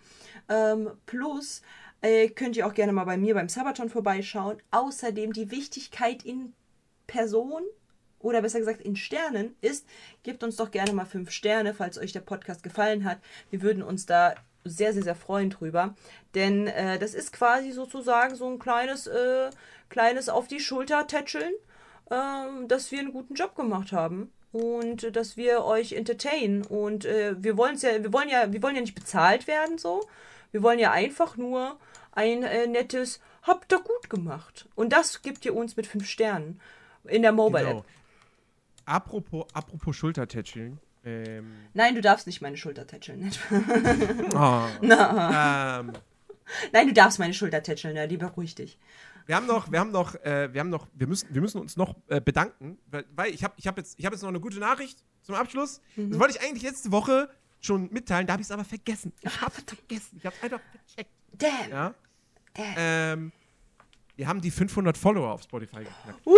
[0.49, 1.61] Ähm, plus
[2.01, 4.57] äh, könnt ihr auch gerne mal bei mir beim Sabaton vorbeischauen.
[4.71, 6.53] Außerdem die Wichtigkeit in
[7.07, 7.63] Person
[8.19, 9.87] oder besser gesagt in Sternen ist,
[10.23, 13.19] gebt uns doch gerne mal fünf Sterne, falls euch der Podcast gefallen hat.
[13.51, 15.95] Wir würden uns da sehr, sehr, sehr freuen drüber.
[16.35, 19.49] Denn äh, das ist quasi sozusagen so ein kleines, äh,
[19.89, 21.53] kleines auf die Schulter tätscheln,
[22.09, 24.31] äh, dass wir einen guten Job gemacht haben.
[24.51, 26.63] Und dass wir euch entertainen.
[26.63, 30.07] Und äh, wir wollen ja, wir wollen ja, wir wollen ja nicht bezahlt werden so.
[30.51, 31.79] Wir wollen ja einfach nur
[32.11, 34.69] ein äh, nettes Habt ihr gut gemacht.
[34.75, 36.61] Und das gibt ihr uns mit fünf Sternen
[37.03, 37.69] in der Mobile App.
[37.69, 37.85] Genau.
[38.85, 40.79] Apropos, apropos Schultertätscheln.
[41.05, 43.29] Ähm, Nein, du darfst nicht meine Schulter tätscheln.
[44.35, 45.93] oh, ähm,
[46.71, 48.77] Nein, du darfst meine Schulter tätscheln, ja, lieber ruhig dich.
[49.25, 51.77] wir haben noch, wir haben noch, äh, wir haben noch, wir müssen, wir müssen uns
[51.77, 54.39] noch äh, bedanken, weil, weil ich habe, ich habe jetzt, ich habe jetzt noch eine
[54.39, 55.81] gute Nachricht zum Abschluss.
[55.95, 57.29] Das wollte ich eigentlich letzte Woche
[57.59, 59.13] schon mitteilen, da habe ich es aber vergessen.
[59.21, 60.17] Ich habe es vergessen.
[60.17, 61.11] Ich habe es einfach vercheckt.
[61.33, 61.69] Damn.
[61.69, 61.93] Ja.
[62.53, 62.73] Damn.
[62.77, 63.31] Ähm,
[64.15, 66.25] wir haben die 500 Follower auf Spotify geknackt.
[66.25, 66.37] Woo!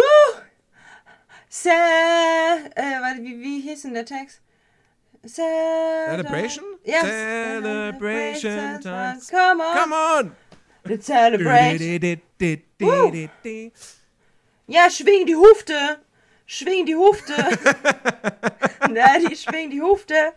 [1.50, 4.42] Se äh, warte, wie, wie hieß denn der Text?
[5.28, 6.64] Celebration?
[6.84, 7.02] Yes.
[7.02, 9.20] Celebration time.
[9.30, 9.78] Come on.
[9.78, 10.36] Come on!
[10.86, 12.22] The celebration.
[14.68, 16.00] Ja, schwing die Hufte.
[16.46, 17.34] Schwing die Hufte.
[18.92, 20.34] Na, die schwing die Hufte.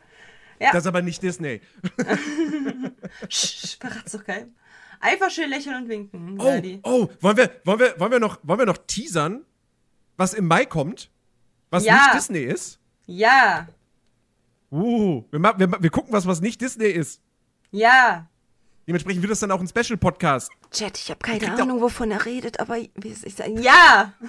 [0.59, 0.73] Ja.
[0.73, 1.61] Das ist aber nicht Disney.
[3.29, 4.55] Sch, verrat's doch keinem.
[5.01, 6.37] Einfach schön lächeln und winken.
[6.41, 6.81] Oh, Daddy.
[6.83, 9.45] oh, wollen wir, wollen wir, wollen wir noch, wollen wir noch teasern,
[10.17, 11.11] was im Mai kommt?
[11.71, 11.95] Was Ja.
[11.95, 12.81] nicht Disney ist?
[13.07, 13.69] Ja.
[14.71, 17.21] Uh, wir, ma- wir, ma- wir gucken was, was nicht Disney ist.
[17.71, 18.27] Ja.
[18.87, 20.51] Dementsprechend wird das dann auch ein Special-Podcast.
[20.71, 23.61] Chat, ich habe keine Ahnung, wovon er redet, aber wie soll ich sagen?
[23.63, 24.13] Ja!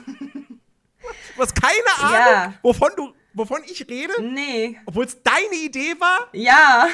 [1.36, 2.53] Du hast keine Ahnung, Ja.
[2.61, 4.78] wovon du, wovon ich rede, Nee.
[4.86, 6.28] obwohl es deine Idee war.
[6.34, 6.88] Ja.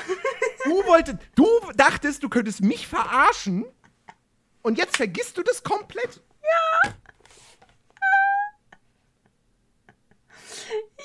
[0.64, 1.46] Du wolltest, du
[1.76, 3.66] dachtest, du könntest mich verarschen.
[4.62, 6.22] Und jetzt vergisst du das komplett.
[6.44, 6.94] Ja.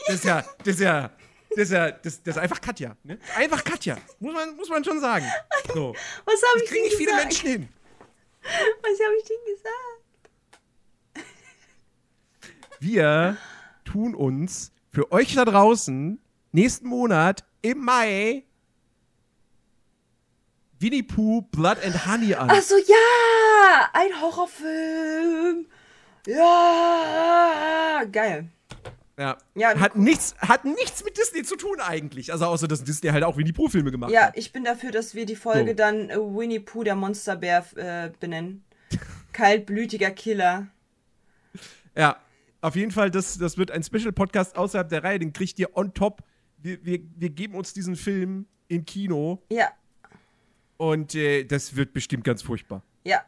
[0.07, 1.11] Das ist ja, das ist ja,
[1.51, 2.97] Das ist ja, das, das ist einfach Katja.
[3.03, 3.19] Ne?
[3.37, 3.99] Einfach Katja.
[4.21, 5.27] Muss man, muss man schon sagen.
[5.75, 5.95] So.
[6.25, 7.15] Was habe ich kriegen denn nicht viele?
[7.17, 7.69] Menschen hin.
[8.43, 10.01] Was habe ich denn gesagt?
[12.79, 13.37] Wir
[13.85, 16.21] tun uns für euch da draußen
[16.53, 18.45] nächsten Monat im Mai
[20.79, 22.49] Winnie Pooh Blood and Honey an.
[22.51, 23.91] Ach so, ja!
[23.93, 25.67] Ein Horrorfilm!
[26.27, 28.03] Ja!
[28.11, 28.49] Geil.
[29.21, 29.37] Ja.
[29.55, 32.33] Ja, hat, nichts, hat nichts mit Disney zu tun eigentlich.
[32.33, 34.37] Also außer, dass Disney halt auch Winnie Pooh-Filme gemacht Ja, hat.
[34.39, 35.77] ich bin dafür, dass wir die Folge So.
[35.77, 38.65] dann äh, Winnie Pooh, der Monsterbär, äh, benennen.
[39.33, 40.69] Kaltblütiger Killer.
[41.95, 42.17] Ja.
[42.63, 45.19] Auf jeden Fall, das, das wird ein Special-Podcast außerhalb der Reihe.
[45.19, 46.23] Den kriegt ihr on top.
[46.59, 49.69] Wir, wir, wir geben uns diesen Film im Kino Ja,
[50.77, 52.83] und äh, das wird bestimmt ganz furchtbar.
[53.05, 53.23] ja.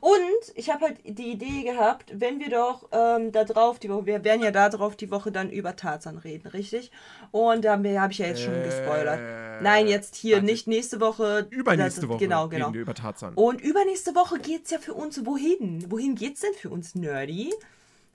[0.00, 0.20] Und
[0.54, 4.24] ich habe halt die Idee gehabt, wenn wir doch ähm, da drauf die Woche, wir
[4.24, 6.90] werden ja da drauf die Woche dann über Tarzan reden, richtig?
[7.30, 9.20] Und da habe hab ich ja jetzt schon gespoilert.
[9.62, 10.46] Nein, jetzt hier, warte.
[10.46, 11.46] nicht nächste Woche.
[11.50, 12.66] Übernächste das- Woche Genau, genau.
[12.66, 13.34] reden wir über Tarzan.
[13.34, 15.84] Und übernächste Woche geht's ja für uns wohin?
[15.90, 17.52] Wohin geht's denn für uns, Nerdy?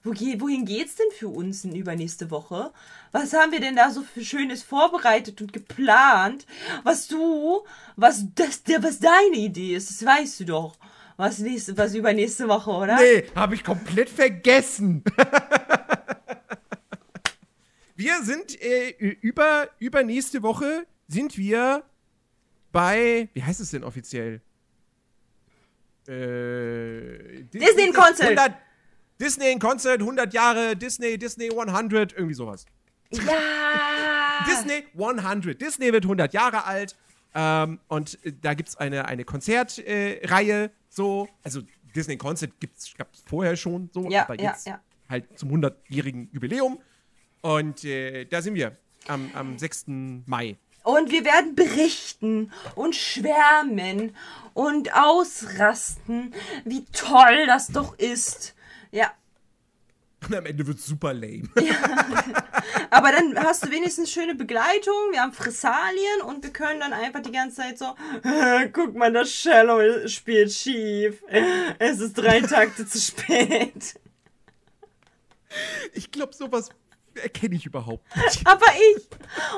[0.05, 2.71] Wo ge wohin geht's denn für uns in übernächste Woche?
[3.13, 6.45] Was haben wir denn da so für Schönes vorbereitet und geplant?
[6.83, 7.61] Was du,
[7.95, 10.75] was das, der, was deine Idee ist, das weißt du doch.
[11.17, 12.97] Was nächste, was übernächste Woche, oder?
[12.97, 15.03] Nee, habe ich komplett vergessen.
[17.95, 18.89] wir sind äh,
[19.21, 21.83] über, über nächste Woche sind wir
[22.71, 24.41] bei, wie heißt es denn offiziell?
[26.07, 28.37] Äh, Disney in Concert.
[28.37, 28.53] 100
[29.19, 32.65] Disney in Concert, 100 Jahre, Disney, Disney 100, irgendwie sowas.
[33.11, 33.23] Ja!
[34.49, 35.61] Disney 100.
[35.61, 36.95] Disney wird 100 Jahre alt.
[37.35, 41.27] Ähm, und äh, da gibt es eine, eine Konzertreihe, äh, so.
[41.43, 41.61] Also
[41.95, 42.51] Disney Concert
[42.97, 44.79] gab es vorher schon so, Ja, aber ja, jetzt ja.
[45.09, 46.79] halt zum 100-jährigen Jubiläum.
[47.41, 49.85] Und äh, da sind wir am, am 6.
[50.25, 50.57] Mai.
[50.83, 54.15] Und wir werden berichten und schwärmen
[54.53, 56.33] und ausrasten,
[56.65, 58.53] wie toll das doch ist.
[58.91, 59.11] Ja,
[60.27, 61.49] Und am Ende wird es super lame.
[62.89, 64.93] aber dann hast du wenigstens schöne Begleitung.
[65.11, 67.95] Wir haben Fressalien und wir können dann einfach die ganze Zeit so,
[68.73, 71.23] guck mal, das Cello spielt schief.
[71.79, 73.99] Es ist drei Takte zu spät.
[75.93, 76.69] Ich glaube, sowas
[77.21, 78.45] erkenne ich überhaupt nicht.
[78.45, 79.03] Aber ich.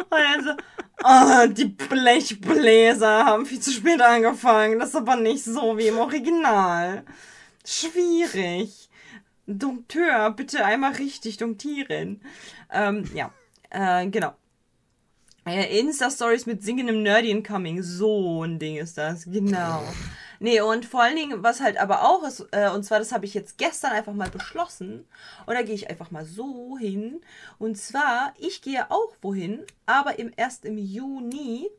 [0.09, 0.51] Und dann so,
[1.03, 4.79] oh, die Blechbläser haben viel zu spät angefangen.
[4.79, 7.03] Das ist aber nicht so wie im Original.
[7.65, 8.89] Schwierig.
[9.47, 12.21] Dompteur, bitte einmal richtig domptieren.
[12.71, 13.31] Ähm, ja,
[13.69, 14.33] äh, genau.
[15.45, 17.83] Äh, Insta-Stories mit singendem Nerdy Incoming.
[17.83, 19.83] So ein Ding ist das, genau.
[20.39, 23.25] Nee, und vor allen Dingen, was halt aber auch ist, äh, und zwar, das habe
[23.25, 25.07] ich jetzt gestern einfach mal beschlossen,
[25.45, 27.21] und da gehe ich einfach mal so hin.
[27.57, 31.69] Und zwar, ich gehe auch wohin, aber im, erst im Juni,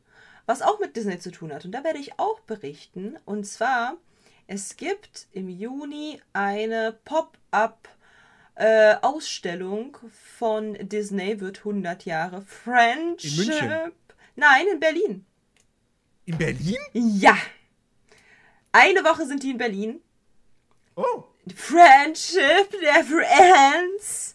[0.46, 1.64] was auch mit Disney zu tun hat.
[1.64, 3.18] Und da werde ich auch berichten.
[3.24, 3.96] Und zwar,
[4.46, 7.88] es gibt im Juni eine Pop-up
[8.54, 13.30] äh, Ausstellung von Disney, wird 100 Jahre Friendship.
[13.30, 13.92] In München?
[14.36, 15.26] Nein, in Berlin.
[16.24, 16.76] In Berlin?
[16.92, 17.36] Ja.
[18.72, 20.00] Eine Woche sind die in Berlin.
[20.96, 21.24] Oh.
[21.54, 24.34] Friendship never ends.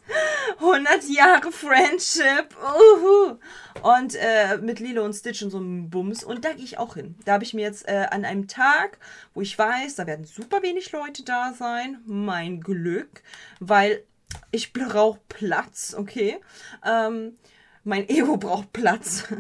[0.59, 2.55] 100 Jahre Friendship.
[2.57, 3.37] Uhu.
[3.83, 6.23] Und äh, mit Lilo und Stitch und so einem Bums.
[6.23, 7.15] Und da gehe ich auch hin.
[7.25, 8.97] Da habe ich mir jetzt äh, an einem Tag,
[9.33, 11.99] wo ich weiß, da werden super wenig Leute da sein.
[12.05, 13.21] Mein Glück.
[13.59, 14.03] Weil
[14.51, 16.39] ich brauche Platz, okay?
[16.85, 17.37] Ähm,
[17.83, 19.25] mein Ego braucht Platz.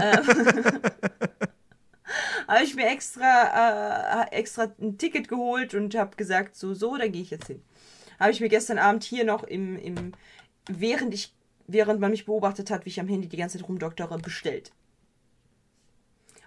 [2.48, 7.08] habe ich mir extra, äh, extra ein Ticket geholt und habe gesagt, so, so, da
[7.08, 7.62] gehe ich jetzt hin.
[8.18, 10.12] Habe ich mir gestern Abend hier noch im, im,
[10.68, 11.32] während ich,
[11.66, 14.72] während man mich beobachtet hat, wie ich am Handy die ganze Zeit rumdoktere, bestellt.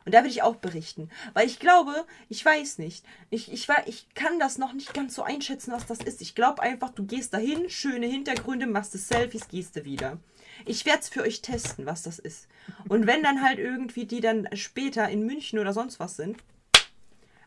[0.04, 1.10] Und da will ich auch berichten.
[1.34, 3.06] Weil ich glaube, ich weiß nicht.
[3.30, 6.22] Ich, ich, ich kann das noch nicht ganz so einschätzen, was das ist.
[6.22, 10.18] Ich glaube einfach, du gehst dahin, schöne Hintergründe, machst du Selfies, gehst du wieder.
[10.66, 12.48] Ich werde es für euch testen, was das ist.
[12.88, 16.38] Und wenn dann halt irgendwie die dann später in München oder sonst was sind,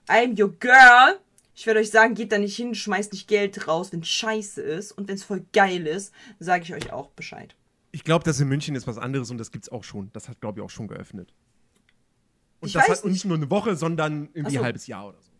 [0.09, 1.19] I'm your girl.
[1.55, 4.93] Ich werde euch sagen, geht da nicht hin, schmeißt nicht Geld raus, wenn scheiße ist.
[4.93, 7.55] Und wenn es voll geil ist, sage ich euch auch Bescheid.
[7.93, 10.11] Ich glaube, das in München ist was anderes und das gibt's auch schon.
[10.13, 11.33] Das hat, glaube ich, auch schon geöffnet.
[12.61, 14.61] Und Ich das hat nicht nur eine Woche, sondern irgendwie so.
[14.61, 15.31] ein halbes Jahr oder so.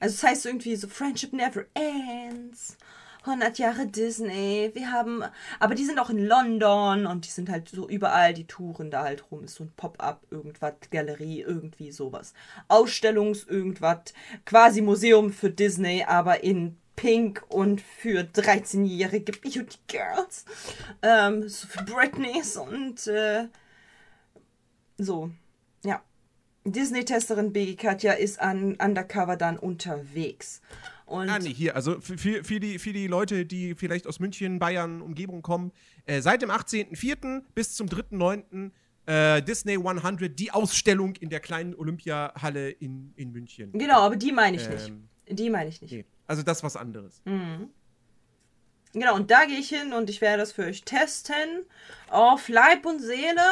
[0.00, 2.76] Also es heißt irgendwie so Friendship never ends.
[3.24, 4.70] 100 Jahre Disney.
[4.74, 5.24] Wir haben,
[5.58, 9.02] aber die sind auch in London und die sind halt so überall, die touren da
[9.04, 9.44] halt rum.
[9.44, 12.34] Ist so ein Pop-up, irgendwas, Galerie, irgendwie sowas.
[12.68, 14.14] Ausstellungs, irgendwas.
[14.46, 20.44] Quasi Museum für Disney, aber in Pink und für 13-jährige Beauty Girls.
[21.02, 23.48] Ähm, so für Britneys und äh,
[24.98, 25.30] So,
[25.84, 26.02] ja.
[26.64, 30.60] Disney-Testerin Biggie Katja ist an Undercover dann unterwegs.
[31.10, 34.58] Und Ah, nee, hier, also für, für, die, für die Leute, die vielleicht aus München,
[34.60, 35.72] Bayern, Umgebung kommen,
[36.06, 37.42] äh, seit dem 18.04.
[37.54, 38.70] bis zum 3.09.
[39.06, 43.72] Äh, Disney 100, die Ausstellung in der kleinen Olympiahalle in, in München.
[43.72, 44.88] genau, aber die meine ich nicht.
[44.88, 45.90] Ähm, Die meine ich nicht.
[45.92, 47.20] Nee, also das was anderes.
[48.92, 51.64] Genau, und da gehe ich hin und ich werde das für euch testen.
[52.08, 53.42] Auf Leib und Seele.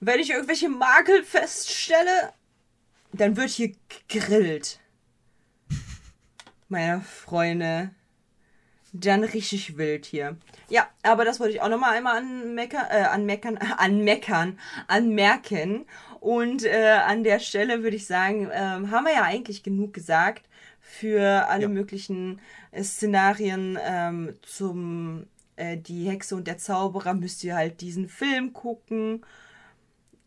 [0.00, 2.32] Wenn ich irgendwelche Makel feststelle,
[3.12, 3.72] dann wird hier
[4.08, 4.78] gegrillt.
[6.68, 7.90] Meine Freunde.
[8.92, 10.36] Dann richtig wild hier.
[10.70, 15.84] Ja, aber das wollte ich auch nochmal einmal anmeckern, äh, anmeckern, anmeckern, anmerken.
[16.20, 20.46] Und äh, an der Stelle würde ich sagen, ähm, haben wir ja eigentlich genug gesagt
[20.80, 21.68] für alle Ja.
[21.68, 22.40] möglichen
[22.70, 25.26] äh, Szenarien ähm, zum
[25.56, 27.14] äh, Die Hexe und der Zauberer.
[27.14, 29.24] Müsst ihr halt diesen Film gucken.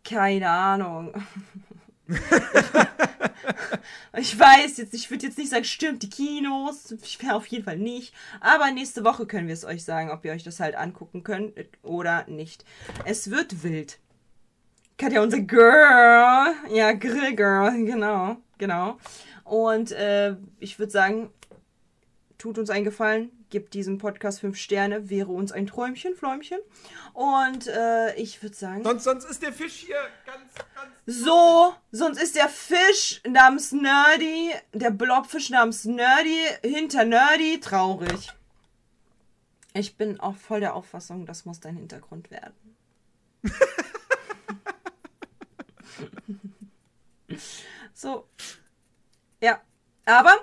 [0.03, 1.13] Keine Ahnung.
[4.18, 6.91] Ich weiß jetzt, ich würde jetzt nicht sagen, stürmt die Kinos.
[7.03, 8.13] Ich wäre auf jeden Fall nicht.
[8.39, 11.53] Aber nächste Woche können wir es euch sagen, ob ihr euch das halt angucken könnt
[11.81, 12.65] oder nicht.
[13.05, 13.99] Es wird wild.
[14.97, 16.53] Katja, unser Girl.
[16.69, 17.72] Ja, Grill Girl.
[17.85, 18.97] Genau, genau.
[19.43, 21.30] Und äh, ich würde sagen,
[22.38, 26.57] tut uns einen Gefallen, gebt diesem Podcast fünf Sterne, wäre uns ein Träumchen, Fläumchen.
[27.13, 28.83] Und äh, ich würde sagen.
[28.83, 30.91] Sonst, sonst ist der Fisch hier ganz, ganz.
[31.05, 38.31] So, sonst ist der Fisch namens Nerdy, der Blobfisch namens Nerdy, hinter Nerdy traurig.
[39.73, 42.55] Ich bin auch voll der Auffassung, das muss dein Hintergrund werden.
[47.93, 48.27] so.
[49.41, 49.61] Ja,
[50.05, 50.33] aber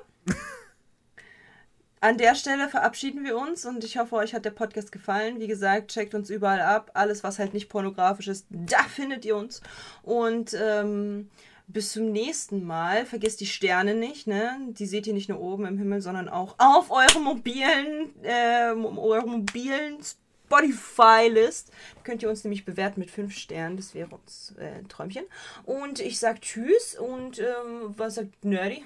[2.01, 5.41] an der Stelle verabschieden wir uns und ich hoffe, euch hat der Podcast gefallen.
[5.41, 6.91] Wie gesagt, checkt uns überall ab.
[6.95, 9.61] Alles, was halt nicht pornografisch ist, da findet ihr uns.
[10.03, 11.29] Und ähm,
[11.69, 13.07] bis zum nächsten Mal.
[13.07, 14.59] Vergesst die Sterne nicht, ne?
[14.71, 19.27] Die seht ihr nicht nur oben im Himmel, sondern auch auf eurem mobilen, äh, eurer
[19.27, 19.99] mobilen
[20.47, 21.71] Spotify-List.
[22.05, 23.77] Könnt ihr uns nämlich bewerten mit fünf Sternen.
[23.77, 25.25] Das wäre uns äh, ein Träumchen.
[25.65, 28.83] Und ich sag Tschüss und ähm, was sagt Nerdy?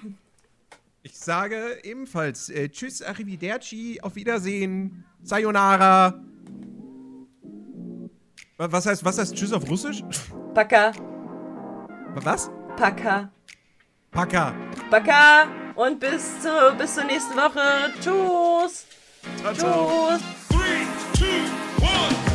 [1.05, 6.13] Ich sage ebenfalls äh, Tschüss, Arrivederci, auf Wiedersehen, Sayonara.
[8.57, 10.01] Wa- Was heißt, was heißt Tschüss auf Russisch?
[10.53, 10.93] Paka,
[12.15, 12.49] Was?
[12.77, 13.29] Paka,
[14.11, 14.55] Paka.
[14.89, 17.91] Paka und bis, zu, bis zur nächsten Woche.
[17.99, 18.85] Tschüss.
[19.41, 20.09] Ciao, ciao.
[20.11, 20.23] Tschüss.
[20.49, 20.85] Three,
[21.19, 22.32] two,